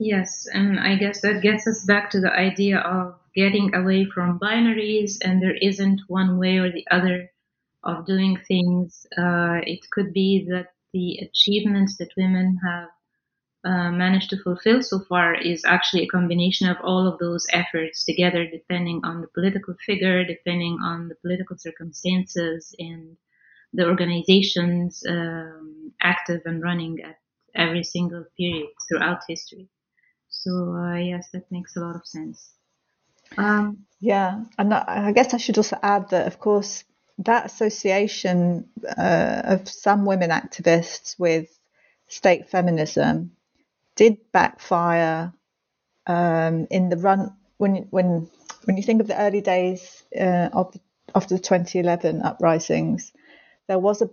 Yes, 0.00 0.46
and 0.52 0.80
I 0.80 0.96
guess 0.96 1.20
that 1.20 1.42
gets 1.42 1.66
us 1.66 1.84
back 1.84 2.10
to 2.10 2.20
the 2.20 2.32
idea 2.32 2.78
of 2.78 3.20
getting 3.34 3.74
away 3.74 4.06
from 4.06 4.38
binaries, 4.40 5.18
and 5.22 5.42
there 5.42 5.54
isn't 5.56 6.00
one 6.08 6.38
way 6.38 6.58
or 6.58 6.70
the 6.72 6.86
other 6.90 7.30
of 7.84 8.06
doing 8.06 8.36
things. 8.38 9.06
Uh, 9.16 9.60
it 9.64 9.88
could 9.92 10.12
be 10.12 10.46
that 10.50 10.72
the 10.92 11.18
achievements 11.18 11.96
that 11.98 12.10
women 12.16 12.58
have 12.64 12.88
uh, 13.64 13.90
managed 13.92 14.30
to 14.30 14.42
fulfill 14.42 14.82
so 14.82 15.00
far 15.00 15.34
is 15.34 15.64
actually 15.64 16.04
a 16.04 16.08
combination 16.08 16.68
of 16.68 16.78
all 16.82 17.06
of 17.06 17.18
those 17.18 17.46
efforts 17.52 18.04
together, 18.04 18.46
depending 18.46 19.00
on 19.04 19.20
the 19.22 19.28
political 19.28 19.74
figure, 19.86 20.24
depending 20.24 20.78
on 20.82 21.08
the 21.08 21.16
political 21.16 21.58
circumstances, 21.58 22.74
and 22.78 23.16
the 23.74 23.86
organizations 23.86 25.04
um, 25.08 25.92
active 26.02 26.42
and 26.46 26.62
running 26.62 27.02
at 27.02 27.18
every 27.54 27.84
single 27.84 28.24
period 28.38 28.68
throughout 28.88 29.20
history. 29.28 29.68
So 30.42 30.74
uh, 30.74 30.96
yes, 30.96 31.28
that 31.32 31.50
makes 31.50 31.76
a 31.76 31.80
lot 31.80 31.96
of 31.96 32.06
sense. 32.06 32.52
Um, 33.36 33.84
yeah, 34.00 34.44
and 34.56 34.72
I 34.72 35.12
guess 35.12 35.34
I 35.34 35.38
should 35.38 35.58
also 35.58 35.78
add 35.82 36.10
that, 36.10 36.26
of 36.26 36.38
course, 36.38 36.84
that 37.18 37.46
association 37.46 38.68
uh, 38.96 39.42
of 39.44 39.68
some 39.68 40.06
women 40.06 40.30
activists 40.30 41.18
with 41.18 41.48
state 42.06 42.48
feminism 42.48 43.32
did 43.96 44.18
backfire 44.32 45.32
um, 46.06 46.66
in 46.70 46.88
the 46.88 46.96
run 46.96 47.36
when 47.56 47.88
when 47.90 48.30
when 48.64 48.76
you 48.76 48.82
think 48.82 49.00
of 49.00 49.08
the 49.08 49.20
early 49.20 49.40
days 49.40 50.04
uh, 50.18 50.48
of 50.52 50.72
the, 50.72 50.80
after 51.14 51.34
the 51.34 51.40
2011 51.40 52.22
uprisings, 52.22 53.12
there 53.66 53.78
was 53.78 54.02
a 54.02 54.10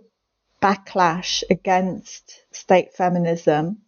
backlash 0.60 1.44
against 1.48 2.42
state 2.50 2.94
feminism 2.94 3.78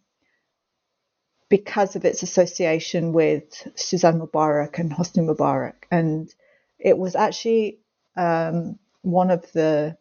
because 1.49 1.95
of 1.95 2.05
its 2.05 2.21
association 2.23 3.11
with 3.11 3.67
Suzanne 3.75 4.19
Mubarak 4.19 4.77
and 4.77 4.91
Hosni 4.91 5.25
Mubarak. 5.25 5.85
And 5.89 6.33
it 6.77 6.97
was 6.97 7.15
actually 7.15 7.79
um, 8.15 8.77
one 9.01 9.31
of 9.31 9.51
the 9.51 9.97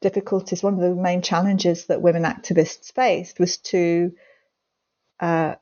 difficulties, 0.00 0.62
one 0.62 0.74
of 0.74 0.80
the 0.80 0.94
main 0.94 1.22
challenges 1.22 1.86
that 1.86 2.00
women 2.00 2.22
activists 2.22 2.92
faced 2.92 3.40
was 3.40 3.56
to 3.58 4.12
uh, 5.20 5.54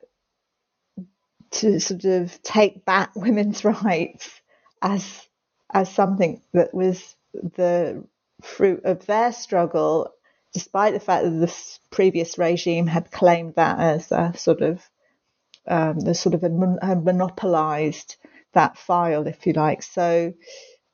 to 1.52 1.78
sort 1.80 2.04
of 2.04 2.42
take 2.42 2.84
back 2.84 3.12
women's 3.16 3.64
rights 3.64 4.40
as 4.82 5.26
as 5.72 5.90
something 5.90 6.42
that 6.52 6.74
was 6.74 7.16
the 7.32 8.04
fruit 8.42 8.84
of 8.84 9.06
their 9.06 9.32
struggle, 9.32 10.12
despite 10.52 10.92
the 10.92 11.00
fact 11.00 11.24
that 11.24 11.30
the 11.30 11.78
previous 11.90 12.36
regime 12.36 12.86
had 12.86 13.10
claimed 13.10 13.54
that 13.54 13.78
as 13.78 14.12
a 14.12 14.34
sort 14.36 14.60
of 14.60 14.82
um, 15.66 16.00
the 16.00 16.14
sort 16.14 16.34
of 16.34 16.42
had 16.42 17.04
monopolized 17.04 18.16
that 18.52 18.76
file, 18.76 19.26
if 19.26 19.46
you 19.46 19.52
like. 19.52 19.82
So, 19.82 20.34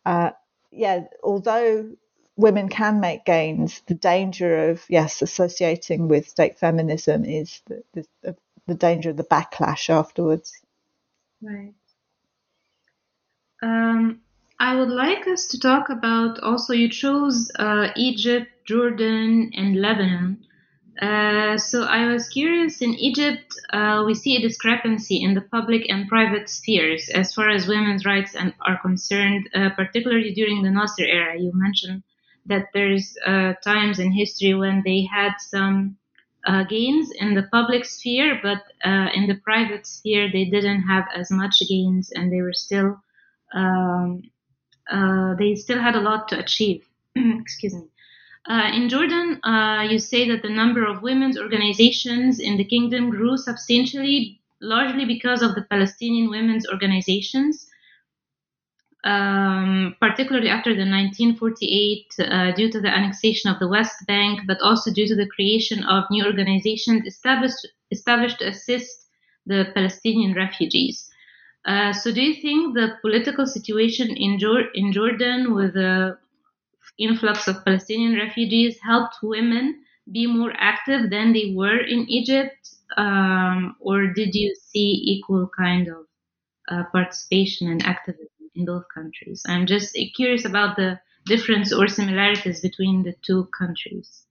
uh, 0.04 0.30
yeah, 0.70 1.04
although 1.22 1.90
women 2.36 2.68
can 2.68 3.00
make 3.00 3.24
gains, 3.24 3.82
the 3.86 3.94
danger 3.94 4.70
of 4.70 4.84
yes 4.88 5.22
associating 5.22 6.08
with 6.08 6.28
state 6.28 6.58
feminism 6.58 7.24
is 7.24 7.60
the, 7.66 8.06
the, 8.22 8.36
the 8.66 8.74
danger 8.74 9.10
of 9.10 9.16
the 9.16 9.24
backlash 9.24 9.90
afterwards. 9.90 10.52
Right. 11.42 11.74
Um, 13.62 14.20
I 14.60 14.76
would 14.76 14.88
like 14.88 15.26
us 15.26 15.48
to 15.48 15.60
talk 15.60 15.88
about 15.88 16.40
also. 16.40 16.72
You 16.72 16.88
chose 16.88 17.50
uh, 17.58 17.88
Egypt, 17.96 18.48
Jordan, 18.66 19.50
and 19.54 19.80
Lebanon 19.80 20.44
uh, 21.00 21.56
so 21.58 21.84
I 21.84 22.06
was 22.06 22.28
curious. 22.28 22.82
In 22.82 22.94
Egypt, 22.94 23.54
uh, 23.72 24.02
we 24.06 24.14
see 24.14 24.36
a 24.36 24.40
discrepancy 24.40 25.22
in 25.22 25.34
the 25.34 25.40
public 25.42 25.88
and 25.88 26.08
private 26.08 26.48
spheres 26.48 27.08
as 27.10 27.32
far 27.34 27.48
as 27.50 27.68
women's 27.68 28.04
rights 28.04 28.34
and, 28.34 28.52
are 28.66 28.78
concerned, 28.80 29.48
uh, 29.54 29.70
particularly 29.70 30.32
during 30.34 30.62
the 30.62 30.70
Nasser 30.70 31.04
era. 31.04 31.38
You 31.38 31.52
mentioned 31.54 32.02
that 32.46 32.66
there's 32.74 33.16
uh, 33.26 33.54
times 33.64 33.98
in 33.98 34.12
history 34.12 34.54
when 34.54 34.82
they 34.84 35.02
had 35.12 35.34
some 35.38 35.96
uh, 36.46 36.64
gains 36.64 37.10
in 37.12 37.34
the 37.34 37.44
public 37.52 37.84
sphere, 37.84 38.40
but 38.42 38.62
in 39.14 39.26
the 39.28 39.40
private 39.44 39.86
sphere 39.86 40.30
they 40.32 40.46
didn't 40.46 40.82
have 40.82 41.06
as 41.14 41.30
much 41.30 41.60
gains, 41.68 42.10
and 42.12 42.32
they 42.32 42.40
were 42.40 42.52
still 42.54 43.00
um, 43.54 44.22
they 45.38 45.54
still 45.54 45.78
had 45.80 45.94
a 45.96 46.00
lot 46.00 46.28
to 46.28 46.38
achieve. 46.38 46.88
Excuse 47.16 47.74
me. 47.74 47.88
Uh, 48.48 48.70
in 48.72 48.88
Jordan, 48.88 49.38
uh, 49.44 49.86
you 49.90 49.98
say 49.98 50.26
that 50.26 50.40
the 50.40 50.48
number 50.48 50.82
of 50.86 51.02
women's 51.02 51.38
organizations 51.38 52.40
in 52.40 52.56
the 52.56 52.64
kingdom 52.64 53.10
grew 53.10 53.36
substantially, 53.36 54.40
largely 54.62 55.04
because 55.04 55.42
of 55.42 55.54
the 55.54 55.62
Palestinian 55.62 56.30
women's 56.30 56.66
organizations, 56.66 57.68
um, 59.04 59.94
particularly 60.00 60.48
after 60.48 60.70
the 60.70 60.86
1948, 60.86 62.06
uh, 62.20 62.52
due 62.52 62.70
to 62.70 62.80
the 62.80 62.88
annexation 62.88 63.50
of 63.50 63.58
the 63.58 63.68
West 63.68 64.06
Bank, 64.06 64.40
but 64.46 64.58
also 64.62 64.90
due 64.90 65.06
to 65.06 65.14
the 65.14 65.28
creation 65.28 65.84
of 65.84 66.04
new 66.10 66.24
organizations 66.24 67.06
established, 67.06 67.66
established 67.90 68.38
to 68.38 68.48
assist 68.48 69.08
the 69.44 69.66
Palestinian 69.74 70.34
refugees. 70.34 71.10
Uh, 71.66 71.92
so, 71.92 72.10
do 72.10 72.22
you 72.22 72.40
think 72.40 72.74
the 72.74 72.96
political 73.02 73.44
situation 73.44 74.08
in, 74.08 74.38
in 74.74 74.92
Jordan, 74.92 75.54
with 75.54 75.74
the 75.74 76.16
influx 76.98 77.48
of 77.48 77.64
Palestinian 77.64 78.16
refugees 78.16 78.78
helped 78.80 79.16
women 79.22 79.82
be 80.10 80.26
more 80.26 80.52
active 80.56 81.10
than 81.10 81.32
they 81.32 81.52
were 81.54 81.78
in 81.78 82.08
Egypt, 82.08 82.74
um, 82.96 83.76
or 83.80 84.06
did 84.08 84.34
you 84.34 84.54
see 84.56 84.90
equal 85.04 85.48
kind 85.56 85.88
of 85.88 86.06
uh, 86.70 86.84
participation 86.92 87.68
and 87.70 87.82
activism 87.84 88.28
in 88.54 88.64
both 88.64 88.84
countries? 88.94 89.42
I'm 89.48 89.66
just 89.66 89.96
curious 90.16 90.44
about 90.44 90.76
the 90.76 91.00
difference 91.26 91.72
or 91.72 91.88
similarities 91.88 92.60
between 92.60 93.02
the 93.02 93.14
two 93.22 93.46
countries. 93.58 94.24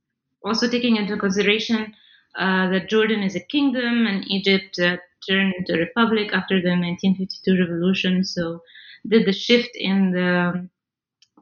Also, 0.43 0.67
taking 0.67 0.95
into 0.97 1.17
consideration 1.17 1.93
uh, 2.37 2.69
that 2.69 2.89
Jordan 2.89 3.23
is 3.23 3.35
a 3.35 3.39
kingdom 3.39 4.07
and 4.07 4.23
Egypt 4.29 4.79
uh, 4.79 4.97
turned 5.27 5.53
into 5.57 5.73
a 5.73 5.79
republic 5.79 6.31
after 6.33 6.61
the 6.61 6.75
1952 6.75 7.59
revolution. 7.59 8.23
So, 8.23 8.61
did 9.07 9.25
the 9.25 9.33
shift 9.33 9.71
in 9.75 10.11
the 10.11 10.69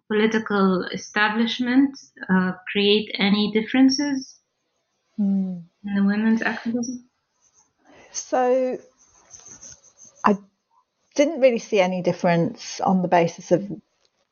political 0.08 0.84
establishment 0.94 1.98
uh, 2.30 2.54
create 2.72 3.10
any 3.18 3.52
differences 3.52 4.36
mm. 5.20 5.64
in 5.86 5.96
the 5.96 6.04
women's 6.04 6.42
activism? 6.42 7.06
So, 8.12 8.78
I 10.24 10.38
didn't 11.16 11.42
really 11.42 11.60
see 11.60 11.80
any 11.80 12.02
difference 12.02 12.80
on 12.80 13.02
the 13.02 13.08
basis 13.08 13.52
of 13.52 13.70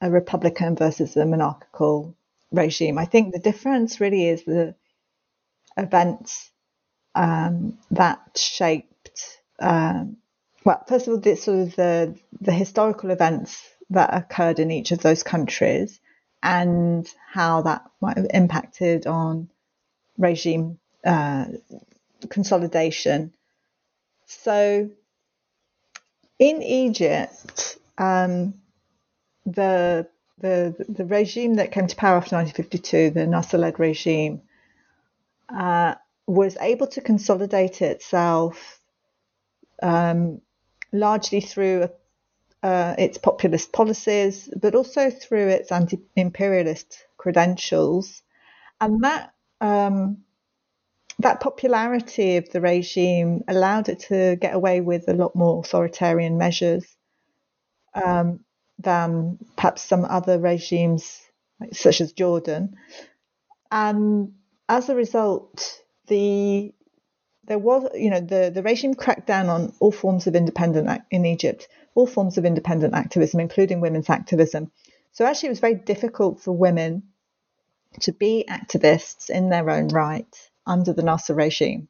a 0.02 0.10
republican 0.10 0.76
versus 0.76 1.16
a 1.16 1.26
monarchical 1.26 2.16
regime. 2.52 2.98
I 2.98 3.06
think 3.06 3.34
the 3.34 3.40
difference 3.40 4.00
really 4.00 4.28
is 4.28 4.44
the 4.44 4.76
events 5.78 6.52
um, 7.16 7.78
that 7.92 8.20
shaped. 8.36 9.40
Um, 9.60 10.18
well, 10.66 10.84
first 10.88 11.08
of 11.08 11.14
all, 11.14 11.20
the 11.20 11.36
sort 11.36 11.60
of 11.60 11.76
the 11.76 12.18
the 12.40 12.54
historical 12.54 13.12
events 13.12 13.62
that 13.90 14.14
occurred 14.14 14.60
in 14.60 14.72
each 14.72 14.92
of 14.92 15.00
those 15.00 15.24
countries 15.24 16.00
and 16.42 17.08
how 17.32 17.62
that 17.62 17.84
might 18.02 18.18
have 18.18 18.28
impacted 18.34 19.08
on 19.08 19.50
regime 20.18 20.80
uh, 21.06 21.46
consolidation. 22.30 23.34
So, 24.26 24.90
in 26.40 26.62
Egypt, 26.62 27.78
um, 27.98 28.56
the 29.46 30.08
the 30.40 30.76
the 30.90 31.06
regime 31.06 31.56
that 31.56 31.72
came 31.72 31.88
to 31.88 31.96
power 31.96 32.18
after 32.18 32.36
1952, 32.36 33.12
the 33.12 33.28
Nasser-led 33.28 33.80
regime, 33.80 34.42
uh, 35.50 35.96
was 36.28 36.58
able 36.60 36.88
to 36.88 37.02
consolidate 37.02 37.82
itself 37.82 38.80
um, 39.82 40.42
largely 40.92 41.42
through 41.42 41.90
uh, 42.64 42.96
its 42.98 43.18
populist 43.18 43.74
policies, 43.74 44.50
but 44.60 44.74
also 44.74 45.10
through 45.10 45.50
its 45.50 45.72
anti-imperialist 45.72 47.06
credentials, 47.18 48.24
and 48.80 49.04
that 49.04 49.34
um, 49.62 50.24
that 51.20 51.42
popularity 51.42 52.38
of 52.38 52.50
the 52.50 52.62
regime 52.62 53.44
allowed 53.48 53.90
it 53.90 54.00
to 54.00 54.36
get 54.38 54.56
away 54.56 54.82
with 54.82 55.08
a 55.08 55.14
lot 55.14 55.36
more 55.36 55.60
authoritarian 55.60 56.38
measures 56.38 56.86
um, 57.94 58.40
than 58.80 59.38
perhaps 59.56 59.82
some 59.82 60.06
other 60.06 60.40
regimes, 60.40 61.22
such 61.72 62.02
as 62.02 62.14
Jordan. 62.14 62.76
And 63.72 64.34
as 64.70 64.90
a 64.90 64.96
result, 64.96 65.82
the 66.08 66.74
there 67.46 67.60
was, 67.60 67.90
you 67.94 68.10
know, 68.10 68.22
the, 68.22 68.52
the 68.54 68.64
regime 68.64 68.94
cracked 68.94 69.28
down 69.28 69.50
on 69.50 69.74
all 69.80 69.92
forms 69.92 70.28
of 70.28 70.36
independent 70.36 71.02
in 71.12 71.26
Egypt, 71.26 71.68
all 71.96 72.08
forms 72.08 72.38
of 72.38 72.46
independent 72.46 72.94
activism, 72.94 73.40
including 73.40 73.82
women's 73.82 74.10
activism. 74.10 74.72
So 75.12 75.26
actually, 75.26 75.48
it 75.48 75.52
was 75.52 75.60
very 75.60 75.76
difficult 75.76 76.42
for 76.42 76.52
women 76.52 77.04
to 78.02 78.12
be 78.12 78.46
activists 78.50 79.30
in 79.30 79.50
their 79.50 79.70
own 79.70 79.90
right 79.90 80.50
under 80.66 80.94
the 80.94 81.04
Nasser 81.04 81.36
regime. 81.36 81.88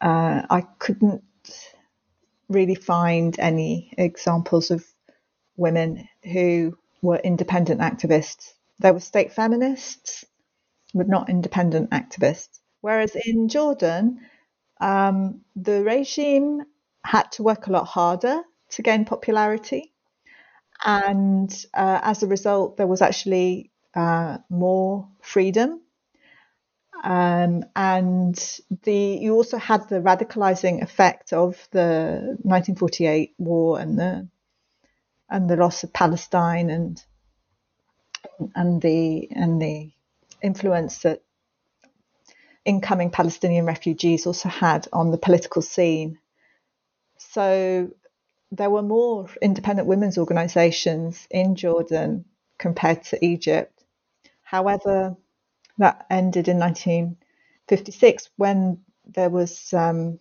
Uh, 0.00 0.42
I 0.50 0.62
couldn't 0.78 1.22
really 2.48 2.74
find 2.74 3.38
any 3.38 3.94
examples 3.96 4.70
of 4.70 4.84
women 5.56 6.08
who 6.24 6.76
were 7.00 7.16
independent 7.16 7.80
activists. 7.80 8.52
There 8.78 8.92
were 8.92 9.00
state 9.00 9.32
feminists, 9.32 10.24
but 10.92 11.08
not 11.08 11.30
independent 11.30 11.90
activists. 11.90 12.58
Whereas 12.80 13.16
in 13.24 13.48
Jordan, 13.48 14.20
um, 14.80 15.42
the 15.54 15.82
regime 15.84 16.62
had 17.04 17.30
to 17.32 17.42
work 17.42 17.66
a 17.66 17.72
lot 17.72 17.86
harder 17.86 18.42
to 18.70 18.82
gain 18.82 19.04
popularity. 19.04 19.92
And 20.84 21.52
uh, 21.74 22.00
as 22.02 22.22
a 22.22 22.26
result, 22.26 22.76
there 22.76 22.86
was 22.86 23.02
actually 23.02 23.70
uh, 23.94 24.38
more 24.48 25.08
freedom. 25.20 25.80
Um, 27.04 27.64
and 27.74 28.36
the 28.84 29.18
you 29.20 29.34
also 29.34 29.56
had 29.56 29.88
the 29.88 30.00
radicalizing 30.00 30.82
effect 30.82 31.32
of 31.32 31.56
the 31.72 32.36
1948 32.42 33.34
war 33.38 33.80
and 33.80 33.98
the 33.98 34.28
and 35.28 35.50
the 35.50 35.56
loss 35.56 35.82
of 35.82 35.92
Palestine 35.92 36.70
and 36.70 37.02
and 38.54 38.80
the 38.80 39.28
and 39.32 39.60
the 39.60 39.90
influence 40.42 40.98
that 40.98 41.22
incoming 42.64 43.10
Palestinian 43.10 43.66
refugees 43.66 44.26
also 44.26 44.48
had 44.48 44.86
on 44.92 45.10
the 45.10 45.18
political 45.18 45.62
scene. 45.62 46.18
So 47.32 47.90
there 48.50 48.68
were 48.68 48.82
more 48.82 49.26
independent 49.40 49.88
women's 49.88 50.18
organisations 50.18 51.26
in 51.30 51.56
Jordan 51.56 52.26
compared 52.58 53.04
to 53.04 53.24
Egypt. 53.24 53.82
However, 54.42 55.16
that 55.78 56.04
ended 56.10 56.48
in 56.48 56.58
1956 56.58 58.28
when 58.36 58.80
there 59.06 59.30
was 59.30 59.72
um, 59.72 60.20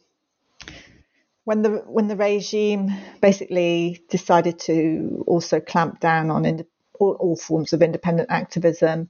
when 1.44 1.64
the 1.64 1.84
when 1.86 2.08
the 2.08 2.16
regime 2.16 2.94
basically 3.20 4.02
decided 4.10 4.60
to 4.60 5.26
also 5.28 5.60
clamp 5.60 6.00
down 6.00 6.32
on 6.32 6.46
ind- 6.46 6.66
all, 6.98 7.18
all, 7.20 7.36
forms 7.36 7.74
of 7.74 7.82
independent 7.82 8.32
activism, 8.32 9.10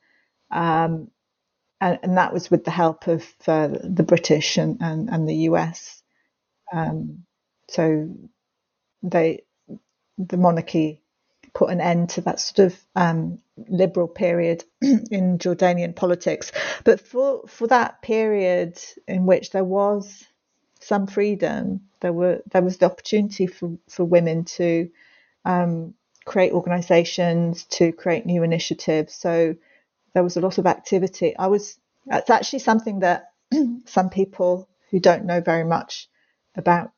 um, 0.50 1.12
and, 1.80 2.00
and, 2.02 2.18
that 2.18 2.34
was 2.34 2.50
with 2.50 2.64
the 2.64 2.72
help 2.72 3.08
of 3.08 3.24
uh, 3.48 3.68
the 3.68 4.04
British 4.04 4.58
and, 4.58 4.78
and, 4.82 5.10
and 5.10 5.30
the 5.30 5.36
US. 5.50 6.02
Um, 6.74 7.26
so 7.72 8.10
they 9.04 9.44
the 10.18 10.38
monarchy 10.38 11.02
put 11.54 11.70
an 11.70 11.82
end 11.82 12.10
to 12.12 12.22
that 12.22 12.40
sort 12.40 12.72
of 12.72 12.80
um, 12.96 13.40
liberal 13.68 14.08
period 14.08 14.64
in 14.82 15.38
Jordanian 15.38 15.96
politics. 15.96 16.52
But 16.84 17.02
for 17.02 17.44
for 17.48 17.68
that 17.68 18.02
period 18.02 18.80
in 19.08 19.26
which 19.26 19.52
there 19.52 19.64
was 19.64 20.26
some 20.80 21.08
freedom, 21.08 21.82
there 22.02 22.14
were 22.14 22.42
there 22.52 22.62
was 22.62 22.78
the 22.78 22.86
opportunity 22.86 23.48
for, 23.48 23.78
for 23.90 24.06
women 24.06 24.46
to 24.46 24.90
um, 25.46 25.94
create 26.26 26.54
organisations, 26.54 27.66
to 27.66 27.92
create 27.92 28.26
new 28.26 28.44
initiatives. 28.44 29.14
So 29.16 29.56
there 30.14 30.24
was 30.24 30.38
a 30.38 30.42
lot 30.42 30.58
of 30.58 30.66
activity. 30.66 31.36
I 31.38 31.48
was 31.48 31.78
that's 32.06 32.30
actually 32.30 32.60
something 32.60 33.00
that 33.00 33.32
some 33.86 34.10
people 34.10 34.70
who 34.90 35.00
don't 35.00 35.26
know 35.26 35.42
very 35.42 35.64
much 35.64 36.10
about 36.56 36.92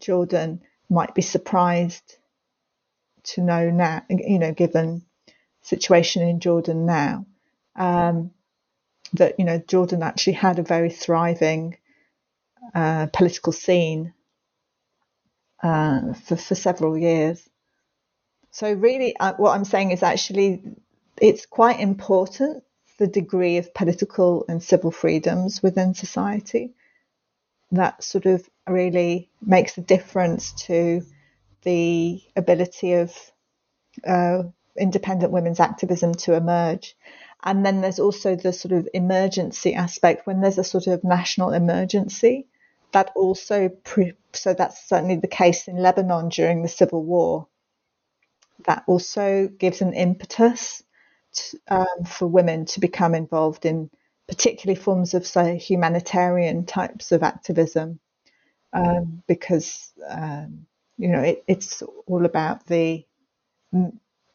Jordan 0.00 0.62
might 0.88 1.14
be 1.14 1.22
surprised 1.22 2.16
to 3.22 3.42
know 3.42 3.70
now. 3.70 4.02
You 4.08 4.38
know, 4.38 4.52
given 4.52 5.02
situation 5.62 6.22
in 6.22 6.40
Jordan 6.40 6.86
now, 6.86 7.26
um, 7.76 8.32
that 9.14 9.38
you 9.38 9.44
know 9.44 9.58
Jordan 9.58 10.02
actually 10.02 10.34
had 10.34 10.58
a 10.58 10.62
very 10.62 10.90
thriving 10.90 11.76
uh, 12.74 13.06
political 13.12 13.52
scene 13.52 14.12
uh, 15.62 16.14
for, 16.14 16.36
for 16.36 16.54
several 16.54 16.96
years. 16.96 17.48
So 18.52 18.72
really, 18.72 19.16
uh, 19.16 19.34
what 19.36 19.52
I'm 19.52 19.64
saying 19.64 19.92
is 19.92 20.02
actually 20.02 20.62
it's 21.20 21.46
quite 21.46 21.80
important 21.80 22.64
the 23.00 23.06
degree 23.06 23.56
of 23.56 23.72
political 23.72 24.44
and 24.46 24.62
civil 24.62 24.90
freedoms 24.90 25.62
within 25.62 25.94
society. 25.94 26.74
That 27.72 28.04
sort 28.04 28.26
of 28.26 28.48
really 28.70 29.28
makes 29.42 29.76
a 29.76 29.82
difference 29.82 30.52
to 30.52 31.02
the 31.62 32.22
ability 32.36 32.94
of 32.94 33.14
uh, 34.06 34.44
independent 34.78 35.32
women's 35.32 35.60
activism 35.60 36.14
to 36.14 36.34
emerge. 36.34 36.96
And 37.42 37.64
then 37.64 37.80
there's 37.80 37.98
also 37.98 38.36
the 38.36 38.52
sort 38.52 38.72
of 38.72 38.88
emergency 38.92 39.74
aspect 39.74 40.26
when 40.26 40.40
there's 40.40 40.58
a 40.58 40.64
sort 40.64 40.86
of 40.86 41.04
national 41.04 41.52
emergency 41.52 42.46
that 42.92 43.12
also 43.14 43.68
pre- 43.68 44.14
so 44.32 44.52
that's 44.52 44.88
certainly 44.88 45.16
the 45.16 45.28
case 45.28 45.68
in 45.68 45.76
Lebanon 45.76 46.28
during 46.28 46.62
the 46.62 46.68
civil 46.68 47.02
war. 47.02 47.46
That 48.66 48.84
also 48.86 49.48
gives 49.48 49.80
an 49.80 49.94
impetus 49.94 50.82
to, 51.32 51.58
um, 51.68 52.04
for 52.06 52.26
women 52.26 52.66
to 52.66 52.80
become 52.80 53.14
involved 53.14 53.64
in 53.64 53.90
particularly 54.28 54.80
forms 54.80 55.14
of 55.14 55.26
say 55.26 55.56
humanitarian 55.56 56.66
types 56.66 57.10
of 57.10 57.22
activism 57.22 58.00
um, 58.72 59.22
because 59.26 59.92
um, 60.08 60.66
you 60.96 61.08
know 61.08 61.20
it, 61.20 61.44
it's 61.46 61.82
all 62.06 62.24
about 62.24 62.66
the 62.66 63.04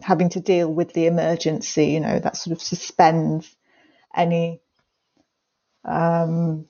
having 0.02 0.30
to 0.30 0.40
deal 0.40 0.72
with 0.72 0.94
the 0.94 1.08
emergency 1.08 1.88
you 1.88 2.00
know 2.00 2.20
that 2.20 2.38
sort 2.38 2.56
of 2.56 2.62
suspends 2.62 3.56
any 4.16 4.62
um, 5.84 6.68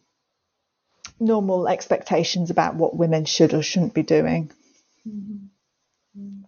normal 1.20 1.68
expectations 1.68 2.50
about 2.50 2.76
what 2.76 2.96
women 2.96 3.26
should 3.26 3.54
or 3.54 3.64
shouldn't 3.64 3.94
be 3.94 4.04
doing. 4.04 4.52
Mm-hmm. 5.08 6.42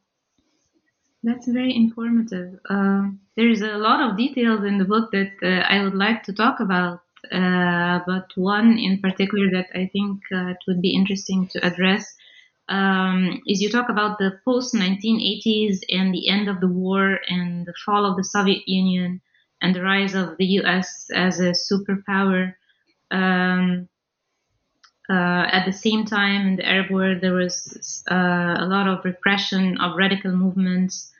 That's 1.24 1.48
very 1.48 1.76
informative. 1.76 2.60
Uh, 2.70 3.10
there's 3.36 3.62
a 3.62 3.78
lot 3.78 4.02
of 4.02 4.18
details 4.18 4.64
in 4.64 4.78
the 4.78 4.86
book 4.86 5.12
that 5.12 5.34
uh, 5.44 5.66
I 5.68 5.84
would 5.84 5.96
like 5.96 6.24
to 6.24 6.34
talk 6.34 6.60
about, 6.60 7.02
uh, 7.32 8.00
but 8.06 8.32
one 8.36 8.78
in 8.78 9.00
particular 9.02 9.50
that 9.52 9.68
I 9.74 9.90
think 9.92 10.22
uh, 10.32 10.48
it 10.50 10.58
would 10.68 10.82
be 10.82 10.96
interesting 10.96 11.48
to 11.50 11.66
address 11.66 12.16
um, 12.70 13.42
is 13.48 13.62
you 13.62 13.70
talk 13.70 13.90
about 13.90 14.18
the 14.18 14.40
post 14.44 14.74
1980s 14.74 15.80
and 15.90 16.14
the 16.14 16.30
end 16.30 16.50
of 16.50 16.60
the 16.60 16.68
war 16.68 17.20
and 17.30 17.66
the 17.66 17.74
fall 17.86 18.06
of 18.06 18.18
the 18.18 18.24
Soviet 18.24 18.68
Union 18.68 19.22
and 19.62 19.74
the 19.74 19.82
rise 19.82 20.16
of 20.16 20.38
the 20.38 20.46
US 20.62 21.10
as 21.14 21.40
a 21.40 21.54
superpower. 21.54 22.56
Um, 23.10 23.88
uh, 25.10 25.48
at 25.50 25.66
the 25.66 25.72
same 25.72 26.04
time, 26.04 26.48
in 26.48 26.56
the 26.58 26.68
Arab 26.68 26.92
world, 26.92 27.22
there 27.22 27.34
was 27.34 28.04
uh, 28.12 28.58
a 28.60 28.66
lot 28.66 28.90
of 28.90 29.06
repression 29.06 29.80
of 29.80 29.96
radical 29.96 30.32
movements, 30.32 31.14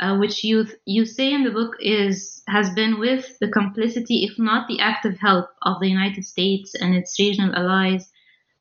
uh, 0.00 0.16
which 0.16 0.44
you 0.44 0.66
you 0.84 1.04
say 1.04 1.32
in 1.32 1.44
the 1.44 1.50
book 1.50 1.76
is 1.80 2.42
has 2.48 2.70
been 2.74 2.98
with 2.98 3.38
the 3.40 3.48
complicity, 3.48 4.24
if 4.24 4.38
not 4.38 4.68
the 4.68 4.80
active 4.80 5.18
help, 5.18 5.48
of 5.62 5.80
the 5.80 5.88
United 5.88 6.24
States 6.24 6.74
and 6.74 6.94
its 6.94 7.18
regional 7.18 7.54
allies, 7.54 8.10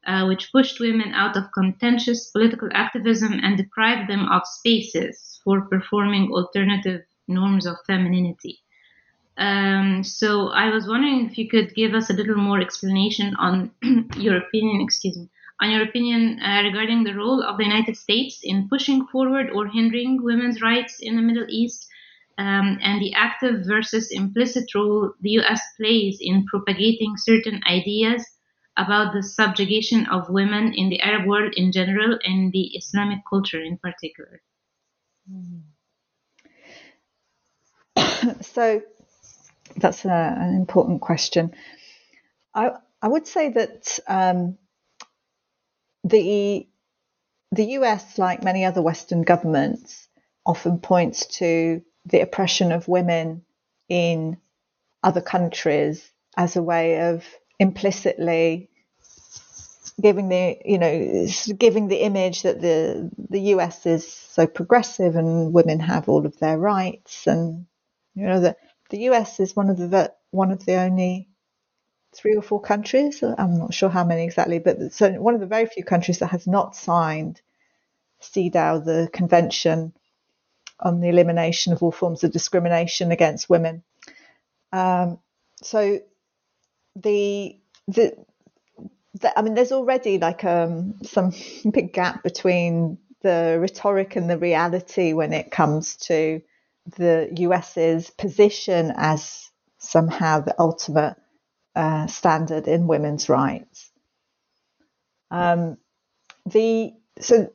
uh, 0.07 0.25
which 0.25 0.51
pushed 0.51 0.79
women 0.79 1.13
out 1.13 1.35
of 1.35 1.51
contentious 1.51 2.31
political 2.31 2.69
activism 2.73 3.33
and 3.43 3.57
deprived 3.57 4.09
them 4.09 4.27
of 4.29 4.45
spaces 4.45 5.39
for 5.43 5.61
performing 5.61 6.31
alternative 6.31 7.01
norms 7.27 7.65
of 7.65 7.75
femininity. 7.85 8.59
Um, 9.37 10.03
so 10.03 10.49
I 10.49 10.69
was 10.69 10.87
wondering 10.87 11.25
if 11.25 11.37
you 11.37 11.49
could 11.49 11.75
give 11.75 11.93
us 11.93 12.09
a 12.09 12.13
little 12.13 12.37
more 12.37 12.61
explanation 12.61 13.35
on 13.35 13.71
your 14.17 14.37
opinion, 14.37 14.81
excuse 14.81 15.17
me, 15.17 15.29
on 15.61 15.71
your 15.71 15.83
opinion 15.83 16.39
uh, 16.41 16.61
regarding 16.63 17.03
the 17.03 17.15
role 17.15 17.41
of 17.41 17.57
the 17.57 17.63
United 17.63 17.95
States 17.95 18.39
in 18.43 18.67
pushing 18.69 19.07
forward 19.07 19.49
or 19.51 19.67
hindering 19.67 20.21
women's 20.21 20.61
rights 20.61 20.97
in 20.99 21.15
the 21.15 21.21
Middle 21.21 21.45
East, 21.49 21.87
um, 22.37 22.77
and 22.81 23.01
the 23.01 23.13
active 23.13 23.65
versus 23.65 24.11
implicit 24.11 24.65
role 24.75 25.13
the 25.21 25.31
U.S. 25.31 25.61
plays 25.77 26.17
in 26.19 26.45
propagating 26.45 27.15
certain 27.17 27.61
ideas 27.69 28.25
about 28.77 29.13
the 29.13 29.23
subjugation 29.23 30.05
of 30.07 30.29
women 30.29 30.73
in 30.73 30.89
the 30.89 30.99
Arab 30.99 31.25
world 31.25 31.53
in 31.55 31.71
general 31.71 32.19
and 32.25 32.51
the 32.51 32.75
Islamic 32.75 33.19
culture 33.29 33.61
in 33.61 33.77
particular. 33.77 34.41
so 38.41 38.81
that's 39.77 40.03
a, 40.03 40.35
an 40.37 40.55
important 40.55 40.99
question. 41.01 41.53
I 42.53 42.71
I 43.01 43.07
would 43.07 43.27
say 43.27 43.49
that 43.49 43.99
um, 44.07 44.57
the 46.05 46.67
the 47.51 47.65
US, 47.79 48.17
like 48.17 48.43
many 48.43 48.63
other 48.63 48.81
Western 48.81 49.23
governments, 49.23 50.07
often 50.45 50.79
points 50.79 51.25
to 51.39 51.81
the 52.05 52.21
oppression 52.21 52.71
of 52.71 52.87
women 52.87 53.43
in 53.89 54.37
other 55.03 55.21
countries 55.21 56.11
as 56.37 56.55
a 56.55 56.63
way 56.63 57.09
of 57.09 57.25
implicitly 57.59 58.69
giving 60.01 60.29
the 60.29 60.57
you 60.65 60.77
know 60.77 61.27
giving 61.57 61.87
the 61.87 62.03
image 62.03 62.43
that 62.43 62.61
the 62.61 63.09
the 63.29 63.39
US 63.53 63.85
is 63.85 64.11
so 64.11 64.45
progressive 64.45 65.15
and 65.15 65.53
women 65.53 65.79
have 65.79 66.09
all 66.09 66.25
of 66.25 66.37
their 66.39 66.57
rights 66.57 67.25
and 67.27 67.65
you 68.13 68.25
know 68.27 68.41
that 68.41 68.57
the 68.89 68.99
US 69.09 69.39
is 69.39 69.55
one 69.55 69.69
of 69.69 69.77
the 69.77 70.13
one 70.31 70.51
of 70.51 70.65
the 70.65 70.75
only 70.75 71.29
three 72.15 72.35
or 72.35 72.41
four 72.41 72.61
countries. 72.61 73.23
I'm 73.23 73.57
not 73.57 73.73
sure 73.73 73.89
how 73.89 74.03
many 74.03 74.23
exactly, 74.23 74.59
but 74.59 74.93
so 74.93 75.11
one 75.13 75.33
of 75.33 75.39
the 75.39 75.45
very 75.45 75.65
few 75.65 75.83
countries 75.83 76.19
that 76.19 76.27
has 76.27 76.47
not 76.47 76.75
signed 76.75 77.41
CEDAW, 78.21 78.83
the 78.85 79.09
Convention 79.11 79.93
on 80.79 80.99
the 80.99 81.09
Elimination 81.09 81.73
of 81.73 81.83
All 81.83 81.91
Forms 81.91 82.23
of 82.23 82.31
Discrimination 82.31 83.11
Against 83.11 83.49
Women. 83.49 83.83
Um, 84.71 85.19
so 85.61 85.99
the, 86.95 87.59
the 87.87 88.15
I 89.35 89.41
mean, 89.41 89.53
there's 89.53 89.71
already 89.71 90.17
like 90.17 90.43
um, 90.43 90.95
some 91.03 91.31
big 91.71 91.93
gap 91.93 92.23
between 92.23 92.97
the 93.21 93.57
rhetoric 93.59 94.15
and 94.15 94.29
the 94.29 94.37
reality 94.37 95.13
when 95.13 95.33
it 95.33 95.51
comes 95.51 95.95
to 95.97 96.41
the 96.97 97.29
US's 97.37 98.09
position 98.11 98.93
as 98.95 99.49
somehow 99.79 100.41
the 100.41 100.55
ultimate 100.59 101.15
uh, 101.75 102.07
standard 102.07 102.67
in 102.67 102.87
women's 102.87 103.29
rights. 103.29 103.91
Um, 105.31 105.77
the 106.45 106.93
so 107.19 107.51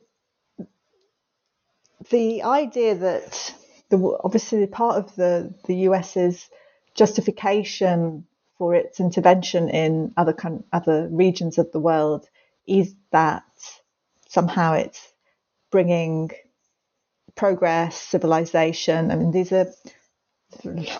the 2.09 2.43
idea 2.43 2.95
that 2.95 3.53
the 3.89 4.17
obviously 4.23 4.65
part 4.67 4.97
of 4.97 5.15
the 5.15 5.53
the 5.65 5.75
US's 5.87 6.49
justification 6.95 8.25
for 8.57 8.75
its 8.75 8.99
intervention 8.99 9.69
in 9.69 10.13
other 10.17 10.35
other 10.71 11.07
regions 11.11 11.57
of 11.57 11.71
the 11.71 11.79
world 11.79 12.27
is 12.67 12.93
that 13.11 13.43
somehow 14.27 14.73
it's 14.73 15.13
bringing 15.71 16.31
progress, 17.35 17.95
civilization. 17.97 19.11
I 19.11 19.15
mean, 19.15 19.31
these 19.31 19.51
are 19.51 19.67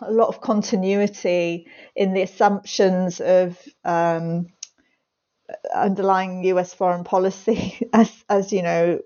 a 0.01 0.11
lot 0.11 0.27
of 0.27 0.41
continuity 0.41 1.67
in 1.95 2.13
the 2.13 2.21
assumptions 2.21 3.19
of 3.19 3.57
um, 3.83 4.47
underlying 5.73 6.43
US 6.45 6.73
foreign 6.73 7.03
policy, 7.03 7.87
as, 7.93 8.11
as 8.29 8.51
you 8.51 8.63
know, 8.63 8.99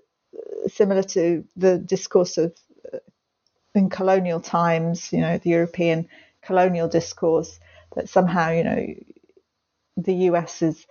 similar 0.68 1.02
to 1.02 1.44
the 1.56 1.78
discourse 1.78 2.38
of 2.38 2.54
uh, 2.92 2.98
in 3.74 3.90
colonial 3.90 4.40
times, 4.40 5.12
you 5.12 5.20
know, 5.20 5.38
the 5.38 5.50
European 5.50 6.08
colonial 6.42 6.88
discourse, 6.88 7.58
that 7.94 8.08
somehow, 8.08 8.50
you 8.50 8.64
know, 8.64 8.86
the 9.96 10.14
US 10.30 10.62
is 10.62 10.86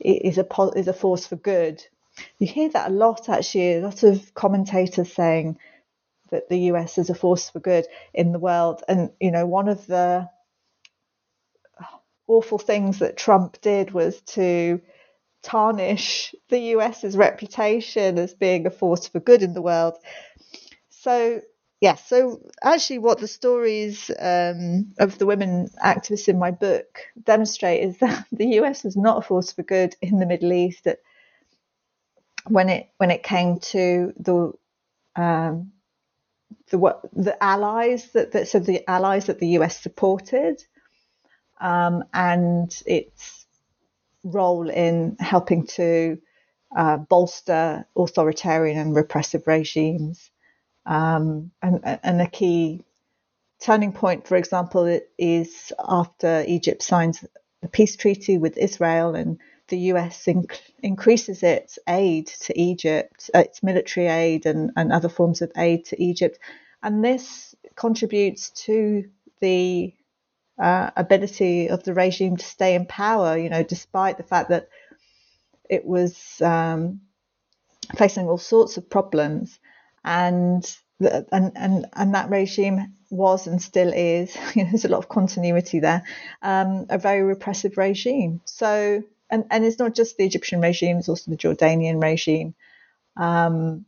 is 0.00 0.38
a 0.38 0.46
is 0.76 0.88
a 0.88 0.92
force 0.92 1.26
for 1.26 1.36
good. 1.36 1.84
You 2.38 2.46
hear 2.46 2.68
that 2.70 2.90
a 2.90 2.92
lot, 2.92 3.28
actually. 3.28 3.74
A 3.74 3.80
lot 3.80 4.02
of 4.02 4.34
commentators 4.34 5.12
saying 5.12 5.56
that 6.30 6.48
the 6.48 6.58
US 6.72 6.98
is 6.98 7.10
a 7.10 7.14
force 7.14 7.50
for 7.50 7.60
good 7.60 7.86
in 8.14 8.32
the 8.32 8.38
world. 8.38 8.82
And, 8.88 9.10
you 9.20 9.30
know, 9.30 9.46
one 9.46 9.68
of 9.68 9.86
the 9.86 10.28
awful 12.26 12.58
things 12.58 12.98
that 13.00 13.16
Trump 13.16 13.60
did 13.60 13.90
was 13.90 14.20
to 14.22 14.80
tarnish 15.42 16.34
the 16.48 16.58
US's 16.58 17.16
reputation 17.16 18.18
as 18.18 18.34
being 18.34 18.66
a 18.66 18.70
force 18.70 19.08
for 19.08 19.20
good 19.20 19.42
in 19.42 19.54
the 19.54 19.62
world. 19.62 19.94
So, 20.90 21.40
yeah, 21.80 21.94
so 21.94 22.40
actually, 22.62 22.98
what 22.98 23.18
the 23.20 23.28
stories 23.28 24.10
um, 24.18 24.92
of 24.98 25.18
the 25.18 25.26
women 25.26 25.68
activists 25.84 26.28
in 26.28 26.38
my 26.38 26.50
book 26.50 27.00
demonstrate 27.22 27.82
is 27.82 27.98
that 28.00 28.26
the 28.32 28.58
US 28.60 28.84
was 28.84 28.96
not 28.96 29.18
a 29.18 29.22
force 29.22 29.52
for 29.52 29.62
good 29.62 29.94
in 30.02 30.18
the 30.18 30.26
Middle 30.26 30.52
East. 30.52 30.84
That 30.84 30.98
when 32.46 32.68
it 32.68 32.88
when 32.98 33.10
it 33.10 33.22
came 33.22 33.60
to 33.60 34.12
the 34.18 34.52
um, 35.16 35.72
the 36.70 36.78
what 36.78 37.02
the 37.12 37.42
allies 37.42 38.10
that, 38.12 38.32
that 38.32 38.48
so 38.48 38.58
the 38.58 38.88
allies 38.88 39.26
that 39.26 39.38
the 39.38 39.48
US 39.58 39.80
supported 39.80 40.62
um, 41.60 42.04
and 42.12 42.82
its 42.86 43.46
role 44.24 44.68
in 44.68 45.16
helping 45.20 45.66
to 45.66 46.18
uh, 46.76 46.96
bolster 46.98 47.86
authoritarian 47.96 48.78
and 48.78 48.96
repressive 48.96 49.46
regimes. 49.46 50.30
Um, 50.86 51.50
and, 51.62 51.80
and 51.84 52.20
a 52.20 52.28
key 52.28 52.84
turning 53.60 53.92
point, 53.92 54.26
for 54.26 54.36
example, 54.36 55.00
is 55.18 55.72
after 55.86 56.44
Egypt 56.46 56.82
signs 56.82 57.24
the 57.62 57.68
peace 57.68 57.96
treaty 57.96 58.38
with 58.38 58.56
Israel 58.56 59.14
and 59.14 59.38
the 59.68 59.78
US 59.92 60.24
inc- 60.26 60.60
increases 60.82 61.42
its 61.42 61.78
aid 61.88 62.26
to 62.26 62.58
Egypt, 62.60 63.30
uh, 63.34 63.40
its 63.40 63.62
military 63.62 64.06
aid 64.06 64.46
and, 64.46 64.70
and 64.76 64.92
other 64.92 65.08
forms 65.08 65.42
of 65.42 65.52
aid 65.56 65.84
to 65.86 66.02
Egypt. 66.02 66.38
And 66.82 67.04
this 67.04 67.54
contributes 67.76 68.50
to 68.66 69.08
the 69.40 69.94
uh, 70.58 70.90
ability 70.96 71.68
of 71.68 71.84
the 71.84 71.94
regime 71.94 72.36
to 72.36 72.44
stay 72.44 72.74
in 72.74 72.86
power, 72.86 73.36
you 73.36 73.48
know, 73.48 73.62
despite 73.62 74.16
the 74.16 74.22
fact 74.22 74.50
that 74.50 74.68
it 75.68 75.84
was 75.84 76.40
um, 76.42 77.00
facing 77.96 78.28
all 78.28 78.38
sorts 78.38 78.76
of 78.76 78.90
problems. 78.90 79.58
And, 80.04 80.64
the, 80.98 81.26
and, 81.32 81.52
and, 81.54 81.86
and 81.94 82.14
that 82.14 82.30
regime 82.30 82.94
was 83.10 83.46
and 83.46 83.60
still 83.60 83.92
is, 83.92 84.36
you 84.54 84.64
know, 84.64 84.70
there's 84.70 84.84
a 84.84 84.88
lot 84.88 84.98
of 84.98 85.08
continuity 85.08 85.80
there, 85.80 86.02
um, 86.42 86.86
a 86.88 86.98
very 86.98 87.22
repressive 87.22 87.76
regime. 87.76 88.40
So, 88.44 89.02
and, 89.30 89.44
and 89.50 89.64
it's 89.64 89.78
not 89.78 89.94
just 89.94 90.16
the 90.16 90.24
Egyptian 90.24 90.60
regime, 90.60 90.98
it's 90.98 91.08
also 91.08 91.30
the 91.30 91.36
Jordanian 91.36 92.02
regime. 92.02 92.54
Um, 93.16 93.86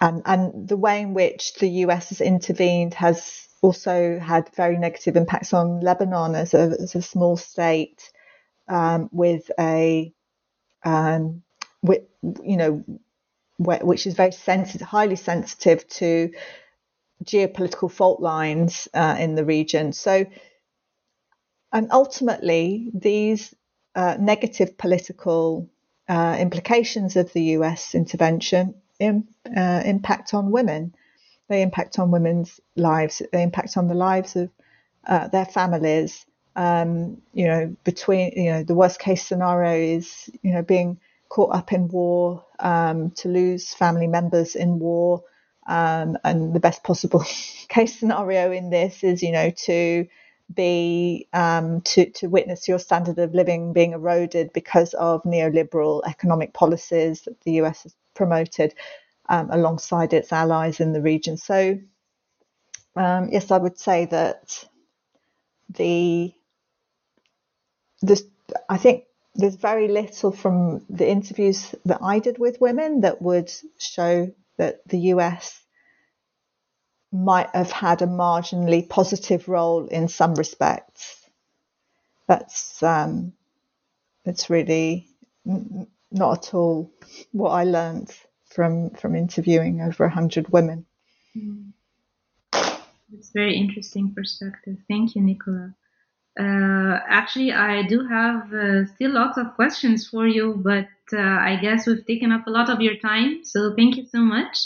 and, 0.00 0.22
and 0.24 0.68
the 0.68 0.76
way 0.76 1.02
in 1.02 1.14
which 1.14 1.54
the 1.54 1.68
US 1.84 2.08
has 2.08 2.20
intervened 2.20 2.94
has 2.94 3.48
also 3.62 4.18
had 4.18 4.50
very 4.54 4.78
negative 4.78 5.16
impacts 5.16 5.52
on 5.52 5.80
Lebanon 5.80 6.34
as 6.34 6.54
a, 6.54 6.76
as 6.80 6.94
a 6.94 7.02
small 7.02 7.36
state 7.36 8.10
um, 8.68 9.10
with 9.12 9.50
a, 9.58 10.12
um, 10.84 11.42
with, 11.82 12.02
you 12.42 12.56
know, 12.56 12.84
which 13.58 14.06
is 14.06 14.14
very 14.14 14.32
sensitive, 14.32 14.86
highly 14.86 15.16
sensitive 15.16 15.86
to 15.88 16.32
geopolitical 17.24 17.90
fault 17.90 18.20
lines 18.20 18.88
uh, 18.94 19.16
in 19.18 19.34
the 19.34 19.44
region. 19.44 19.92
So, 19.92 20.24
and 21.72 21.88
ultimately, 21.92 22.90
these 22.94 23.54
uh, 23.94 24.16
negative 24.18 24.78
political 24.78 25.68
uh, 26.08 26.36
implications 26.38 27.16
of 27.16 27.32
the 27.32 27.42
US 27.56 27.94
intervention 27.94 28.74
in, 28.98 29.26
uh, 29.56 29.82
impact 29.84 30.34
on 30.34 30.50
women. 30.50 30.94
They 31.48 31.62
impact 31.62 31.98
on 31.98 32.10
women's 32.10 32.60
lives. 32.76 33.22
They 33.32 33.42
impact 33.42 33.76
on 33.76 33.88
the 33.88 33.94
lives 33.94 34.36
of 34.36 34.50
uh, 35.06 35.28
their 35.28 35.46
families. 35.46 36.26
um, 36.56 37.22
you 37.32 37.46
know, 37.46 37.76
between, 37.84 38.32
you 38.36 38.50
know, 38.52 38.62
the 38.64 38.74
worst 38.74 38.98
case 38.98 39.26
scenario 39.26 39.96
is, 39.96 40.28
you 40.42 40.52
know, 40.52 40.62
being 40.62 40.98
caught 41.28 41.54
up 41.54 41.72
in 41.72 41.88
war, 41.88 42.44
um, 42.58 43.10
to 43.12 43.28
lose 43.28 43.72
family 43.72 44.06
members 44.06 44.56
in 44.56 44.78
war. 44.78 45.24
Um, 45.66 46.18
and 46.24 46.52
the 46.52 46.60
best 46.60 46.82
possible 46.82 47.24
case 47.68 47.98
scenario 47.98 48.50
in 48.50 48.70
this 48.70 49.04
is, 49.04 49.22
you 49.22 49.32
know, 49.32 49.50
to 49.50 50.06
be 50.54 51.28
um, 51.32 51.80
to 51.82 52.10
to 52.12 52.28
witness 52.28 52.68
your 52.68 52.78
standard 52.78 53.18
of 53.18 53.34
living 53.34 53.72
being 53.72 53.92
eroded 53.92 54.52
because 54.52 54.94
of 54.94 55.22
neoliberal 55.24 56.02
economic 56.06 56.54
policies 56.54 57.22
that 57.22 57.40
the 57.42 57.52
US 57.62 57.84
has 57.84 57.94
promoted 58.14 58.74
um, 59.28 59.50
alongside 59.50 60.12
its 60.12 60.32
allies 60.32 60.80
in 60.80 60.92
the 60.92 61.02
region. 61.02 61.36
So, 61.36 61.78
um, 62.96 63.28
yes, 63.32 63.50
I 63.50 63.58
would 63.58 63.78
say 63.78 64.06
that 64.06 64.64
the 65.70 66.32
this 68.02 68.24
I 68.68 68.78
think 68.78 69.04
there's 69.34 69.56
very 69.56 69.88
little 69.88 70.32
from 70.32 70.84
the 70.90 71.08
interviews 71.08 71.74
that 71.84 72.00
I 72.02 72.18
did 72.18 72.38
with 72.38 72.60
women 72.60 73.02
that 73.02 73.22
would 73.22 73.52
show 73.78 74.32
that 74.58 74.86
the 74.88 74.98
US 75.14 75.60
might 77.12 77.50
have 77.54 77.72
had 77.72 78.02
a 78.02 78.06
marginally 78.06 78.88
positive 78.88 79.48
role 79.48 79.86
in 79.86 80.08
some 80.08 80.34
respects. 80.34 81.28
That's 82.28 82.82
um, 82.82 83.32
it's 84.24 84.48
really 84.48 85.08
not 85.44 86.48
at 86.48 86.54
all 86.54 86.92
what 87.32 87.50
I 87.50 87.64
learned 87.64 88.14
from 88.46 88.90
from 88.90 89.16
interviewing 89.16 89.80
over 89.80 90.08
hundred 90.08 90.48
women. 90.50 90.86
Mm. 91.36 91.72
It's 93.12 93.30
very 93.30 93.56
interesting 93.56 94.14
perspective. 94.14 94.76
Thank 94.88 95.16
you, 95.16 95.22
Nicola. 95.22 95.74
Uh, 96.38 97.00
actually, 97.08 97.52
I 97.52 97.82
do 97.82 98.06
have 98.06 98.52
uh, 98.54 98.86
still 98.94 99.12
lots 99.12 99.36
of 99.36 99.54
questions 99.56 100.06
for 100.06 100.28
you, 100.28 100.60
but 100.64 100.88
uh, 101.12 101.18
I 101.20 101.58
guess 101.60 101.86
we've 101.86 102.06
taken 102.06 102.30
up 102.30 102.46
a 102.46 102.50
lot 102.50 102.70
of 102.70 102.80
your 102.80 102.96
time. 102.96 103.44
So 103.44 103.74
thank 103.74 103.96
you 103.96 104.06
so 104.06 104.20
much. 104.20 104.56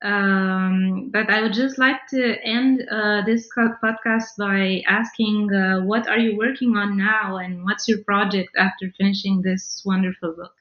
Um, 0.00 1.10
but 1.12 1.28
I 1.28 1.42
would 1.42 1.54
just 1.54 1.76
like 1.78 2.06
to 2.10 2.36
end 2.44 2.86
uh, 2.88 3.22
this 3.26 3.48
podcast 3.56 4.36
by 4.38 4.82
asking, 4.88 5.52
uh, 5.52 5.80
what 5.80 6.06
are 6.06 6.18
you 6.18 6.36
working 6.36 6.76
on 6.76 6.96
now, 6.96 7.38
and 7.38 7.64
what's 7.64 7.88
your 7.88 7.98
project 8.04 8.50
after 8.56 8.92
finishing 8.96 9.42
this 9.42 9.82
wonderful 9.84 10.34
book? 10.34 10.54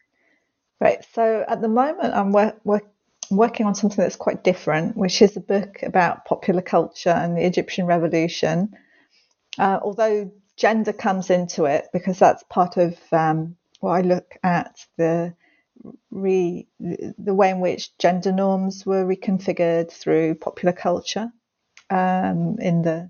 Right. 0.80 1.06
So 1.14 1.46
at 1.48 1.62
the 1.62 1.68
moment, 1.68 2.14
I'm 2.14 2.32
work, 2.32 2.60
work, 2.64 2.86
working 3.30 3.66
on 3.66 3.76
something 3.76 3.98
that's 3.98 4.16
quite 4.16 4.44
different, 4.44 4.98
which 4.98 5.22
is 5.22 5.38
a 5.38 5.42
book 5.42 5.84
about 5.84 6.26
popular 6.26 6.62
culture 6.62 7.10
and 7.10 7.38
the 7.38 7.46
Egyptian 7.46 7.86
revolution. 7.86 8.74
Uh, 9.60 9.80
although 9.82 10.32
gender 10.56 10.94
comes 10.94 11.30
into 11.30 11.66
it 11.66 11.88
because 11.94 12.20
that's 12.20 12.44
part 12.50 12.78
of 12.78 12.98
um, 13.12 13.56
what 13.80 13.92
I 13.92 14.02
look 14.02 14.36
at 14.44 14.86
the 14.98 15.34
re, 16.12 16.68
the 16.80 17.34
way 17.34 17.50
in 17.50 17.60
which 17.60 17.98
gender 17.98 18.32
norms 18.32 18.86
were 18.86 19.06
reconfigured 19.06 19.92
through 19.92 20.36
popular 20.36 20.74
culture 20.74 21.32
um, 21.90 22.58
in 22.60 22.82
the 22.82 23.10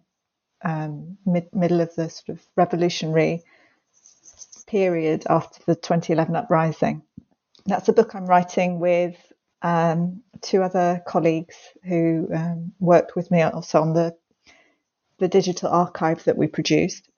um, 0.63 1.17
mid, 1.25 1.53
middle 1.53 1.81
of 1.81 1.93
the 1.95 2.09
sort 2.09 2.37
of 2.37 2.45
revolutionary 2.55 3.43
period 4.67 5.25
after 5.29 5.61
the 5.65 5.75
2011 5.75 6.35
uprising. 6.35 7.01
That's 7.65 7.89
a 7.89 7.93
book 7.93 8.15
I'm 8.15 8.25
writing 8.25 8.79
with 8.79 9.15
um, 9.61 10.23
two 10.41 10.61
other 10.61 11.01
colleagues 11.07 11.55
who 11.83 12.29
um, 12.33 12.73
worked 12.79 13.15
with 13.15 13.31
me 13.31 13.41
also 13.41 13.81
on 13.81 13.93
the 13.93 14.15
the 15.19 15.27
digital 15.27 15.69
archive 15.69 16.23
that 16.25 16.37
we 16.37 16.47
produced. 16.47 17.09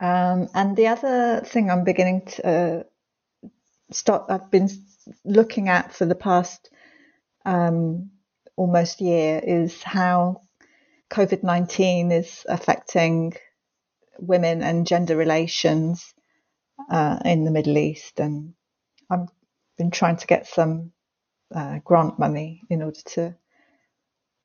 Um, 0.00 0.48
and 0.54 0.76
the 0.76 0.88
other 0.88 1.42
thing 1.44 1.70
I'm 1.70 1.84
beginning 1.84 2.26
to 2.26 2.48
uh, 2.48 2.82
start, 3.90 4.26
I've 4.28 4.50
been 4.50 4.68
looking 5.24 5.68
at 5.68 5.94
for 5.94 6.04
the 6.06 6.14
past 6.14 6.70
um, 7.44 8.10
almost 8.56 9.00
year 9.00 9.40
is 9.42 9.82
how 9.82 10.40
COVID 11.10 11.42
19 11.42 12.12
is 12.12 12.46
affecting 12.48 13.34
women 14.18 14.62
and 14.62 14.86
gender 14.86 15.16
relations 15.16 16.14
uh, 16.90 17.18
in 17.24 17.44
the 17.44 17.50
Middle 17.50 17.78
East. 17.78 18.20
And 18.20 18.54
I've 19.10 19.28
been 19.76 19.90
trying 19.90 20.16
to 20.16 20.26
get 20.26 20.46
some 20.46 20.92
uh, 21.54 21.78
grant 21.84 22.18
money 22.18 22.62
in 22.70 22.82
order 22.82 23.00
to 23.04 23.34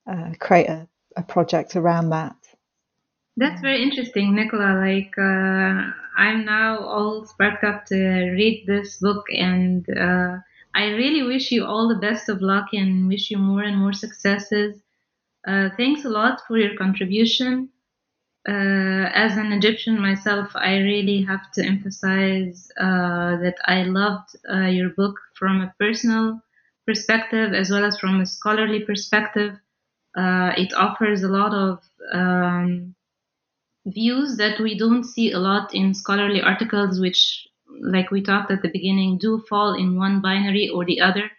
uh, 0.10 0.32
create 0.40 0.68
a, 0.68 0.88
a 1.16 1.24
project 1.24 1.76
around 1.76 2.10
that. 2.10 2.36
That's 3.38 3.62
very 3.62 3.82
interesting, 3.84 4.36
Nicola. 4.36 4.74
Like, 4.80 5.14
uh, 5.18 5.92
I'm 6.18 6.44
now 6.44 6.80
all 6.80 7.26
sparked 7.26 7.64
up 7.64 7.86
to 7.86 7.96
read 8.32 8.66
this 8.68 8.98
book, 8.98 9.26
and 9.32 9.88
uh, 9.90 10.40
I 10.76 10.88
really 10.90 11.24
wish 11.24 11.52
you 11.52 11.64
all 11.64 11.88
the 11.88 12.02
best 12.08 12.28
of 12.30 12.42
luck 12.42 12.74
and 12.74 13.08
wish 13.08 13.32
you 13.32 13.38
more 13.38 13.62
and 13.62 13.78
more 13.78 13.94
successes. 13.94 14.82
Uh, 15.48 15.70
thanks 15.78 16.06
a 16.06 16.10
lot 16.10 16.42
for 16.48 16.58
your 16.58 16.76
contribution. 16.78 17.70
Uh, 18.50 19.12
as 19.14 19.38
an 19.38 19.52
Egyptian 19.54 20.02
myself, 20.02 20.52
I 20.56 20.78
really 20.80 21.22
have 21.24 21.52
to 21.54 21.66
emphasize 21.66 22.72
uh, 22.80 23.38
that 23.38 23.58
I 23.66 23.84
loved 23.84 24.36
uh, 24.52 24.68
your 24.68 24.90
book 24.92 25.20
from 25.36 25.62
a 25.62 25.74
personal 25.80 26.42
perspective 26.88 27.54
as 27.54 27.70
well 27.72 27.86
as 27.86 28.00
from 28.00 28.22
a 28.22 28.26
scholarly 28.26 28.82
perspective. 28.86 29.54
it 30.18 30.74
offers 30.74 31.24
a 31.24 31.30
lot 31.30 31.54
of 31.54 31.84
um, 32.14 32.96
views 33.88 34.38
that 34.38 34.60
we 34.60 34.78
don't 34.78 35.04
see 35.04 35.32
a 35.32 35.40
lot 35.40 35.74
in 35.74 35.94
scholarly 35.94 36.42
articles, 36.42 37.00
which, 37.00 37.48
like 37.82 38.12
we 38.12 38.22
talked 38.22 38.52
at 38.52 38.62
the 38.62 38.70
beginning, 38.70 39.18
do 39.18 39.44
fall 39.50 39.74
in 39.74 39.98
one 39.98 40.22
binary 40.22 40.70
or 40.70 40.86
the 40.86 41.02
other. 41.02 41.30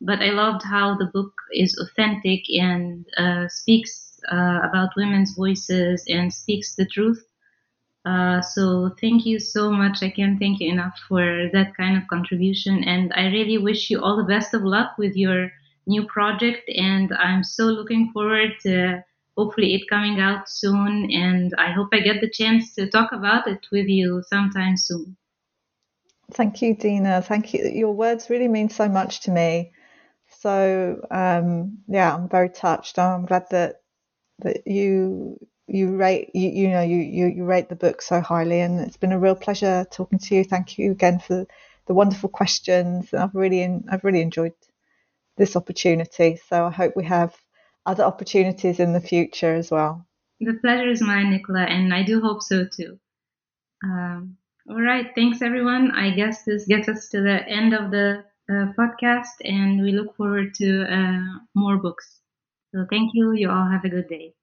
But 0.00 0.20
I 0.20 0.30
loved 0.30 0.62
how 0.62 0.96
the 0.96 1.06
book 1.06 1.32
is 1.52 1.78
authentic 1.78 2.42
and 2.50 3.06
uh, 3.16 3.48
speaks 3.48 4.20
uh, 4.30 4.60
about 4.62 4.96
women's 4.96 5.34
voices 5.34 6.04
and 6.08 6.32
speaks 6.32 6.74
the 6.74 6.86
truth. 6.86 7.24
Uh, 8.04 8.42
so 8.42 8.94
thank 9.00 9.24
you 9.24 9.38
so 9.38 9.70
much. 9.70 10.02
I 10.02 10.10
can't 10.10 10.38
thank 10.38 10.60
you 10.60 10.70
enough 10.70 10.98
for 11.08 11.48
that 11.52 11.74
kind 11.74 11.96
of 11.96 12.06
contribution. 12.08 12.84
And 12.84 13.12
I 13.14 13.26
really 13.26 13.56
wish 13.56 13.88
you 13.88 14.02
all 14.02 14.16
the 14.16 14.24
best 14.24 14.52
of 14.52 14.62
luck 14.62 14.98
with 14.98 15.16
your 15.16 15.50
new 15.86 16.04
project. 16.06 16.68
And 16.68 17.14
I'm 17.14 17.42
so 17.42 17.64
looking 17.64 18.10
forward 18.12 18.50
to 18.62 19.02
hopefully 19.36 19.74
it 19.74 19.88
coming 19.88 20.20
out 20.20 20.48
soon 20.48 21.10
and 21.10 21.52
i 21.58 21.70
hope 21.72 21.88
i 21.92 22.00
get 22.00 22.20
the 22.20 22.30
chance 22.30 22.74
to 22.74 22.88
talk 22.90 23.12
about 23.12 23.46
it 23.48 23.66
with 23.72 23.86
you 23.88 24.22
sometime 24.28 24.76
soon. 24.76 25.16
Thank 26.32 26.62
you 26.62 26.74
dina. 26.74 27.22
Thank 27.22 27.52
you. 27.54 27.68
Your 27.68 27.92
words 27.92 28.30
really 28.30 28.48
mean 28.48 28.70
so 28.70 28.88
much 28.88 29.20
to 29.22 29.30
me. 29.30 29.72
So 30.40 31.00
um, 31.10 31.78
yeah 31.88 32.14
i'm 32.14 32.28
very 32.28 32.50
touched. 32.50 32.98
I'm 32.98 33.26
glad 33.26 33.46
that 33.50 33.82
that 34.40 34.66
you 34.66 35.38
you 35.66 35.96
rate 35.96 36.30
you, 36.34 36.50
you 36.50 36.68
know 36.68 36.82
you, 36.82 36.96
you 36.96 37.26
you 37.26 37.44
rate 37.44 37.68
the 37.68 37.76
book 37.76 38.02
so 38.02 38.20
highly 38.20 38.60
and 38.60 38.80
it's 38.80 38.96
been 38.96 39.12
a 39.12 39.18
real 39.18 39.34
pleasure 39.36 39.86
talking 39.90 40.18
to 40.18 40.34
you. 40.34 40.44
Thank 40.44 40.78
you 40.78 40.92
again 40.92 41.18
for 41.20 41.46
the 41.86 41.94
wonderful 41.94 42.28
questions. 42.30 43.12
I've 43.14 43.34
really 43.34 43.62
i've 43.90 44.04
really 44.04 44.22
enjoyed 44.22 44.54
this 45.36 45.56
opportunity. 45.56 46.36
So 46.48 46.66
i 46.66 46.70
hope 46.70 46.94
we 46.96 47.04
have 47.04 47.34
other 47.86 48.04
opportunities 48.04 48.80
in 48.80 48.92
the 48.92 49.00
future 49.00 49.54
as 49.54 49.70
well. 49.70 50.06
The 50.40 50.54
pleasure 50.54 50.88
is 50.88 51.02
mine, 51.02 51.30
Nicola, 51.30 51.62
and 51.64 51.92
I 51.92 52.02
do 52.04 52.20
hope 52.20 52.42
so 52.42 52.66
too. 52.66 53.00
Um, 53.84 54.38
all 54.68 54.80
right, 54.82 55.14
thanks 55.14 55.42
everyone. 55.42 55.90
I 55.92 56.10
guess 56.10 56.44
this 56.44 56.66
gets 56.66 56.88
us 56.88 57.08
to 57.10 57.20
the 57.22 57.46
end 57.48 57.72
of 57.74 57.90
the 57.90 58.24
uh, 58.50 58.72
podcast, 58.78 59.36
and 59.44 59.82
we 59.82 59.92
look 59.92 60.16
forward 60.16 60.54
to 60.54 60.84
uh, 60.84 61.38
more 61.54 61.78
books. 61.78 62.20
So 62.74 62.86
thank 62.90 63.12
you. 63.14 63.32
You 63.32 63.50
all 63.50 63.68
have 63.70 63.84
a 63.84 63.88
good 63.90 64.08
day. 64.08 64.34